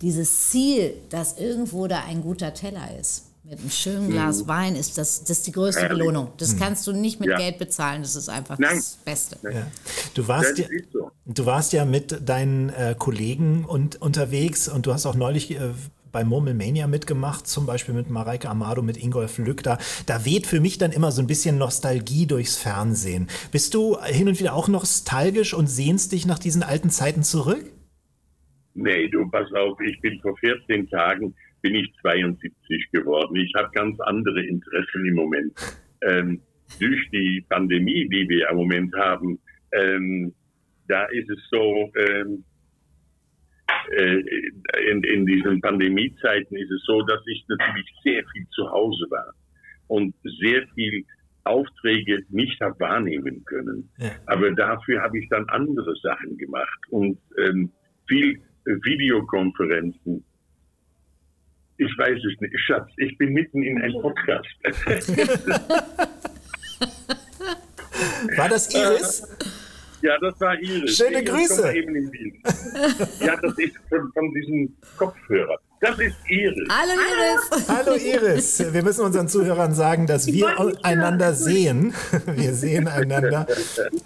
dieses 0.00 0.50
Ziel, 0.50 0.94
dass 1.10 1.38
irgendwo 1.38 1.86
da 1.86 2.02
ein 2.04 2.22
guter 2.22 2.54
Teller 2.54 2.98
ist, 2.98 3.24
mit 3.44 3.58
einem 3.58 3.70
schönen 3.70 4.10
Glas 4.10 4.42
mhm. 4.42 4.48
Wein, 4.48 4.76
ist 4.76 4.96
das, 4.96 5.20
das 5.24 5.38
ist 5.38 5.46
die 5.48 5.52
größte 5.52 5.86
Belohnung. 5.88 6.32
Das 6.38 6.54
mhm. 6.54 6.58
kannst 6.60 6.86
du 6.86 6.92
nicht 6.92 7.20
mit 7.20 7.28
ja. 7.28 7.36
Geld 7.36 7.58
bezahlen, 7.58 8.02
das 8.02 8.16
ist 8.16 8.28
einfach 8.28 8.58
Nein. 8.58 8.76
das 8.76 8.98
Beste. 9.04 9.36
Ja. 9.42 9.66
Du, 10.14 10.26
warst 10.26 10.58
ja, 10.58 10.66
du 11.38 11.46
warst 11.46 11.72
ja 11.72 11.84
mit 11.84 12.28
deinen 12.28 12.70
äh, 12.70 12.94
Kollegen 12.98 13.64
und, 13.64 14.00
unterwegs 14.00 14.68
und 14.68 14.86
du 14.86 14.92
hast 14.92 15.06
auch 15.06 15.14
neulich 15.14 15.52
äh, 15.52 15.70
bei 16.12 16.24
Murmelmania 16.24 16.86
mitgemacht, 16.86 17.46
zum 17.46 17.66
Beispiel 17.66 17.94
mit 17.94 18.10
Mareike 18.10 18.48
Amado, 18.48 18.82
mit 18.82 19.02
Ingolf 19.02 19.38
Lück. 19.38 19.62
Da, 19.62 19.78
da 20.06 20.24
weht 20.24 20.46
für 20.46 20.60
mich 20.60 20.78
dann 20.78 20.92
immer 20.92 21.10
so 21.10 21.22
ein 21.22 21.26
bisschen 21.26 21.58
Nostalgie 21.58 22.26
durchs 22.26 22.58
Fernsehen. 22.58 23.28
Bist 23.50 23.74
du 23.74 23.98
hin 24.02 24.28
und 24.28 24.38
wieder 24.38 24.54
auch 24.54 24.68
nostalgisch 24.68 25.54
und 25.54 25.68
sehnst 25.68 26.12
dich 26.12 26.26
nach 26.26 26.38
diesen 26.38 26.62
alten 26.62 26.90
Zeiten 26.90 27.22
zurück? 27.22 27.64
Nee, 28.74 29.08
du 29.08 29.28
pass 29.30 29.50
auf, 29.52 29.78
ich 29.80 30.00
bin 30.00 30.20
vor 30.20 30.36
14 30.38 30.88
Tagen 30.88 31.34
bin 31.62 31.76
ich 31.76 31.90
72 32.02 32.90
geworden. 32.92 33.36
Ich 33.36 33.52
habe 33.56 33.70
ganz 33.72 33.98
andere 34.00 34.44
Interessen 34.44 35.06
im 35.06 35.14
Moment. 35.14 35.52
Ähm, 36.02 36.40
durch 36.80 37.08
die 37.10 37.44
Pandemie, 37.48 38.08
die 38.08 38.28
wir 38.28 38.48
im 38.50 38.56
Moment 38.56 38.94
haben, 38.94 39.38
ähm, 39.72 40.34
da 40.92 41.06
ist 41.06 41.28
es 41.30 41.38
so, 41.50 41.90
ähm, 41.96 42.44
äh, 43.96 44.22
in, 44.90 45.02
in 45.02 45.24
diesen 45.24 45.62
Pandemiezeiten 45.62 46.54
ist 46.54 46.70
es 46.70 46.84
so, 46.84 47.00
dass 47.02 47.22
ich 47.26 47.42
natürlich 47.48 47.90
sehr 48.04 48.22
viel 48.32 48.46
zu 48.50 48.70
Hause 48.70 49.06
war 49.08 49.32
und 49.88 50.14
sehr 50.40 50.68
viel 50.74 51.06
Aufträge 51.44 52.24
nicht 52.28 52.60
habe 52.60 52.78
wahrnehmen 52.78 53.42
können. 53.46 53.88
Ja. 53.96 54.10
Aber 54.26 54.50
dafür 54.50 55.00
habe 55.00 55.18
ich 55.18 55.30
dann 55.30 55.48
andere 55.48 55.94
Sachen 56.02 56.36
gemacht 56.36 56.78
und 56.90 57.18
ähm, 57.38 57.72
viel 58.06 58.38
Videokonferenzen. 58.66 60.22
Ich 61.78 61.98
weiß 61.98 62.18
es 62.18 62.40
nicht, 62.40 62.60
Schatz, 62.66 62.90
ich 62.98 63.16
bin 63.16 63.32
mitten 63.32 63.62
in 63.62 63.80
einem 63.80 64.02
Podcast. 64.02 64.46
War 68.36 68.48
das 68.50 68.74
Iris? 68.74 69.26
Ja, 70.02 70.18
das 70.18 70.40
war 70.40 70.60
Iris. 70.60 70.96
Schöne 70.96 71.22
Iris, 71.22 71.30
Grüße. 71.30 71.72
Eben 71.74 71.94
im 71.94 72.10
Bild. 72.10 72.34
ja, 73.20 73.36
das 73.36 73.56
ist 73.56 73.76
von, 73.88 74.12
von 74.12 74.34
diesem 74.34 74.76
Kopfhörer. 74.96 75.58
Das 75.80 75.98
ist 75.98 76.14
Iris. 76.28 76.68
Hallo 76.68 76.92
Iris. 76.92 77.68
Hallo 77.68 77.94
Iris, 77.96 78.72
wir 78.72 78.82
müssen 78.84 79.04
unseren 79.04 79.28
Zuhörern 79.28 79.74
sagen, 79.74 80.06
dass 80.06 80.28
wir 80.28 80.76
einander 80.84 81.34
sehen. 81.34 81.92
Wir 82.26 82.54
sehen 82.54 82.86
einander. 82.86 83.46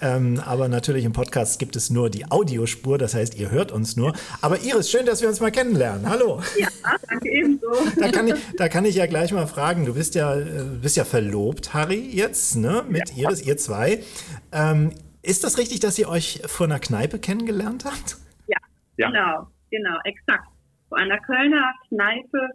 Ähm, 0.00 0.40
aber 0.44 0.68
natürlich 0.68 1.04
im 1.04 1.12
Podcast 1.12 1.59
gibt 1.59 1.76
es 1.76 1.90
nur 1.90 2.09
die 2.09 2.30
Audiospur, 2.30 2.96
das 2.96 3.14
heißt, 3.14 3.38
ihr 3.38 3.50
hört 3.50 3.72
uns 3.72 3.96
nur. 3.96 4.14
Aber 4.40 4.61
Iris, 4.61 4.90
schön, 4.90 5.04
dass 5.04 5.20
wir 5.20 5.28
uns 5.28 5.40
mal 5.40 5.50
kennenlernen. 5.50 6.09
Hallo. 6.09 6.40
Ja, 6.59 6.68
danke 7.11 7.28
ebenso. 7.30 7.68
Da 7.98 8.11
kann 8.11 8.28
ich, 8.28 8.35
da 8.56 8.68
kann 8.68 8.85
ich 8.87 8.94
ja 8.94 9.06
gleich 9.06 9.32
mal 9.32 9.46
fragen, 9.46 9.85
du 9.85 9.94
bist 9.94 10.14
ja, 10.14 10.35
äh, 10.35 10.44
bist 10.80 10.96
ja 10.96 11.04
verlobt, 11.04 11.74
Harry, 11.74 12.09
jetzt, 12.11 12.56
ne? 12.56 12.85
Mit 12.88 13.16
Iris, 13.16 13.42
ihr 13.42 13.59
zwei. 13.59 14.02
Ähm, 14.50 14.92
ist 15.27 15.45
das 15.45 15.59
richtig, 15.59 15.81
dass 15.81 15.99
ihr 15.99 16.09
euch 16.09 16.41
vor 16.47 16.67
einer 16.67 16.79
Kneipe 16.79 17.19
kennengelernt 17.19 17.85
habt? 17.85 18.17
Ja, 18.47 18.59
Ja. 18.97 19.09
genau, 19.11 19.49
genau, 19.71 19.99
exakt. 20.05 20.49
Vor 20.89 20.99
einer 20.99 21.19
Kölner 21.21 21.73
Kneipe 21.89 22.49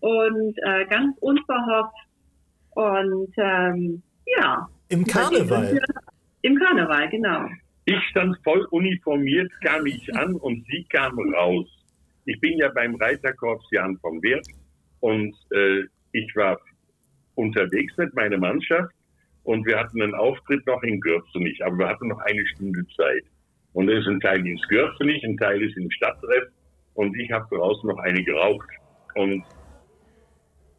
und 0.00 0.56
äh, 0.64 0.86
ganz 0.86 1.16
unverhofft. 1.20 1.96
Und 2.70 3.32
ähm, 3.36 4.02
ja. 4.38 4.68
Im 4.88 5.04
Karneval. 5.06 5.80
Im 6.42 6.56
Karneval, 6.58 7.08
genau. 7.10 7.48
Ich 7.84 8.00
stand 8.10 8.36
voll 8.44 8.64
uniformiert, 8.70 9.50
kam 9.64 9.86
ich 9.86 10.14
an 10.16 10.34
und 10.36 10.64
sie 10.68 10.84
kam 10.84 11.18
raus. 11.34 11.66
Ich 12.24 12.38
bin 12.40 12.56
ja 12.58 12.68
beim 12.68 12.94
Reiterkorps 12.94 13.66
Jan 13.72 13.98
vom 13.98 14.22
Wert 14.22 14.46
und 15.00 15.34
äh, 15.50 15.82
ich 16.12 16.34
war 16.36 16.58
unterwegs 17.34 17.92
mit 17.96 18.14
meiner 18.14 18.38
Mannschaft 18.38 18.94
und 19.44 19.66
wir 19.66 19.78
hatten 19.78 20.00
einen 20.02 20.14
Auftritt 20.14 20.66
noch 20.66 20.82
in 20.82 21.00
Gürzenich, 21.00 21.64
aber 21.64 21.78
wir 21.78 21.88
hatten 21.88 22.08
noch 22.08 22.20
eine 22.20 22.46
Stunde 22.46 22.84
Zeit. 22.96 23.24
Und 23.72 23.88
es 23.88 24.00
ist 24.00 24.08
ein 24.08 24.20
Teil 24.20 24.46
ins 24.46 24.66
Gürzenich, 24.68 25.22
ein 25.24 25.36
Teil 25.36 25.62
ist 25.62 25.76
im 25.76 25.90
Stadttreff 25.90 26.44
und 26.94 27.16
ich 27.18 27.30
habe 27.32 27.46
draußen 27.56 27.88
noch 27.88 27.98
eine 27.98 28.22
geraucht. 28.22 28.68
Und 29.14 29.42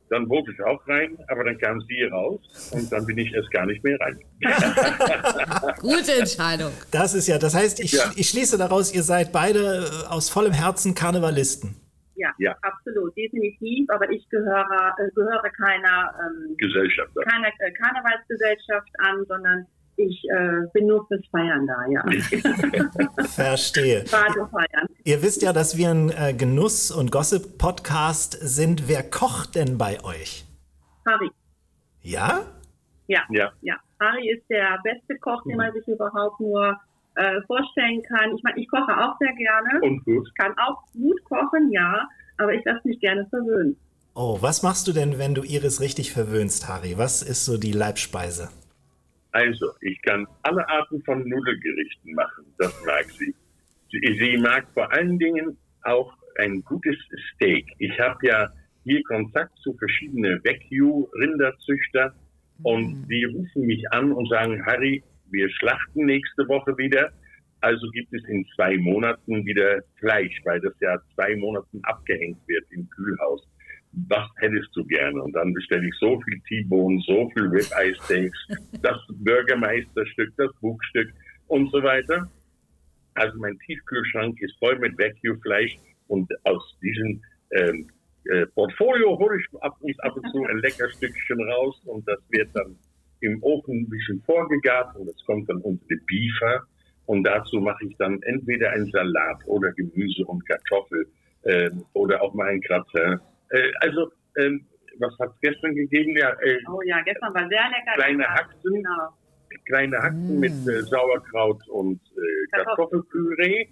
dann 0.10 0.30
wollte 0.30 0.52
ich 0.52 0.62
auch 0.64 0.80
rein, 0.88 1.18
aber 1.28 1.44
dann 1.44 1.58
kam 1.58 1.82
sie 1.82 2.04
raus 2.04 2.72
und 2.72 2.92
dann 2.92 3.04
bin 3.08 3.18
ich 3.18 3.34
erst 3.34 3.50
gar 3.52 3.66
nicht 3.66 3.84
mehr 3.84 3.98
rein. 4.00 4.20
Gute 5.80 6.20
Entscheidung. 6.20 6.72
Das 6.92 7.16
ist 7.16 7.28
ja, 7.28 7.40
das 7.40 7.56
heißt, 7.56 7.80
ich, 7.80 7.94
Ja. 7.94 8.12
ich 8.16 8.30
schließe 8.30 8.58
daraus, 8.60 8.94
ihr 8.94 9.02
seid 9.04 9.32
beide 9.32 9.88
äh, 10.06 10.08
aus 10.08 10.30
vollem 10.30 10.54
Herzen 10.54 10.94
Karnevalisten. 10.94 11.76
Ja, 12.16 12.32
Ja. 12.38 12.56
absolut, 12.62 13.16
definitiv. 13.18 13.90
Aber 13.90 14.10
ich 14.10 14.28
gehöre, 14.30 14.96
äh, 15.00 15.10
gehöre 15.16 15.50
keiner, 15.58 16.14
ähm, 16.20 16.56
Gesellschafter. 16.58 17.22
keiner 17.24 17.48
äh, 17.48 17.72
Karnevalsgesellschaft 17.74 18.90
an, 19.00 19.26
sondern 19.28 19.66
ich 19.96 20.24
äh, 20.36 20.62
bin 20.74 20.88
nur 20.88 21.06
fürs 21.08 21.22
Feiern 21.32 21.68
da, 21.68 21.86
ja. 21.90 22.04
Verstehe. 23.28 24.06
Feiern. 24.06 24.88
Ihr 25.04 25.22
wisst 25.22 25.42
ja, 25.42 25.54
dass 25.54 25.78
wir 25.78 25.90
ein 25.90 26.10
äh, 26.10 26.34
Genuss- 26.34 26.92
und 26.92 27.12
Gossip-Podcast 27.12 28.38
sind. 28.42 28.88
Wer 28.88 29.04
kocht 29.10 29.56
denn 29.56 29.78
bei 29.78 30.04
euch? 30.04 30.46
Harry. 31.06 31.30
Ja? 32.02 32.42
Ja, 33.08 33.22
Ja. 33.30 33.52
ja. 33.62 33.76
Harry 34.00 34.30
ist 34.32 34.50
der 34.50 34.80
beste 34.84 35.18
Koch, 35.20 35.44
den 35.44 35.58
man 35.58 35.72
sich 35.74 35.88
überhaupt 35.88 36.40
nur 36.40 36.80
äh, 37.16 37.42
vorstellen 37.48 38.02
kann. 38.04 38.36
Ich 38.36 38.44
meine, 38.44 38.60
ich 38.60 38.68
koche 38.70 38.92
auch 38.98 39.18
sehr 39.20 39.34
gerne. 39.34 39.82
Und 39.82 40.04
gut. 40.06 40.28
Ich 40.28 40.34
kann 40.36 40.54
auch 40.58 40.84
gut 40.94 41.24
kochen, 41.26 41.72
ja, 41.72 42.08
aber 42.38 42.54
ich 42.54 42.64
lasse 42.66 42.88
mich 42.88 43.00
gerne 43.00 43.26
verwöhnen. 43.30 43.78
Oh, 44.16 44.38
was 44.42 44.62
machst 44.62 44.88
du 44.88 44.94
denn, 44.94 45.18
wenn 45.18 45.34
du 45.34 45.44
Iris 45.44 45.82
richtig 45.82 46.12
verwöhnst, 46.12 46.68
Harry? 46.68 46.98
Was 46.98 47.24
ist 47.24 47.46
so 47.46 47.58
die 47.58 47.72
Leibspeise? 47.72 48.50
Also, 49.32 49.72
ich 49.82 50.00
kann 50.04 50.28
alle 50.44 50.68
Arten 50.70 51.02
von 51.04 51.28
Nudelgerichten 51.28 52.14
machen. 52.14 52.46
Das 52.60 52.74
mag 52.86 53.06
sie. 53.10 53.34
Sie, 53.92 54.18
sie 54.20 54.38
mag 54.38 54.68
vor 54.74 54.92
allen 54.92 55.18
Dingen 55.18 55.58
auch 55.84 56.14
ein 56.38 56.64
gutes 56.64 56.96
Steak. 57.34 57.66
Ich 57.80 58.00
habe 58.00 58.28
ja 58.28 58.50
hier 58.84 59.02
Kontakt 59.04 59.58
zu 59.60 59.74
verschiedenen 59.74 60.40
Wagyu-Rinderzüchter 60.44 62.14
und 62.64 63.08
die 63.08 63.24
rufen 63.24 63.66
mich 63.66 63.84
an 63.92 64.12
und 64.12 64.30
sagen, 64.30 64.64
Harry, 64.66 65.04
wir 65.34 65.50
schlachten 65.50 66.06
nächste 66.06 66.48
Woche 66.48 66.78
wieder. 66.78 67.12
Also 67.62 67.90
gibt 67.92 68.14
es 68.14 68.24
in 68.28 68.46
zwei 68.56 68.78
Monaten 68.78 69.46
wieder 69.46 69.82
Fleisch, 70.00 70.40
weil 70.44 70.60
das 70.62 70.74
ja 70.82 70.98
zwei 71.16 71.36
Monaten 71.36 71.80
abgehängt 71.84 72.38
wird 72.48 72.66
im 72.72 72.90
Kühlhaus. 72.90 73.42
Was 74.10 74.28
hättest 74.38 74.70
du 74.76 74.86
gerne? 74.86 75.22
Und 75.22 75.34
dann 75.34 75.54
bestelle 75.54 75.88
ich 75.88 75.94
so 76.00 76.20
viel 76.22 76.40
T-Bone, 76.48 77.02
so 77.06 77.30
viel 77.32 77.44
Ribeye 77.44 77.96
Steaks, 78.04 78.48
das 78.82 78.98
Bürgermeisterstück, 79.10 80.34
das 80.38 80.52
Bugstück 80.62 81.10
und 81.48 81.72
so 81.72 81.82
weiter. 81.84 82.30
Also 83.16 83.38
mein 83.40 83.58
Tiefkühlschrank 83.60 84.42
ist 84.42 84.58
voll 84.60 84.78
mit 84.80 84.98
Wagyu-Fleisch 84.98 85.78
und 86.08 86.30
aus 86.46 86.78
diesem 86.82 87.22
ähm, 87.52 87.88
äh, 88.26 88.46
Portfolio 88.48 89.18
hole 89.18 89.40
ich 89.40 89.62
ab 89.62 89.76
und, 89.80 90.04
ab 90.04 90.16
und 90.16 90.30
zu 90.32 90.44
ein 90.46 90.58
lecker 90.64 90.90
Stückchen 90.90 91.42
raus 91.50 91.80
und 91.86 92.08
das 92.08 92.20
wird 92.30 92.50
dann 92.54 92.76
im 93.24 93.42
Ofen 93.42 93.82
ein 93.82 93.90
bisschen 93.90 94.22
vorgegart 94.26 94.96
und 94.96 95.08
das 95.08 95.16
kommt 95.26 95.50
dann 95.50 95.58
unter 95.58 95.86
die 95.90 96.00
Biefer 96.06 96.64
und 97.06 97.24
dazu 97.24 97.60
mache 97.60 97.86
ich 97.86 97.96
dann 97.98 98.22
entweder 98.24 98.72
einen 98.72 98.90
Salat 98.92 99.40
oder 99.46 99.72
Gemüse 99.74 100.26
und 100.26 100.46
Kartoffel 100.48 101.08
ähm, 101.46 101.86
oder 101.94 102.22
auch 102.22 102.34
mal 102.34 102.48
ein 102.48 102.62
Gratin. 102.62 103.20
Äh, 103.50 103.72
also 103.82 104.12
ähm, 104.38 104.66
was 105.00 105.18
hat 105.20 105.32
es 105.32 105.42
gestern 105.42 105.76
gegeben? 105.76 106.16
Ja, 106.18 106.30
äh, 106.42 106.60
Oh 106.70 106.82
ja, 106.86 107.02
gestern 107.02 107.34
war 107.34 107.48
sehr 107.50 107.64
lecker. 107.70 107.94
Kleine 107.96 108.28
Haxen. 108.28 108.74
Genau. 108.74 109.10
kleine 109.66 109.98
Hacken 109.98 110.40
mit 110.40 110.52
äh, 110.52 110.82
Sauerkraut 110.84 111.68
und 111.70 112.00
äh, 112.16 112.64
Kartoffelpüree. 112.64 113.68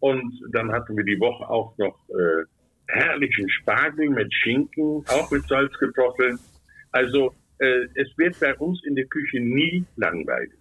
Und 0.00 0.32
dann 0.52 0.72
hatten 0.72 0.96
wir 0.96 1.04
die 1.04 1.18
Woche 1.18 1.48
auch 1.48 1.76
noch 1.78 1.98
äh, 2.08 2.44
herrlichen 2.88 3.48
Spargel 3.48 4.10
mit 4.10 4.32
Schinken, 4.34 5.04
auch 5.08 5.30
mit 5.30 5.46
Salzkartoffeln. 5.46 6.38
Also 6.92 7.28
äh, 7.28 7.43
es 7.58 8.08
wird 8.16 8.38
bei 8.40 8.54
uns 8.56 8.82
in 8.84 8.94
der 8.94 9.06
Küche 9.06 9.40
nie 9.40 9.84
langweilig. 9.96 10.52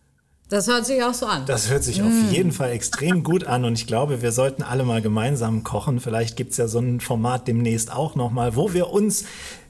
Das 0.50 0.68
hört 0.68 0.86
sich 0.86 1.02
auch 1.02 1.14
so 1.14 1.26
an. 1.26 1.46
Das 1.48 1.72
hört 1.72 1.84
sich 1.84 2.04
auf 2.04 2.14
jeden 2.32 2.52
Fall 2.52 2.72
extrem 2.72 3.24
gut 3.24 3.46
an 3.46 3.66
und 3.66 3.74
ich 3.74 3.88
glaube, 3.88 4.22
wir 4.22 4.32
sollten 4.32 4.62
alle 4.62 4.84
mal 4.84 5.02
gemeinsam 5.02 5.64
kochen. 5.64 6.00
Vielleicht 6.00 6.38
gibt 6.38 6.52
es 6.52 6.58
ja 6.58 6.68
so 6.68 6.80
ein 6.80 7.00
Format 7.00 7.48
demnächst 7.48 7.92
auch 7.92 8.16
nochmal, 8.16 8.56
wo 8.56 8.74
wir 8.74 8.90
uns, 8.92 9.26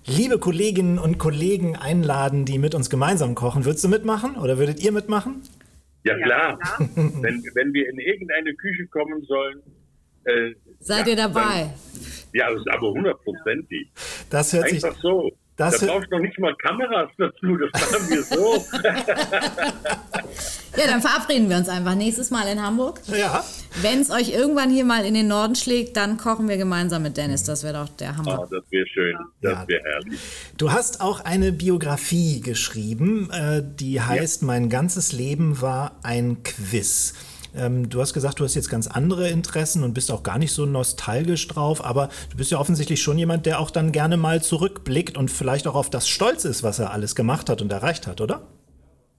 liebe 0.06 0.40
Kolleginnen 0.40 1.00
und 1.00 1.20
Kollegen, 1.20 1.76
einladen, 1.76 2.44
die 2.46 2.58
mit 2.58 2.76
uns 2.76 2.90
gemeinsam 2.90 3.36
kochen. 3.36 3.66
Würdest 3.66 3.84
du 3.86 3.88
mitmachen 3.88 4.36
oder 4.36 4.58
würdet 4.58 4.84
ihr 4.84 4.92
mitmachen? 4.92 5.44
Ja, 6.04 6.18
Ja, 6.18 6.26
klar, 6.26 6.60
klar. 6.60 6.90
wenn, 6.96 7.44
wenn 7.54 7.74
wir 7.74 7.90
in 7.90 8.00
irgendeine 8.00 8.54
Küche 8.56 8.86
kommen 8.88 9.24
sollen. 9.24 9.62
Äh, 10.26 10.56
Seid 10.80 11.06
ja, 11.06 11.12
ihr 11.12 11.16
dabei? 11.16 11.62
Dann, 11.62 11.74
ja, 12.34 12.52
das 12.52 12.60
ist 12.60 12.70
aber 12.70 12.90
hundertprozentig. 12.92 13.90
Das 14.30 14.52
hört 14.52 14.68
sich, 14.68 14.84
Einfach 14.84 15.00
so. 15.00 15.32
Das 15.58 15.78
da 15.80 15.86
brauchst 15.88 16.08
du 16.12 16.16
noch 16.18 16.24
nicht 16.24 16.40
mal 16.40 16.56
Kameras 16.56 17.10
dazu, 17.18 17.58
das 17.58 17.82
machen 17.82 18.10
wir 18.10 18.24
so. 18.24 18.66
Ja, 20.76 20.88
dann 20.88 21.02
verabreden 21.04 21.50
wir 21.52 21.58
uns 21.58 21.70
einfach 21.70 21.94
nächstes 21.94 22.32
Mal 22.32 22.48
in 22.48 22.60
Hamburg. 22.60 23.00
ja, 23.08 23.44
Wenn 23.84 24.02
es 24.02 24.10
euch 24.10 24.30
irgendwann 24.34 24.72
hier 24.72 24.86
mal 24.86 25.06
in 25.06 25.14
den 25.14 25.28
Norden 25.28 25.54
schlägt, 25.56 25.96
dann 25.98 26.18
kochen 26.18 26.50
wir 26.50 26.58
gemeinsam 26.58 27.04
mit 27.04 27.16
Dennis. 27.16 27.44
Das 27.44 27.64
wäre 27.64 27.74
doch 27.86 27.90
der 27.90 28.10
Ah, 28.10 28.18
Hammer. 28.18 28.48
das 28.50 28.64
wäre 28.72 28.88
schön, 28.88 29.16
das 29.42 29.52
Ja. 29.54 29.68
wäre 29.68 29.84
herrlich. 29.84 30.20
Du 30.58 30.72
hast 30.72 31.00
auch 31.00 31.20
eine 31.26 31.52
Biografie 31.52 32.42
geschrieben, 32.42 33.30
äh, 33.32 33.62
die 33.64 34.02
heißt 34.02 34.42
Mein 34.42 34.70
ganzes 34.70 35.12
Leben 35.12 35.62
war 35.62 36.00
ein 36.02 36.42
Quiz. 36.42 37.14
Ähm, 37.56 37.90
du 37.90 38.02
hast 38.02 38.14
gesagt, 38.14 38.40
du 38.40 38.44
hast 38.44 38.56
jetzt 38.56 38.70
ganz 38.70 38.88
andere 38.88 39.30
Interessen 39.30 39.84
und 39.84 39.94
bist 39.94 40.12
auch 40.12 40.24
gar 40.24 40.40
nicht 40.40 40.52
so 40.52 40.66
nostalgisch 40.66 41.48
drauf, 41.48 41.84
aber 41.84 42.10
du 42.32 42.38
bist 42.38 42.52
ja 42.52 42.60
offensichtlich 42.60 43.02
schon 43.02 43.18
jemand, 43.18 43.46
der 43.46 43.60
auch 43.60 43.72
dann 43.72 43.92
gerne 43.92 44.18
mal 44.18 44.42
zurückblickt 44.42 45.18
und 45.18 45.30
vielleicht 45.30 45.68
auch 45.68 45.76
auf 45.76 45.90
das 45.90 46.10
stolz 46.10 46.46
ist, 46.46 46.64
was 46.64 46.80
er 46.80 46.92
alles 46.92 47.16
gemacht 47.16 47.50
hat 47.50 47.62
und 47.62 47.72
erreicht 47.72 48.08
hat, 48.08 48.22
oder? 48.22 48.48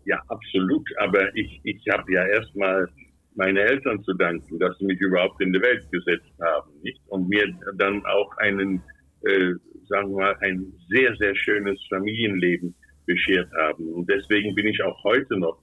Ja, 0.04 0.20
absolut. 0.28 0.86
Aber 0.98 1.34
ich, 1.36 1.60
ich 1.62 1.82
habe 1.90 2.12
ja 2.12 2.26
erstmal 2.26 2.88
meine 3.36 3.60
Eltern 3.60 4.02
zu 4.04 4.14
danken, 4.14 4.58
dass 4.58 4.76
sie 4.78 4.84
mich 4.84 5.00
überhaupt 5.00 5.40
in 5.40 5.52
die 5.52 5.60
Welt 5.60 5.90
gesetzt 5.90 6.32
haben, 6.40 6.70
nicht? 6.82 7.00
Und 7.08 7.28
mir 7.28 7.46
dann 7.76 8.04
auch 8.06 8.37
einen, 8.38 8.82
äh, 9.22 9.52
sagen 9.88 10.10
wir 10.10 10.24
mal, 10.24 10.37
ein 10.40 10.72
sehr, 10.88 11.14
sehr 11.16 11.35
schönes 11.35 11.80
Familienleben 11.88 12.74
beschert 13.06 13.50
haben. 13.58 13.92
Und 13.92 14.08
deswegen 14.08 14.54
bin 14.54 14.66
ich 14.66 14.82
auch 14.82 15.02
heute 15.04 15.37
noch 15.37 15.58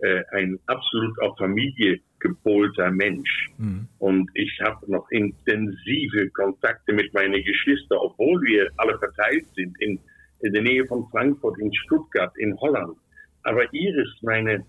äh, 0.00 0.22
ein 0.32 0.58
absolut 0.66 1.20
auf 1.22 1.36
Familie 1.38 2.00
gepolter 2.20 2.90
Mensch. 2.90 3.50
Und 3.98 4.30
ich 4.34 4.60
habe 4.60 4.90
noch 4.90 5.10
intensive 5.10 6.28
Kontakte 6.30 6.92
mit 6.92 7.12
meinen 7.14 7.42
Geschwistern, 7.42 7.98
obwohl 7.98 8.40
wir 8.42 8.70
alle 8.76 8.98
verteilt 8.98 9.46
sind 9.54 9.80
in, 9.80 9.98
in 10.40 10.52
der 10.52 10.62
Nähe 10.62 10.86
von 10.86 11.06
Frankfurt, 11.10 11.58
in 11.58 11.72
Stuttgart, 11.74 12.32
in 12.38 12.58
Holland. 12.60 12.96
Aber 13.42 13.72
Iris, 13.72 14.22
meine 14.22 14.64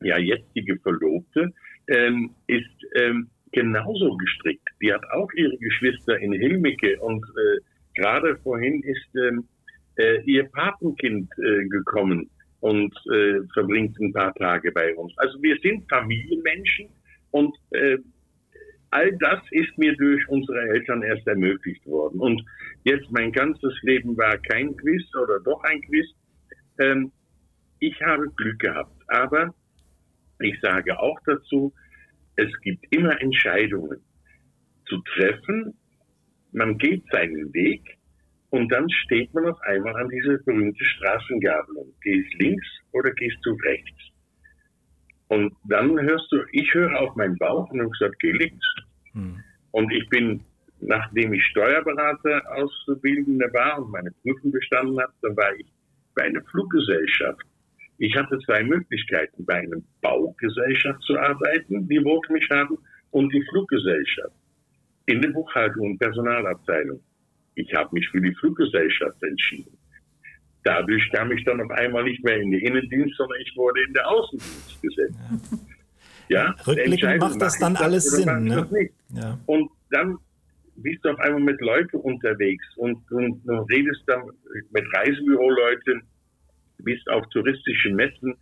ja 0.00 0.18
jetzige 0.18 0.76
Verlobte, 0.78 1.52
ähm, 1.88 2.34
ist 2.46 2.70
ähm, 2.96 3.28
genauso 3.52 4.16
gestrickt. 4.16 4.68
Die 4.82 4.92
hat 4.92 5.04
auch 5.12 5.30
ihre 5.34 5.56
Geschwister 5.58 6.18
in 6.18 6.32
Hilmicke 6.32 6.98
und 7.00 7.22
äh, 7.24 7.60
gerade 7.94 8.36
vorhin 8.38 8.82
ist 8.82 9.08
ähm, 9.16 9.44
äh, 9.96 10.20
ihr 10.24 10.44
Patenkind 10.44 11.30
äh, 11.38 11.66
gekommen 11.68 12.28
und 12.64 12.94
äh, 13.12 13.46
verbringt 13.52 14.00
ein 14.00 14.10
paar 14.14 14.32
Tage 14.36 14.72
bei 14.72 14.94
uns. 14.96 15.12
Also 15.18 15.40
wir 15.42 15.58
sind 15.58 15.86
Familienmenschen 15.86 16.88
und 17.30 17.54
äh, 17.72 17.98
all 18.88 19.12
das 19.18 19.40
ist 19.50 19.76
mir 19.76 19.94
durch 19.96 20.26
unsere 20.30 20.60
Eltern 20.70 21.02
erst 21.02 21.26
ermöglicht 21.26 21.84
worden. 21.84 22.20
Und 22.20 22.42
jetzt 22.84 23.10
mein 23.10 23.32
ganzes 23.32 23.74
Leben 23.82 24.16
war 24.16 24.38
kein 24.38 24.74
Quiz 24.78 25.02
oder 25.14 25.40
doch 25.40 25.62
ein 25.64 25.82
Quiz. 25.82 26.06
Ähm, 26.80 27.12
ich 27.80 28.00
habe 28.00 28.30
Glück 28.34 28.60
gehabt, 28.60 28.96
aber 29.08 29.54
ich 30.40 30.58
sage 30.62 30.98
auch 30.98 31.18
dazu, 31.26 31.70
es 32.36 32.50
gibt 32.62 32.86
immer 32.96 33.20
Entscheidungen 33.20 34.00
zu 34.86 35.02
treffen. 35.02 35.76
Man 36.52 36.78
geht 36.78 37.02
seinen 37.12 37.52
Weg 37.52 37.93
und 38.54 38.70
dann 38.70 38.88
steht 38.88 39.34
man 39.34 39.48
auf 39.48 39.60
einmal 39.62 39.96
an 39.96 40.08
dieser 40.10 40.38
berühmten 40.38 40.84
Straßengabelung. 40.84 41.92
Gehst 42.02 42.32
links 42.34 42.64
oder 42.92 43.10
gehst 43.10 43.38
du 43.42 43.50
rechts? 43.54 43.98
Und 45.26 45.52
dann 45.64 46.00
hörst 46.00 46.30
du, 46.30 46.36
ich 46.52 46.72
höre 46.72 47.00
auf 47.00 47.16
meinen 47.16 47.36
Bauch 47.36 47.68
und 47.72 47.80
habe 47.80 47.90
gesagt, 47.90 48.14
geh 48.20 48.30
links. 48.30 48.64
Hm. 49.10 49.42
Und 49.72 49.92
ich 49.92 50.08
bin, 50.08 50.44
nachdem 50.78 51.34
ich 51.34 51.44
Steuerberater 51.46 52.42
Auszubildender 52.54 53.52
war 53.52 53.82
und 53.82 53.90
meine 53.90 54.12
Prüfung 54.22 54.52
bestanden 54.52 55.00
habe, 55.00 55.12
dann 55.22 55.36
war 55.36 55.52
ich 55.56 55.66
bei 56.14 56.22
einer 56.22 56.42
Fluggesellschaft. 56.42 57.42
Ich 57.98 58.14
hatte 58.14 58.38
zwei 58.46 58.62
Möglichkeiten, 58.62 59.44
bei 59.44 59.54
einer 59.54 59.78
Baugesellschaft 60.00 61.02
zu 61.02 61.18
arbeiten, 61.18 61.88
die 61.88 62.04
wollte 62.04 62.32
mich 62.32 62.48
haben, 62.50 62.78
und 63.10 63.34
die 63.34 63.44
Fluggesellschaft 63.50 64.36
in 65.06 65.20
der 65.20 65.30
Buchhaltung 65.30 65.90
und 65.90 65.98
Personalabteilung. 65.98 67.00
Ich 67.54 67.72
habe 67.74 67.90
mich 67.92 68.08
für 68.08 68.20
die 68.20 68.34
Fluggesellschaft 68.34 69.22
entschieden. 69.22 69.76
Dadurch 70.64 71.10
kam 71.12 71.30
ich 71.32 71.44
dann 71.44 71.60
auf 71.60 71.70
einmal 71.70 72.04
nicht 72.04 72.24
mehr 72.24 72.40
in 72.40 72.50
den 72.50 72.60
Innendienst, 72.60 73.16
sondern 73.16 73.38
ich 73.40 73.54
wurde 73.54 73.82
in 73.84 73.92
der 73.92 74.08
Außendienst 74.08 74.82
gesetzt. 74.82 75.18
Ja, 76.28 76.44
ja 76.44 76.54
rückblickend 76.66 77.20
macht 77.20 77.40
das 77.40 77.58
dann 77.58 77.76
alles 77.76 78.04
Sinn. 78.10 78.44
Ne? 78.44 78.66
Ja. 79.10 79.38
Und 79.46 79.70
dann 79.90 80.18
bist 80.76 81.04
du 81.04 81.10
auf 81.10 81.18
einmal 81.20 81.42
mit 81.42 81.60
Leuten 81.60 81.98
unterwegs 81.98 82.64
und, 82.76 82.98
und, 83.12 83.46
und 83.46 83.70
redest 83.70 84.02
dann 84.06 84.22
mit 84.70 84.84
Reisebüroleuten, 84.94 86.02
bist 86.78 87.08
auf 87.10 87.26
touristischen 87.28 87.94
Messen, 87.94 88.34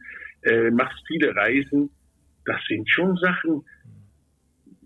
äh, 0.42 0.70
machst 0.70 1.02
viele 1.06 1.34
Reisen. 1.34 1.90
Das 2.44 2.60
sind 2.68 2.88
schon 2.88 3.16
Sachen, 3.16 3.64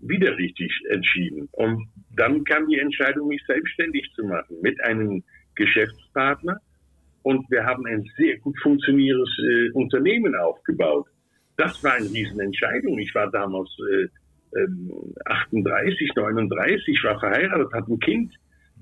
wieder 0.01 0.37
richtig 0.37 0.71
entschieden. 0.89 1.49
Und 1.53 1.87
dann 2.15 2.43
kam 2.43 2.67
die 2.67 2.79
Entscheidung, 2.79 3.27
mich 3.27 3.41
selbstständig 3.47 4.11
zu 4.15 4.23
machen 4.25 4.57
mit 4.61 4.79
einem 4.83 5.23
Geschäftspartner. 5.55 6.59
Und 7.23 7.49
wir 7.49 7.65
haben 7.65 7.85
ein 7.87 8.05
sehr 8.17 8.37
gut 8.37 8.57
funktionierendes 8.61 9.37
äh, 9.39 9.69
Unternehmen 9.71 10.35
aufgebaut. 10.35 11.07
Das 11.57 11.83
war 11.83 11.93
eine 11.93 12.09
Riesenentscheidung. 12.09 12.97
Ich 12.99 13.13
war 13.15 13.29
damals 13.31 13.69
äh, 13.91 14.07
äh, 14.57 14.67
38, 15.25 16.11
39, 16.15 17.03
war 17.03 17.19
verheiratet, 17.19 17.73
hatte 17.73 17.91
ein 17.91 17.99
Kind. 17.99 18.33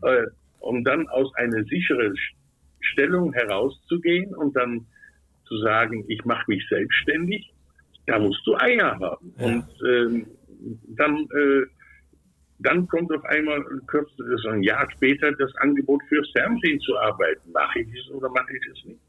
Äh, 0.03 0.25
um 0.59 0.83
dann 0.83 1.07
aus 1.09 1.33
einer 1.35 1.63
sicheren 1.65 2.15
Stellung 2.79 3.33
herauszugehen 3.33 4.33
und 4.35 4.55
dann 4.55 4.85
zu 5.47 5.57
sagen, 5.59 6.03
ich 6.07 6.25
mache 6.25 6.45
mich 6.47 6.67
selbstständig, 6.69 7.53
da 8.07 8.19
musst 8.19 8.45
du 8.45 8.55
Eier 8.55 8.99
haben. 8.99 9.33
Ja. 9.37 9.45
Und 9.45 9.65
ähm, 9.87 10.27
dann, 10.97 11.27
äh, 11.35 11.65
dann 12.59 12.87
kommt 12.87 13.11
auf 13.13 13.23
einmal 13.25 13.63
kurz, 13.87 14.09
ein 14.49 14.63
Jahr 14.63 14.89
später 14.91 15.31
das 15.33 15.53
Angebot 15.57 16.01
fürs 16.07 16.29
Fernsehen 16.31 16.79
zu 16.79 16.97
arbeiten. 16.97 17.51
Mache 17.51 17.79
ich 17.81 17.89
es 17.93 18.09
oder 18.11 18.29
mache 18.29 18.55
ich 18.55 18.65
es 18.71 18.85
nicht? 18.85 18.99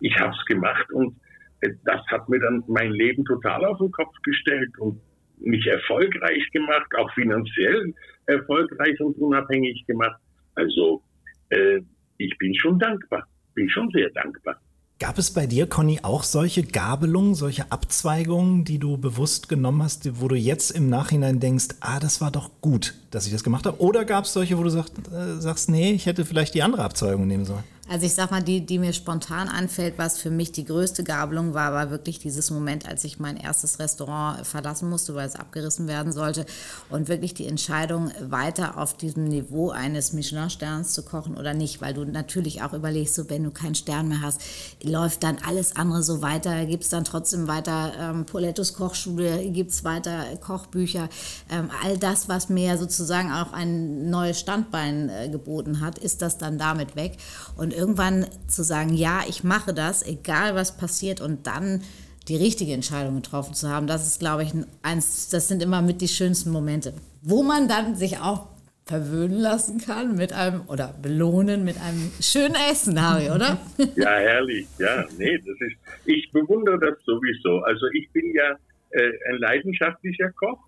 Ich 0.00 0.16
habe 0.18 0.32
es 0.32 0.44
gemacht 0.46 0.90
und 0.92 1.16
äh, 1.60 1.70
das 1.84 2.00
hat 2.06 2.28
mir 2.28 2.38
dann 2.38 2.62
mein 2.68 2.92
Leben 2.92 3.24
total 3.24 3.64
auf 3.64 3.78
den 3.78 3.90
Kopf 3.90 4.14
gestellt 4.22 4.70
und 4.78 5.00
mich 5.38 5.66
erfolgreich 5.66 6.50
gemacht, 6.52 6.86
auch 6.96 7.12
finanziell 7.14 7.92
erfolgreich 8.26 8.98
und 9.00 9.16
unabhängig 9.18 9.84
gemacht. 9.86 10.20
Also 10.54 11.02
äh, 11.50 11.80
ich 12.18 12.36
bin 12.38 12.54
schon 12.54 12.78
dankbar, 12.78 13.26
bin 13.54 13.68
schon 13.68 13.90
sehr 13.90 14.10
dankbar. 14.10 14.58
Gab 14.98 15.18
es 15.18 15.30
bei 15.30 15.46
dir, 15.46 15.68
Conny, 15.68 16.00
auch 16.02 16.22
solche 16.22 16.62
Gabelungen, 16.62 17.34
solche 17.34 17.70
Abzweigungen, 17.70 18.64
die 18.64 18.78
du 18.78 18.96
bewusst 18.96 19.46
genommen 19.46 19.82
hast, 19.82 20.22
wo 20.22 20.26
du 20.26 20.36
jetzt 20.36 20.70
im 20.70 20.88
Nachhinein 20.88 21.38
denkst, 21.38 21.66
ah, 21.80 22.00
das 22.00 22.22
war 22.22 22.30
doch 22.30 22.50
gut, 22.62 22.94
dass 23.10 23.26
ich 23.26 23.32
das 23.32 23.44
gemacht 23.44 23.66
habe? 23.66 23.78
Oder 23.82 24.06
gab 24.06 24.24
es 24.24 24.32
solche, 24.32 24.56
wo 24.56 24.62
du 24.62 24.70
sagst, 24.70 24.94
äh, 25.12 25.38
sagst, 25.38 25.68
nee, 25.68 25.92
ich 25.92 26.06
hätte 26.06 26.24
vielleicht 26.24 26.54
die 26.54 26.62
andere 26.62 26.82
Abzweigung 26.82 27.26
nehmen 27.26 27.44
sollen? 27.44 27.62
Also 27.88 28.04
ich 28.04 28.14
sag 28.14 28.32
mal, 28.32 28.42
die, 28.42 28.66
die 28.66 28.80
mir 28.80 28.92
spontan 28.92 29.46
anfällt, 29.46 29.94
was 29.96 30.18
für 30.18 30.30
mich 30.30 30.50
die 30.50 30.64
größte 30.64 31.04
Gabelung 31.04 31.54
war, 31.54 31.72
war 31.72 31.90
wirklich 31.90 32.18
dieses 32.18 32.50
Moment, 32.50 32.88
als 32.88 33.04
ich 33.04 33.20
mein 33.20 33.36
erstes 33.36 33.78
Restaurant 33.78 34.44
verlassen 34.44 34.90
musste, 34.90 35.14
weil 35.14 35.28
es 35.28 35.36
abgerissen 35.36 35.86
werden 35.86 36.10
sollte. 36.10 36.46
Und 36.90 37.06
wirklich 37.06 37.32
die 37.34 37.46
Entscheidung, 37.46 38.10
weiter 38.20 38.76
auf 38.76 38.96
diesem 38.96 39.24
Niveau 39.28 39.70
eines 39.70 40.12
Michelin-Sterns 40.12 40.94
zu 40.94 41.04
kochen 41.04 41.36
oder 41.36 41.54
nicht, 41.54 41.80
weil 41.80 41.94
du 41.94 42.04
natürlich 42.04 42.60
auch 42.62 42.72
überlegst, 42.72 43.14
so 43.14 43.30
wenn 43.30 43.44
du 43.44 43.52
keinen 43.52 43.76
Stern 43.76 44.08
mehr 44.08 44.20
hast, 44.20 44.40
läuft 44.82 45.22
dann 45.22 45.38
alles 45.46 45.76
andere 45.76 46.02
so 46.02 46.22
weiter, 46.22 46.66
gibt 46.66 46.82
es 46.82 46.90
dann 46.90 47.04
trotzdem 47.04 47.46
weiter 47.46 47.92
ähm, 48.00 48.26
Polettos 48.26 48.72
Kochschule, 48.74 49.48
gibt 49.50 49.70
es 49.70 49.84
weiter 49.84 50.24
Kochbücher. 50.40 51.08
Ähm, 51.48 51.70
all 51.84 51.96
das, 51.98 52.28
was 52.28 52.48
mir 52.48 52.78
sozusagen 52.78 53.30
auch 53.30 53.52
ein 53.52 54.10
neues 54.10 54.40
Standbein 54.40 55.08
äh, 55.08 55.28
geboten 55.28 55.80
hat, 55.80 55.98
ist 55.98 56.20
das 56.20 56.36
dann 56.36 56.58
damit 56.58 56.96
weg. 56.96 57.18
Und 57.54 57.75
irgendwann 57.76 58.26
zu 58.48 58.64
sagen, 58.64 58.94
ja, 58.94 59.20
ich 59.28 59.44
mache 59.44 59.74
das, 59.74 60.06
egal 60.06 60.54
was 60.54 60.76
passiert 60.76 61.20
und 61.20 61.46
dann 61.46 61.82
die 62.28 62.36
richtige 62.36 62.72
Entscheidung 62.72 63.16
getroffen 63.16 63.54
zu 63.54 63.68
haben, 63.68 63.86
das 63.86 64.06
ist, 64.06 64.18
glaube 64.18 64.42
ich, 64.42 64.52
eins, 64.82 65.28
das 65.28 65.48
sind 65.48 65.62
immer 65.62 65.82
mit 65.82 66.00
die 66.00 66.08
schönsten 66.08 66.50
Momente, 66.50 66.92
wo 67.22 67.42
man 67.42 67.68
dann 67.68 67.94
sich 67.94 68.18
auch 68.18 68.48
verwöhnen 68.86 69.38
lassen 69.38 69.78
kann 69.78 70.16
mit 70.16 70.32
einem 70.32 70.62
oder 70.68 70.94
belohnen 71.02 71.64
mit 71.64 71.76
einem 71.80 72.12
schönen 72.20 72.54
Essen, 72.70 73.00
Harry, 73.00 73.30
oder? 73.30 73.58
Ja, 73.96 74.10
herrlich. 74.10 74.66
Ja, 74.78 75.04
nee, 75.18 75.36
das 75.38 75.56
ist, 75.60 75.76
ich 76.04 76.30
bewundere 76.30 76.78
das 76.78 76.96
sowieso. 77.04 77.58
Also 77.62 77.86
ich 77.94 78.08
bin 78.12 78.32
ja 78.32 78.56
äh, 78.90 79.12
ein 79.28 79.38
leidenschaftlicher 79.38 80.30
Koch 80.32 80.60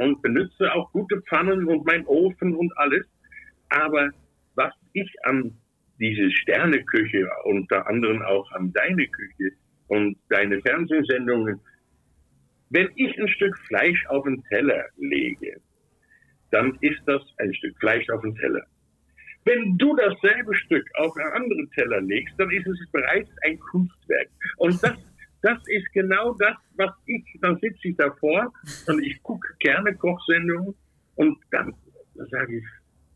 und 0.00 0.20
benutze 0.20 0.72
auch 0.74 0.90
gute 0.90 1.20
Pfannen 1.22 1.68
und 1.68 1.86
mein 1.86 2.04
Ofen 2.06 2.56
und 2.56 2.76
alles. 2.76 3.04
Aber 3.68 4.10
was 4.56 4.72
ich 4.92 5.08
am 5.24 5.52
diese 6.02 6.30
Sterneküche, 6.32 7.28
unter 7.44 7.86
anderem 7.86 8.22
auch 8.22 8.50
an 8.52 8.72
deine 8.72 9.06
Küche 9.06 9.52
und 9.86 10.18
deine 10.28 10.60
Fernsehsendungen, 10.60 11.60
wenn 12.70 12.88
ich 12.96 13.16
ein 13.20 13.28
Stück 13.28 13.56
Fleisch 13.68 14.04
auf 14.06 14.24
den 14.24 14.42
Teller 14.44 14.84
lege, 14.96 15.60
dann 16.50 16.76
ist 16.80 17.00
das 17.06 17.22
ein 17.38 17.54
Stück 17.54 17.78
Fleisch 17.78 18.08
auf 18.10 18.20
den 18.22 18.34
Teller. 18.34 18.66
Wenn 19.44 19.76
du 19.78 19.94
dasselbe 19.94 20.54
Stück 20.54 20.86
auf 20.96 21.14
einen 21.16 21.32
anderen 21.32 21.70
Teller 21.70 22.00
legst, 22.00 22.34
dann 22.38 22.50
ist 22.50 22.66
es 22.66 22.90
bereits 22.90 23.30
ein 23.44 23.58
Kunstwerk. 23.60 24.28
Und 24.56 24.82
das, 24.82 24.96
das 25.42 25.58
ist 25.66 25.92
genau 25.92 26.34
das, 26.34 26.56
was 26.76 26.90
ich, 27.06 27.24
dann 27.40 27.58
sitze 27.60 27.88
ich 27.88 27.96
davor 27.96 28.52
und 28.88 29.02
ich 29.04 29.22
gucke 29.22 29.48
gerne 29.60 29.94
Kochsendungen 29.94 30.74
und 31.14 31.38
dann, 31.50 31.74
dann 32.14 32.26
sage 32.28 32.58
ich, 32.58 32.64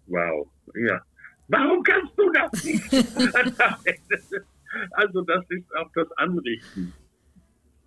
wow, 0.06 0.48
ja, 0.74 1.00
Warum 1.48 1.82
kannst 1.82 2.18
du 2.18 2.30
das 2.32 2.64
nicht? 2.64 2.92
also 4.92 5.22
das 5.22 5.44
ist 5.50 5.76
auch 5.76 5.90
das 5.94 6.10
Anrichten. 6.12 6.92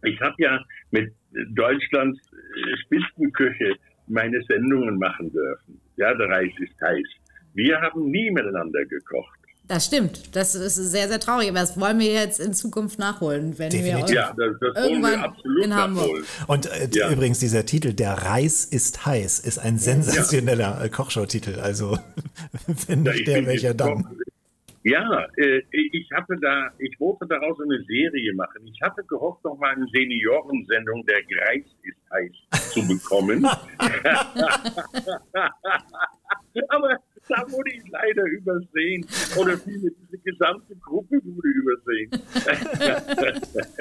Ich 0.03 0.19
habe 0.21 0.35
ja 0.37 0.63
mit 0.91 1.13
Deutschlands 1.51 2.19
äh, 2.31 2.77
Spitzenküche 2.85 3.75
meine 4.07 4.41
Sendungen 4.43 4.97
machen 4.97 5.31
dürfen. 5.31 5.81
Ja, 5.97 6.13
der 6.13 6.29
Reis 6.29 6.51
ist 6.59 6.81
heiß. 6.81 7.07
Wir 7.53 7.79
haben 7.81 8.09
nie 8.09 8.31
miteinander 8.31 8.85
gekocht. 8.85 9.38
Das 9.69 9.85
stimmt. 9.85 10.35
Das 10.35 10.53
ist 10.55 10.75
sehr, 10.75 11.07
sehr 11.07 11.19
traurig. 11.19 11.49
Aber 11.49 11.59
das 11.59 11.79
wollen 11.79 11.99
wir 11.99 12.11
jetzt 12.11 12.39
in 12.39 12.55
Zukunft 12.55 12.97
nachholen, 12.97 13.59
wenn 13.59 13.69
Definitiv. 13.69 14.09
wir 14.09 14.15
ja, 14.15 14.33
das, 14.35 14.55
das 14.59 14.75
irgendwann 14.83 15.19
absolut 15.19 15.63
in 15.63 15.75
Hamburg. 15.75 16.07
Nachholen. 16.07 16.25
Und 16.47 16.65
äh, 16.65 16.89
ja. 16.91 17.11
übrigens 17.11 17.37
dieser 17.37 17.67
Titel, 17.67 17.93
der 17.93 18.13
Reis 18.13 18.65
ist 18.65 19.05
heiß, 19.05 19.41
ist 19.41 19.59
ein 19.59 19.77
sensationeller 19.77 20.79
ja. 20.79 20.85
Äh, 20.85 20.89
Kochshow-Titel. 20.89 21.59
Also 21.59 21.99
wenn 22.87 23.03
nicht 23.03 23.27
der, 23.27 23.45
welcher 23.45 23.75
dann? 23.75 24.07
Ja, 24.81 25.27
äh, 25.37 25.61
ich 25.69 26.09
hatte 26.15 26.35
da, 26.41 26.71
ich 26.79 26.99
wollte 26.99 27.27
daraus 27.27 27.59
eine 27.61 27.79
Serie 27.83 28.33
machen. 28.33 28.65
Ich 28.65 28.81
hatte 28.81 29.03
gehofft, 29.03 29.43
noch 29.43 29.59
mal 29.59 29.75
eine 29.75 29.85
Seniorensendung, 29.93 31.05
der 31.05 31.19
Reis 31.45 31.65
ist 31.83 31.99
heiß, 32.11 32.31
zu 32.71 32.87
bekommen. 32.87 33.43
Aber 36.69 36.97
da 37.27 37.51
wurde 37.51 37.71
ich 37.71 37.83
leider 38.09 38.23
übersehen. 38.29 39.05
Oder 39.37 39.57
viele, 39.57 39.91
diese 39.91 40.17
gesamte 40.23 40.75
Gruppe 40.75 41.19
wurde 41.23 41.47
übersehen. 41.49 42.11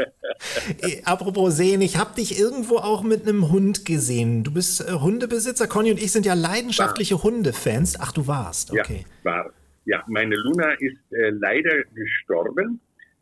Äh, 0.81 1.03
apropos 1.05 1.57
sehen, 1.57 1.81
ich 1.81 1.97
habe 1.97 2.15
dich 2.15 2.39
irgendwo 2.39 2.77
auch 2.77 3.03
mit 3.03 3.27
einem 3.27 3.51
Hund 3.51 3.85
gesehen. 3.85 4.45
Du 4.45 4.53
bist 4.53 4.81
äh, 4.81 4.93
Hundebesitzer. 4.93 5.67
Conny 5.67 5.91
und 5.91 6.01
ich 6.01 6.13
sind 6.13 6.27
ja 6.27 6.35
leidenschaftliche 6.35 7.17
war. 7.17 7.25
Hundefans. 7.25 7.99
Ach, 7.99 8.13
du 8.13 8.29
warst, 8.29 8.71
okay. 8.71 9.05
Ja, 9.25 9.31
war. 9.31 9.53
Ja, 9.85 10.05
meine 10.07 10.37
Luna 10.37 10.75
ist 10.75 11.01
äh, 11.11 11.31
leider 11.31 11.83
gestorben. 11.93 12.81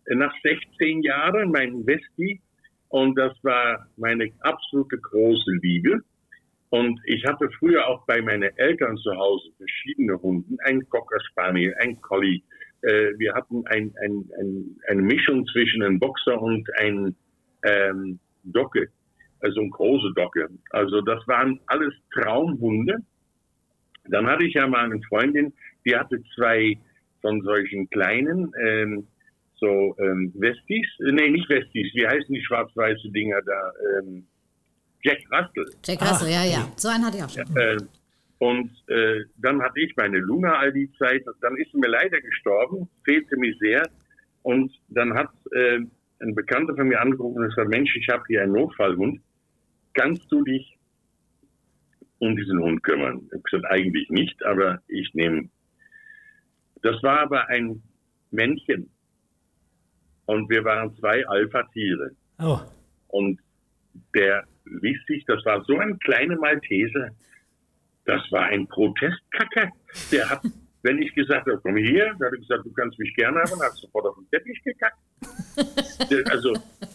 nach 0.09 0.34
16 0.42 1.02
Jahren, 1.04 1.52
mein 1.52 1.86
Westie. 1.86 2.40
Und 2.88 3.14
das 3.16 3.32
war 3.42 3.86
meine 3.96 4.30
absolute 4.40 4.98
große 4.98 5.52
Liebe. 5.62 6.02
Und 6.70 7.00
ich 7.04 7.24
hatte 7.24 7.48
früher 7.58 7.86
auch 7.86 8.04
bei 8.06 8.20
meinen 8.20 8.50
Eltern 8.56 8.96
zu 8.98 9.14
Hause 9.14 9.50
verschiedene 9.56 10.20
Hunden, 10.20 10.56
ein 10.64 10.86
Cocker 10.88 11.20
Spaniel, 11.30 11.74
ein 11.80 12.00
Collie. 12.00 12.42
Äh, 12.82 13.12
wir 13.18 13.34
hatten 13.34 13.64
ein, 13.66 13.94
ein, 14.02 14.28
ein, 14.38 14.76
eine 14.88 15.02
Mischung 15.02 15.46
zwischen 15.46 15.82
einem 15.82 15.98
Boxer 15.98 16.40
und 16.40 16.68
einem 16.78 17.14
ähm, 17.62 18.18
Docke, 18.44 18.88
also 19.40 19.60
eine 19.60 19.70
große 19.70 20.12
Docke. 20.14 20.48
Also 20.70 21.00
das 21.00 21.26
waren 21.28 21.60
alles 21.66 21.94
Traumhunde. 22.12 22.98
Dann 24.08 24.26
hatte 24.26 24.44
ich 24.44 24.54
ja 24.54 24.66
mal 24.66 24.84
eine 24.84 25.00
Freundin, 25.08 25.52
die 25.84 25.96
hatte 25.96 26.22
zwei 26.34 26.78
von 27.20 27.42
solchen 27.42 27.88
kleinen, 27.90 28.52
ähm, 28.64 29.06
so 29.58 29.96
ähm, 29.98 30.32
Westies, 30.34 30.86
nee, 30.98 31.30
nicht 31.30 31.48
Westies, 31.48 31.92
wie 31.94 32.06
heißen 32.06 32.32
die 32.32 32.44
schwarz-weiße 32.44 33.10
Dinger 33.10 33.40
da? 33.42 33.72
Ähm, 33.98 34.26
Jack 35.07 35.20
Russell. 35.30 35.66
Jack 35.84 36.02
Russell, 36.02 36.30
ja, 36.30 36.44
ja. 36.44 36.68
So 36.74 36.88
einen 36.88 37.07
hatte 37.07 37.18
ich 37.18 37.22
auch 37.22 37.30
schon. 37.30 37.57
Äh, 37.57 37.76
und 38.38 38.70
äh, 38.88 39.24
dann 39.36 39.62
hatte 39.62 39.80
ich 39.80 39.94
meine 39.96 40.18
Luna 40.18 40.59
all 40.59 40.72
die 40.72 40.90
Zeit. 40.98 41.24
Dann 41.40 41.57
ist 41.57 41.70
sie 41.70 41.78
mir 41.78 41.88
leider 41.88 42.20
gestorben, 42.20 42.88
fehlte 43.04 43.36
mir 43.36 43.54
sehr. 43.61 43.88
Und 44.42 44.72
dann 44.88 45.14
hat 45.14 45.30
äh, 45.52 45.78
ein 46.20 46.34
Bekannter 46.34 46.74
von 46.74 46.88
mir 46.88 47.00
angerufen 47.00 47.40
und 47.40 47.48
gesagt, 47.48 47.68
Mensch, 47.68 47.94
ich 47.96 48.09
habe 48.09 48.24
hier 48.26 48.42
einen 48.42 48.52
Notfallhund. 48.52 49.20
Kannst 49.94 50.30
du 50.30 50.42
dich 50.42 50.76
um 52.18 52.36
diesen 52.36 52.61
Hund 52.61 52.82
kümmern? 52.82 53.22
Ich 53.26 53.32
habe 53.32 53.42
gesagt, 53.42 53.64
eigentlich 53.70 54.11
nicht, 54.11 54.44
aber 54.44 54.82
ich 54.88 55.14
nehme. 55.14 55.48
Das 56.82 57.00
war 57.04 57.20
aber 57.20 57.48
ein 57.48 57.80
Männchen. 58.32 58.90
Und 60.26 60.50
wir 60.50 60.64
waren 60.64 60.96
zwei 60.96 61.24
Alpha-Tiere. 61.28 62.11
Oh. 62.40 62.59
Und 63.07 63.40
der 64.14 64.44
sich, 65.06 65.24
das 65.26 65.44
war 65.44 65.64
so 65.64 65.78
ein 65.78 65.98
kleiner 66.00 66.36
Malteser, 66.36 67.10
das 68.04 68.22
war 68.30 68.44
ein 68.46 68.66
Protestkacker. 68.68 69.70
Der 70.12 70.30
hat, 70.30 70.42
wenn 70.82 71.02
ich 71.02 71.14
gesagt 71.14 71.46
habe, 71.46 71.60
komm 71.62 71.76
hier, 71.76 72.14
der 72.20 72.30
hat 72.30 72.38
gesagt, 72.38 72.64
du 72.64 72.72
kannst 72.72 72.98
mich 72.98 73.14
gerne 73.14 73.40
haben, 73.40 73.60
hat 73.60 73.74
sofort 73.74 74.06
auf 74.06 74.16
den 74.16 74.30
Teppich 74.30 74.62
gekackt. 74.62 74.98
Der, 76.10 76.30
also, 76.30 76.52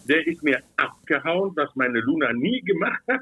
der 0.08 0.26
ist 0.26 0.42
mir 0.42 0.62
abgehauen, 0.76 1.52
was 1.56 1.74
meine 1.76 2.00
Luna 2.00 2.32
nie 2.32 2.60
gemacht 2.62 3.02
hat. 3.08 3.20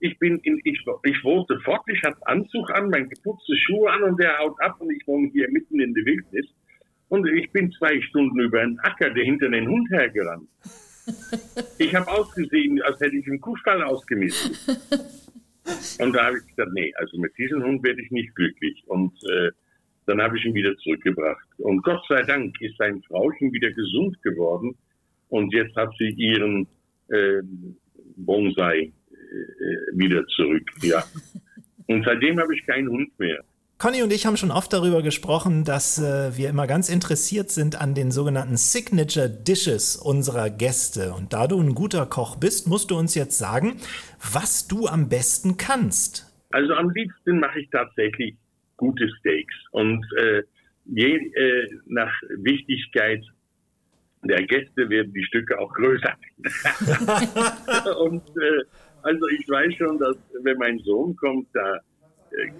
Ich 0.00 0.18
bin 0.18 0.38
in, 0.40 0.60
ich, 0.64 0.84
ich 1.04 1.24
wohnte 1.24 1.58
fort, 1.60 1.82
ich 1.86 2.02
hatte 2.02 2.26
Anzug 2.26 2.70
an, 2.70 2.90
meine 2.90 3.08
geputzte 3.08 3.56
Schuhe 3.56 3.90
an 3.90 4.02
und 4.02 4.20
der 4.20 4.38
haut 4.38 4.60
ab 4.60 4.76
und 4.80 4.90
ich 4.90 5.06
wohne 5.06 5.30
hier 5.32 5.50
mitten 5.50 5.80
in 5.80 5.94
der 5.94 6.04
Wildnis. 6.04 6.46
Und 7.08 7.26
ich 7.28 7.50
bin 7.52 7.72
zwei 7.72 8.00
Stunden 8.00 8.38
über 8.40 8.60
einen 8.60 8.78
Acker, 8.80 9.10
der 9.10 9.24
hinter 9.24 9.48
den 9.48 9.68
Hund 9.68 9.88
hergerannt. 9.90 10.48
Ich 11.78 11.94
habe 11.94 12.10
ausgesehen, 12.10 12.80
als 12.82 13.00
hätte 13.00 13.16
ich 13.16 13.26
einen 13.26 13.40
Kuhstall 13.40 13.82
ausgemistet. 13.82 14.58
Und 15.98 16.12
da 16.14 16.26
habe 16.26 16.38
ich 16.38 16.46
gesagt, 16.46 16.72
nee, 16.74 16.92
also 16.96 17.18
mit 17.18 17.36
diesem 17.38 17.62
Hund 17.62 17.82
werde 17.82 18.02
ich 18.02 18.10
nicht 18.10 18.34
glücklich. 18.34 18.82
Und 18.86 19.12
äh, 19.24 19.50
dann 20.06 20.20
habe 20.20 20.36
ich 20.38 20.44
ihn 20.44 20.54
wieder 20.54 20.76
zurückgebracht. 20.78 21.46
Und 21.58 21.82
Gott 21.82 22.04
sei 22.08 22.22
Dank 22.22 22.60
ist 22.60 22.76
sein 22.76 23.02
Frauchen 23.02 23.52
wieder 23.52 23.70
gesund 23.70 24.20
geworden. 24.22 24.76
Und 25.28 25.52
jetzt 25.54 25.74
hat 25.76 25.90
sie 25.98 26.10
ihren 26.10 26.66
äh, 27.08 27.40
Bonsai 28.16 28.92
äh, 29.10 29.98
wieder 29.98 30.26
zurück. 30.28 30.68
Ja. 30.82 31.02
Und 31.86 32.04
seitdem 32.04 32.38
habe 32.38 32.54
ich 32.54 32.64
keinen 32.66 32.88
Hund 32.88 33.18
mehr. 33.18 33.42
Conny 33.76 34.02
und 34.02 34.12
ich 34.12 34.24
haben 34.24 34.36
schon 34.36 34.52
oft 34.52 34.72
darüber 34.72 35.02
gesprochen, 35.02 35.64
dass 35.64 35.98
äh, 35.98 36.36
wir 36.36 36.48
immer 36.48 36.66
ganz 36.66 36.88
interessiert 36.88 37.50
sind 37.50 37.80
an 37.80 37.94
den 37.94 38.12
sogenannten 38.12 38.56
Signature 38.56 39.28
Dishes 39.28 39.96
unserer 39.96 40.48
Gäste. 40.48 41.12
Und 41.12 41.32
da 41.32 41.48
du 41.48 41.60
ein 41.60 41.74
guter 41.74 42.06
Koch 42.06 42.36
bist, 42.36 42.68
musst 42.68 42.92
du 42.92 42.96
uns 42.96 43.16
jetzt 43.16 43.36
sagen, 43.36 43.76
was 44.32 44.68
du 44.68 44.86
am 44.86 45.08
besten 45.08 45.56
kannst. 45.56 46.32
Also 46.50 46.72
am 46.74 46.90
liebsten 46.90 47.40
mache 47.40 47.60
ich 47.60 47.70
tatsächlich 47.70 48.36
gute 48.76 49.08
Steaks. 49.18 49.54
Und 49.72 50.06
äh, 50.18 50.44
je 50.84 51.16
äh, 51.16 51.68
nach 51.86 52.12
Wichtigkeit 52.38 53.24
der 54.22 54.46
Gäste 54.46 54.88
werden 54.88 55.12
die 55.12 55.24
Stücke 55.24 55.58
auch 55.58 55.72
größer. 55.72 56.14
und 57.98 58.22
äh, 58.22 58.64
also 59.02 59.26
ich 59.28 59.48
weiß 59.48 59.74
schon, 59.74 59.98
dass 59.98 60.16
wenn 60.42 60.58
mein 60.58 60.78
Sohn 60.78 61.14
kommt, 61.16 61.48
da 61.52 61.80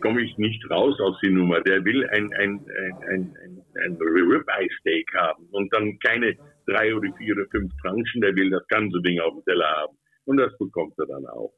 komme 0.01 0.23
ich 0.23 0.37
nicht 0.39 0.69
raus 0.71 0.99
aus 1.01 1.19
die 1.23 1.31
Nummer. 1.31 1.61
Der 1.63 1.85
will 1.85 2.07
ein, 2.11 2.33
ein, 2.35 2.61
ein, 2.67 2.93
ein, 3.09 3.37
ein, 3.43 3.63
ein 3.85 3.97
Ribeye 3.97 4.69
Steak 4.81 5.13
haben 5.15 5.47
und 5.51 5.73
dann 5.73 5.99
keine 5.99 6.37
drei 6.67 6.95
oder 6.95 7.13
vier 7.17 7.35
oder 7.35 7.47
fünf 7.51 7.73
Tranchen. 7.83 8.21
Der 8.21 8.35
will 8.37 8.51
das 8.51 8.67
ganze 8.69 9.01
Ding 9.03 9.21
auf 9.21 9.35
dem 9.35 9.45
Teller 9.45 9.69
haben. 9.69 9.97
Und 10.27 10.37
das 10.39 10.57
bekommt 10.59 10.95
er 10.99 11.07
dann 11.07 11.27
auch. 11.27 11.53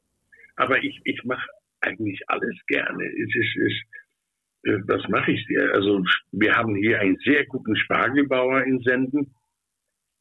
Aber 0.55 0.83
ich, 0.83 0.99
ich 1.03 1.23
mache 1.23 1.47
eigentlich 1.81 2.19
alles 2.27 2.55
gerne. 2.67 3.03
Es 3.05 3.35
ist, 3.35 3.55
ist, 3.55 3.83
äh, 4.63 4.79
was 4.87 5.07
mache 5.09 5.31
ich 5.31 5.45
dir? 5.47 5.71
Also 5.73 6.03
wir 6.31 6.53
haben 6.55 6.75
hier 6.75 6.99
einen 6.99 7.17
sehr 7.23 7.45
guten 7.45 7.75
Spargelbauer 7.75 8.63
in 8.63 8.81
Senden. 8.81 9.33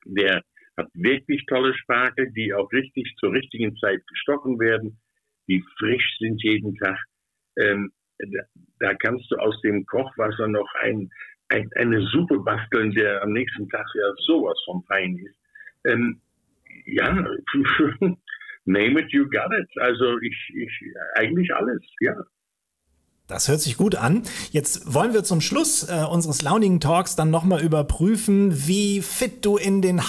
Der 0.04 0.42
hat 0.76 0.88
wirklich 0.92 1.44
tolle 1.46 1.74
Spargel, 1.74 2.30
die 2.32 2.52
auch 2.52 2.70
richtig 2.72 3.14
zur 3.18 3.32
richtigen 3.32 3.74
Zeit 3.78 4.06
gestochen 4.06 4.60
werden, 4.60 4.98
die 5.48 5.64
frisch 5.78 6.16
sind 6.18 6.42
jeden 6.42 6.74
Tag 6.76 6.98
ähm, 7.56 7.92
da, 8.18 8.42
da, 8.80 8.94
kannst 8.94 9.30
du 9.30 9.36
aus 9.36 9.60
dem 9.62 9.84
Kochwasser 9.86 10.48
noch 10.48 10.68
ein, 10.80 11.10
ein, 11.48 11.70
eine 11.76 12.00
Suppe 12.06 12.38
basteln, 12.40 12.92
der 12.92 13.22
am 13.22 13.32
nächsten 13.32 13.68
Tag 13.68 13.86
ja 13.94 14.12
sowas 14.26 14.58
von 14.64 14.82
fein 14.84 15.16
ist. 15.18 15.36
Ähm, 15.84 16.20
ja, 16.86 17.12
name 18.64 19.00
it, 19.00 19.12
you 19.12 19.28
got 19.28 19.52
it. 19.52 19.68
Also 19.80 20.18
ich, 20.20 20.36
ich 20.54 20.72
eigentlich 21.14 21.54
alles, 21.54 21.82
ja. 22.00 22.14
Das 23.28 23.48
hört 23.48 23.60
sich 23.60 23.76
gut 23.76 23.96
an. 23.96 24.22
Jetzt 24.52 24.94
wollen 24.94 25.12
wir 25.12 25.24
zum 25.24 25.40
Schluss 25.40 25.88
äh, 25.88 26.04
unseres 26.04 26.42
launigen 26.42 26.78
Talks 26.78 27.16
dann 27.16 27.30
nochmal 27.30 27.60
überprüfen, 27.60 28.68
wie 28.68 29.02
fit 29.02 29.44
du 29.44 29.56
in 29.56 29.82
den 29.82 30.08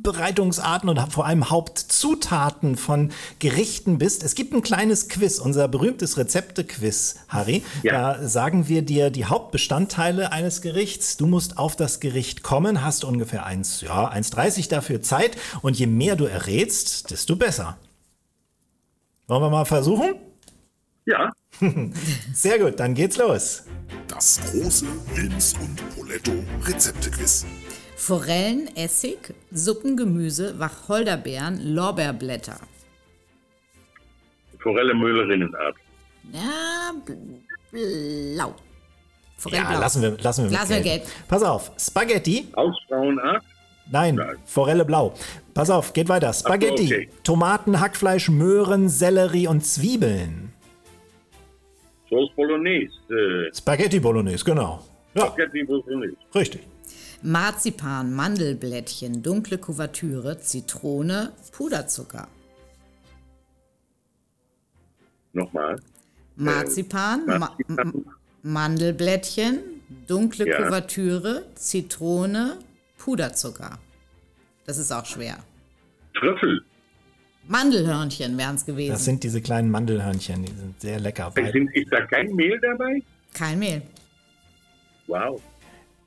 Hauptzubereitungsarten 0.00 0.88
und 0.88 1.12
vor 1.12 1.26
allem 1.26 1.50
Hauptzutaten 1.50 2.76
von 2.76 3.10
Gerichten 3.38 3.98
bist. 3.98 4.22
Es 4.22 4.34
gibt 4.34 4.54
ein 4.54 4.62
kleines 4.62 5.08
Quiz, 5.08 5.38
unser 5.38 5.68
berühmtes 5.68 6.16
Rezepte-Quiz, 6.16 7.16
Harry. 7.28 7.62
Ja. 7.82 8.14
Da 8.14 8.28
sagen 8.28 8.68
wir 8.68 8.82
dir 8.82 9.10
die 9.10 9.26
Hauptbestandteile 9.26 10.32
eines 10.32 10.62
Gerichts. 10.62 11.16
Du 11.16 11.26
musst 11.26 11.58
auf 11.58 11.76
das 11.76 12.00
Gericht 12.00 12.42
kommen, 12.42 12.82
hast 12.82 13.04
ungefähr 13.04 13.44
1, 13.44 13.82
ja, 13.82 14.10
1,30 14.10 14.68
dafür 14.68 15.02
Zeit 15.02 15.36
und 15.62 15.78
je 15.78 15.86
mehr 15.86 16.16
du 16.16 16.24
errätst, 16.24 17.10
desto 17.10 17.36
besser. 17.36 17.76
Wollen 19.26 19.42
wir 19.42 19.50
mal 19.50 19.64
versuchen? 19.64 20.14
Ja. 21.06 21.30
Sehr 22.32 22.58
gut, 22.58 22.80
dann 22.80 22.94
geht's 22.94 23.16
los. 23.16 23.64
Das 24.08 24.40
große 24.50 24.86
Wilms 25.14 25.54
und 25.60 25.96
Poletto 25.96 26.32
Rezeptequiz. 26.64 27.44
Forellen, 28.00 28.70
Essig, 28.76 29.34
Suppengemüse, 29.52 30.58
Wacholderbeeren, 30.58 31.74
Lorbeerblätter. 31.74 32.58
Forelle 34.58 34.94
Müllerinnenart. 34.94 35.76
Ja, 36.32 36.94
blau. 37.70 38.54
Forelle 39.36 39.62
ja, 39.62 39.68
blau. 39.68 39.80
lassen 39.80 40.00
wir, 40.00 40.16
lassen 40.18 40.44
wir, 40.44 40.50
lassen 40.50 40.70
wir 40.70 40.80
gelb. 40.80 41.02
Pass 41.28 41.42
auf, 41.42 41.72
Spaghetti. 41.78 42.48
Ausbrauenart. 42.54 43.44
Nein, 43.90 44.14
Nein, 44.14 44.38
Forelle 44.46 44.86
blau. 44.86 45.12
Pass 45.52 45.68
auf, 45.68 45.92
geht 45.92 46.08
weiter. 46.08 46.32
Spaghetti, 46.32 46.86
okay. 46.86 47.10
Tomaten, 47.22 47.80
Hackfleisch, 47.80 48.30
Möhren, 48.30 48.88
Sellerie 48.88 49.46
und 49.46 49.60
Zwiebeln. 49.60 50.54
Sauce 52.08 52.30
Bolognese. 52.34 52.94
Äh, 53.10 53.54
Spaghetti 53.54 54.00
Bolognese, 54.00 54.42
genau. 54.42 54.82
Ja. 55.14 55.26
Spaghetti 55.26 55.64
Bolognese. 55.64 56.16
Richtig. 56.34 56.62
Marzipan, 57.22 58.14
Mandelblättchen, 58.14 59.22
dunkle 59.22 59.58
Kuvertüre, 59.58 60.38
Zitrone, 60.38 61.32
Puderzucker. 61.52 62.28
Nochmal. 65.32 65.80
Marzipan, 66.36 67.28
äh, 67.28 67.38
Marzipan. 67.38 67.76
Ma 67.76 68.12
Mandelblättchen, 68.42 69.58
dunkle 70.06 70.48
ja. 70.48 70.56
Kuvertüre, 70.62 71.44
Zitrone, 71.54 72.56
Puderzucker. 72.96 73.78
Das 74.64 74.78
ist 74.78 74.90
auch 74.90 75.04
schwer. 75.04 75.38
Trüffel. 76.14 76.64
Mandelhörnchen 77.48 78.38
wären 78.38 78.54
es 78.54 78.64
gewesen. 78.64 78.92
Das 78.92 79.04
sind 79.04 79.22
diese 79.22 79.42
kleinen 79.42 79.70
Mandelhörnchen, 79.70 80.44
die 80.44 80.52
sind 80.52 80.80
sehr 80.80 81.00
lecker. 81.00 81.32
Sind, 81.34 81.74
ist 81.74 81.92
da 81.92 82.06
kein 82.06 82.34
Mehl 82.34 82.58
dabei? 82.60 83.02
Kein 83.34 83.58
Mehl. 83.58 83.82
Wow. 85.06 85.42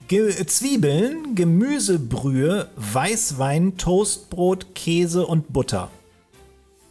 Ge 0.07 0.29
Zwiebeln, 0.45 1.33
Gemüsebrühe, 1.33 2.69
Weißwein, 2.75 3.77
Toastbrot, 3.77 4.75
Käse 4.75 5.25
und 5.25 5.53
Butter. 5.53 5.89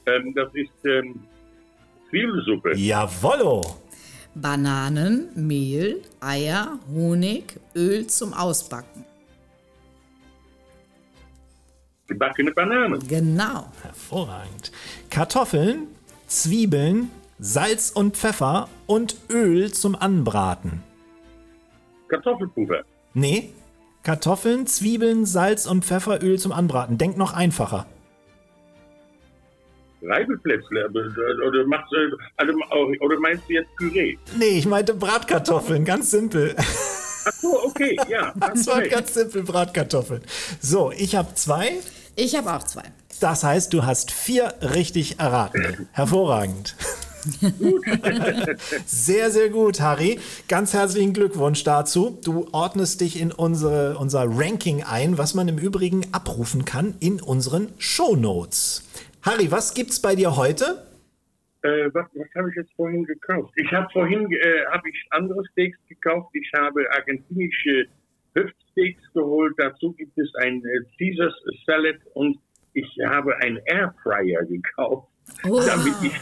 Ähm, 0.06 0.32
das 0.34 0.48
ist 0.54 0.70
ähm, 0.84 1.20
Zwiebelsuppe. 2.10 2.74
Jawollo! 2.76 3.62
Bananen, 4.34 5.28
Mehl, 5.34 6.02
Eier, 6.20 6.78
Honig, 6.92 7.60
Öl 7.76 8.06
zum 8.06 8.32
Ausbacken. 8.32 9.04
Gebackene 12.06 12.50
Bananen. 12.52 13.06
Genau. 13.06 13.66
Hervorragend. 13.82 14.72
Kartoffeln, 15.10 15.88
Zwiebeln, 16.26 17.10
Salz 17.38 17.90
und 17.90 18.16
Pfeffer 18.16 18.68
und 18.86 19.16
Öl 19.30 19.70
zum 19.72 19.94
Anbraten. 19.94 20.82
Kartoffelpuffer. 22.08 22.82
Nee, 23.14 23.50
Kartoffeln, 24.02 24.66
Zwiebeln, 24.66 25.26
Salz 25.26 25.66
und 25.66 25.84
Pfefferöl 25.84 26.38
zum 26.38 26.52
Anbraten. 26.52 26.98
Denk 26.98 27.16
noch 27.16 27.32
einfacher. 27.34 27.86
Reibeplätzle. 30.02 30.80
äh, 30.80 31.46
Oder, 31.46 31.66
machst, 31.66 31.92
du- 31.92 32.16
also, 32.36 32.52
oder 33.00 33.20
meinst 33.20 33.44
du 33.48 33.52
jetzt 33.54 33.68
Püree? 33.76 34.16
Nee, 34.36 34.58
ich 34.58 34.66
meinte 34.66 34.94
Bratkartoffeln, 34.94 35.84
ganz 35.84 36.10
simpel. 36.10 36.54
Ach 36.58 37.32
so, 37.34 37.62
okay, 37.66 37.96
ja. 38.08 38.32
Das 38.40 38.66
war 38.66 38.82
ganz 38.82 39.14
simpel 39.14 39.44
Bratkartoffeln. 39.44 40.22
So, 40.60 40.90
ich 40.90 41.14
habe 41.14 41.34
zwei. 41.34 41.78
Ich 42.16 42.34
habe 42.36 42.52
auch 42.52 42.64
zwei. 42.64 42.82
Das 43.20 43.44
heißt, 43.44 43.72
du 43.72 43.84
hast 43.86 44.10
vier 44.10 44.52
richtig 44.60 45.20
erraten. 45.20 45.88
Hervorragend. 45.92 46.74
Sehr, 48.86 49.30
sehr 49.30 49.48
gut, 49.50 49.80
Harry. 49.80 50.18
Ganz 50.48 50.74
herzlichen 50.74 51.12
Glückwunsch 51.12 51.62
dazu. 51.64 52.18
Du 52.24 52.48
ordnest 52.52 53.00
dich 53.00 53.20
in 53.20 53.32
unsere, 53.32 53.96
unser 53.98 54.24
Ranking 54.28 54.82
ein, 54.82 55.18
was 55.18 55.34
man 55.34 55.48
im 55.48 55.58
Übrigen 55.58 56.02
abrufen 56.12 56.64
kann 56.64 56.94
in 57.00 57.20
unseren 57.20 57.68
Shownotes. 57.78 58.88
Harry, 59.22 59.50
was 59.50 59.74
gibt's 59.74 60.00
bei 60.00 60.14
dir 60.16 60.36
heute? 60.36 60.84
Äh, 61.62 61.90
was 61.94 62.06
was 62.14 62.26
habe 62.34 62.50
ich 62.50 62.56
jetzt 62.56 62.72
vorhin 62.74 63.04
gekauft? 63.04 63.52
Ich 63.56 63.70
habe 63.70 63.86
vorhin 63.92 64.26
äh, 64.32 64.64
habe 64.72 64.88
ich 64.88 65.06
andere 65.10 65.44
Steaks 65.52 65.78
gekauft. 65.88 66.30
Ich 66.32 66.50
habe 66.58 66.80
argentinische 66.92 67.86
Hüftsteaks 68.34 69.02
geholt. 69.14 69.54
Dazu 69.58 69.92
gibt 69.92 70.18
es 70.18 70.28
ein 70.40 70.60
äh, 70.64 70.80
Caesars 70.98 71.34
Salad 71.64 71.96
und 72.14 72.36
ich 72.74 72.88
habe 73.06 73.36
einen 73.42 73.58
Airfryer 73.66 74.42
gekauft, 74.46 75.06
Oh. 75.48 75.60
damit 75.64 75.94
ich 76.02 76.12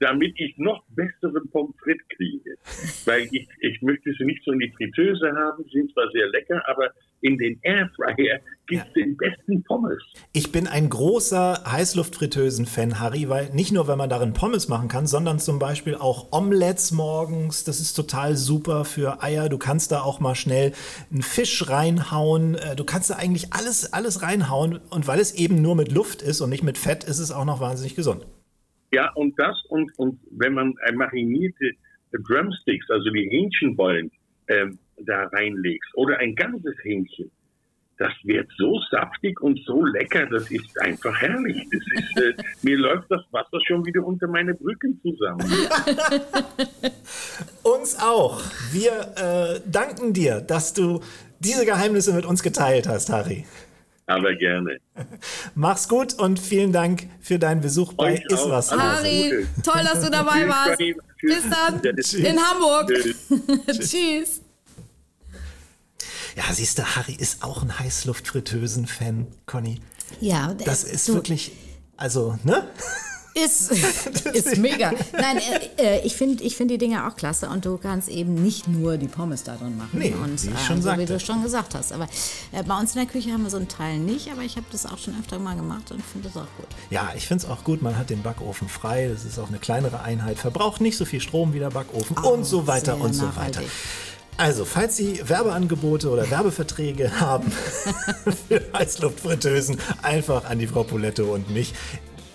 damit 0.00 0.34
ich 0.38 0.56
noch 0.58 0.82
bessere 0.88 1.40
Pommes 1.52 1.74
frites 1.82 2.06
kriege. 2.16 2.56
Weil 3.04 3.28
ich, 3.30 3.46
ich 3.60 3.82
möchte 3.82 4.12
sie 4.18 4.24
nicht 4.24 4.42
so 4.44 4.52
in 4.52 4.58
die 4.58 4.72
Fritteuse 4.76 5.32
haben, 5.36 5.62
sie 5.64 5.78
sind 5.78 5.92
zwar 5.92 6.10
sehr 6.12 6.28
lecker, 6.28 6.62
aber 6.66 6.90
in 7.22 7.36
den 7.36 7.60
Airfryer 7.62 8.40
gibt 8.66 8.86
es 8.86 8.92
den 8.94 9.16
besten 9.16 9.62
Pommes. 9.64 9.98
Ich 10.32 10.52
bin 10.52 10.66
ein 10.66 10.88
großer 10.88 11.64
Heißluftfritteusen-Fan, 11.70 12.98
Harry, 12.98 13.28
weil 13.28 13.50
nicht 13.50 13.72
nur, 13.72 13.88
wenn 13.88 13.98
man 13.98 14.08
darin 14.08 14.32
Pommes 14.32 14.68
machen 14.68 14.88
kann, 14.88 15.06
sondern 15.06 15.38
zum 15.38 15.58
Beispiel 15.58 15.94
auch 15.94 16.32
Omelettes 16.32 16.92
morgens. 16.92 17.64
Das 17.64 17.78
ist 17.80 17.92
total 17.92 18.36
super 18.36 18.86
für 18.86 19.22
Eier. 19.22 19.50
Du 19.50 19.58
kannst 19.58 19.92
da 19.92 20.00
auch 20.00 20.20
mal 20.20 20.34
schnell 20.34 20.72
einen 21.10 21.22
Fisch 21.22 21.68
reinhauen. 21.68 22.54
Äh, 22.54 22.76
Du 22.80 22.84
kannst 22.84 23.10
da 23.10 23.16
eigentlich 23.16 23.52
alles, 23.52 23.92
alles 23.92 24.22
reinhauen. 24.22 24.80
Und 24.88 25.06
weil 25.06 25.20
es 25.20 25.34
eben 25.34 25.60
nur 25.60 25.76
mit 25.76 25.92
Luft 25.92 26.22
ist 26.22 26.40
und 26.40 26.48
nicht 26.48 26.62
mit 26.62 26.78
Fett, 26.78 27.04
ist 27.04 27.18
es 27.18 27.30
auch 27.30 27.44
noch 27.44 27.60
wahnsinnig 27.60 27.94
gesund. 27.94 28.24
Ja, 28.92 29.12
und 29.14 29.38
das 29.38 29.56
und, 29.68 29.90
und 29.98 30.20
wenn 30.30 30.54
man 30.54 30.74
äh, 30.86 30.92
marinierte 30.92 31.72
Drumsticks, 32.12 32.90
also 32.90 33.10
die 33.10 33.28
Hähnchenbollen, 33.30 34.10
ähm, 34.48 34.78
da 34.98 35.24
reinlegst 35.28 35.90
oder 35.94 36.18
ein 36.18 36.34
ganzes 36.34 36.74
Hähnchen, 36.82 37.30
das 38.00 38.12
wird 38.24 38.48
so 38.56 38.80
saftig 38.90 39.40
und 39.42 39.60
so 39.66 39.84
lecker, 39.84 40.26
das 40.26 40.50
ist 40.50 40.80
einfach 40.80 41.20
herrlich. 41.20 41.68
Das 41.70 42.04
ist, 42.04 42.16
äh, 42.16 42.42
mir 42.62 42.78
läuft 42.78 43.10
das 43.10 43.20
Wasser 43.30 43.60
schon 43.66 43.84
wieder 43.84 44.02
unter 44.04 44.26
meine 44.26 44.54
Brücken 44.54 44.98
zusammen. 45.02 45.46
Uns 47.62 47.98
auch. 48.00 48.40
Wir 48.72 49.12
äh, 49.16 49.60
danken 49.70 50.14
dir, 50.14 50.40
dass 50.40 50.72
du 50.72 51.00
diese 51.40 51.66
Geheimnisse 51.66 52.14
mit 52.14 52.24
uns 52.24 52.42
geteilt 52.42 52.88
hast, 52.88 53.10
Harry. 53.10 53.44
Aber 54.10 54.34
gerne. 54.34 54.78
Mach's 55.54 55.88
gut 55.88 56.14
und 56.14 56.38
vielen 56.38 56.72
Dank 56.72 57.06
für 57.20 57.38
deinen 57.38 57.60
Besuch 57.60 57.92
bei 57.92 58.14
Euch. 58.14 58.24
Iswas. 58.28 58.72
Harry, 58.72 59.46
toll, 59.62 59.82
dass 59.84 60.00
du 60.02 60.10
dabei 60.10 60.40
Tschüss, 60.40 60.48
warst. 60.48 60.78
Tschüss. 60.78 60.96
Bis 61.22 61.50
dann 61.50 61.82
Dennis. 61.82 62.14
in 62.14 62.38
Hamburg. 62.38 62.88
Tschüss. 63.66 63.90
Tschüss. 63.90 64.40
Ja, 66.36 66.44
siehst 66.52 66.78
du, 66.78 66.82
Harry 66.84 67.14
ist 67.14 67.42
auch 67.42 67.62
ein 67.62 67.78
Heißluftfritteusen-Fan, 67.78 69.26
Conny. 69.46 69.80
Ja, 70.20 70.54
Das 70.64 70.84
ist 70.84 71.08
du, 71.08 71.14
wirklich, 71.14 71.52
also, 71.96 72.38
ne? 72.44 72.66
Ist, 73.34 73.70
ist 74.32 74.56
mega. 74.58 74.92
Nein, 75.12 75.38
äh, 75.76 75.98
äh, 75.98 76.06
ich 76.06 76.16
finde 76.16 76.42
ich 76.42 76.56
find 76.56 76.70
die 76.70 76.78
Dinge 76.78 77.06
auch 77.06 77.16
klasse 77.16 77.48
und 77.48 77.64
du 77.64 77.76
kannst 77.78 78.08
eben 78.08 78.34
nicht 78.34 78.66
nur 78.66 78.96
die 78.96 79.08
Pommes 79.08 79.44
da 79.44 79.56
drin 79.56 79.76
machen. 79.76 79.98
Nee, 79.98 80.12
und, 80.12 80.42
wie 80.42 80.48
ich 80.48 80.54
äh, 80.54 80.66
schon 80.66 80.82
so 80.82 80.96
wie 80.98 81.06
du 81.06 81.20
schon 81.20 81.42
gesagt 81.42 81.74
hast. 81.74 81.92
Aber 81.92 82.08
äh, 82.52 82.62
bei 82.64 82.78
uns 82.78 82.94
in 82.94 83.02
der 83.02 83.10
Küche 83.10 83.32
haben 83.32 83.44
wir 83.44 83.50
so 83.50 83.56
einen 83.56 83.68
Teil 83.68 83.98
nicht, 83.98 84.30
aber 84.32 84.42
ich 84.42 84.56
habe 84.56 84.66
das 84.72 84.86
auch 84.86 84.98
schon 84.98 85.14
öfter 85.18 85.38
mal 85.38 85.54
gemacht 85.54 85.90
und 85.92 86.02
finde 86.04 86.28
das 86.28 86.36
auch 86.36 86.48
gut. 86.56 86.66
Ja, 86.90 87.12
ich 87.16 87.26
finde 87.28 87.44
es 87.44 87.50
auch 87.50 87.62
gut, 87.64 87.82
man 87.82 87.96
hat 87.96 88.10
den 88.10 88.22
Backofen 88.22 88.68
frei, 88.68 89.08
das 89.08 89.24
ist 89.24 89.38
auch 89.38 89.48
eine 89.48 89.58
kleinere 89.58 90.00
Einheit, 90.00 90.38
verbraucht 90.38 90.80
nicht 90.80 90.96
so 90.96 91.04
viel 91.04 91.20
Strom 91.20 91.52
wie 91.52 91.60
der 91.60 91.70
Backofen 91.70 92.16
und 92.18 92.44
so 92.44 92.66
weiter 92.66 93.00
und 93.00 93.12
so 93.12 93.36
weiter. 93.36 93.62
Also, 94.40 94.64
falls 94.64 94.96
Sie 94.96 95.20
Werbeangebote 95.28 96.08
oder 96.08 96.30
Werbeverträge 96.30 97.10
haben 97.20 97.52
für 98.48 98.62
Heißluftfritteusen, 98.72 99.78
einfach 100.00 100.46
an 100.46 100.58
die 100.58 100.66
Frau 100.66 100.82
Poletto 100.82 101.24
und 101.34 101.50
mich. 101.50 101.74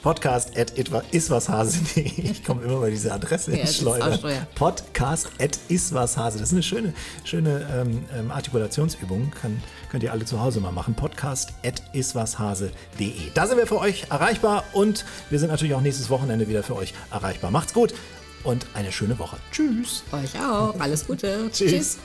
Podcast 0.06 0.56
at 0.56 0.72
iswashase.de. 0.78 2.04
Ich 2.32 2.44
komme 2.44 2.62
immer 2.62 2.80
bei 2.80 2.92
dieser 2.92 3.16
Adresse 3.16 3.52
Ja, 3.54 3.62
ins 3.62 3.78
Schleudern. 3.78 4.20
Podcast 4.54 5.32
at 5.40 5.58
iswashase. 5.68 6.38
Das 6.38 6.50
ist 6.50 6.54
eine 6.54 6.62
schöne, 6.62 6.94
schöne 7.24 7.68
ähm, 7.74 8.06
ähm, 8.16 8.30
Artikulationsübung. 8.30 9.32
Kann, 9.32 9.64
könnt 9.90 10.04
ihr 10.04 10.12
alle 10.12 10.24
zu 10.24 10.40
Hause 10.40 10.60
mal 10.60 10.72
machen. 10.72 10.94
Podcast 10.94 11.54
at 11.66 11.82
iswashase.de. 11.94 13.32
Da 13.34 13.48
sind 13.48 13.58
wir 13.58 13.66
für 13.66 13.80
euch 13.80 14.06
erreichbar 14.12 14.64
und 14.74 15.06
wir 15.32 15.40
sind 15.40 15.50
natürlich 15.50 15.74
auch 15.74 15.82
nächstes 15.82 16.12
Wochenende 16.12 16.48
wieder 16.48 16.62
für 16.62 16.76
euch 16.76 16.94
erreichbar. 17.10 17.50
Macht's 17.50 17.74
gut 17.74 17.96
und 18.44 18.68
eine 18.76 18.92
schöne 18.92 19.18
Woche. 19.18 19.38
Tschüss. 19.52 20.04
Euch 20.12 20.40
auch. 20.40 20.80
Alles 20.80 21.08
Gute. 21.08 21.50
Tschüss. 21.52 21.72
Tschüss. 21.72 21.98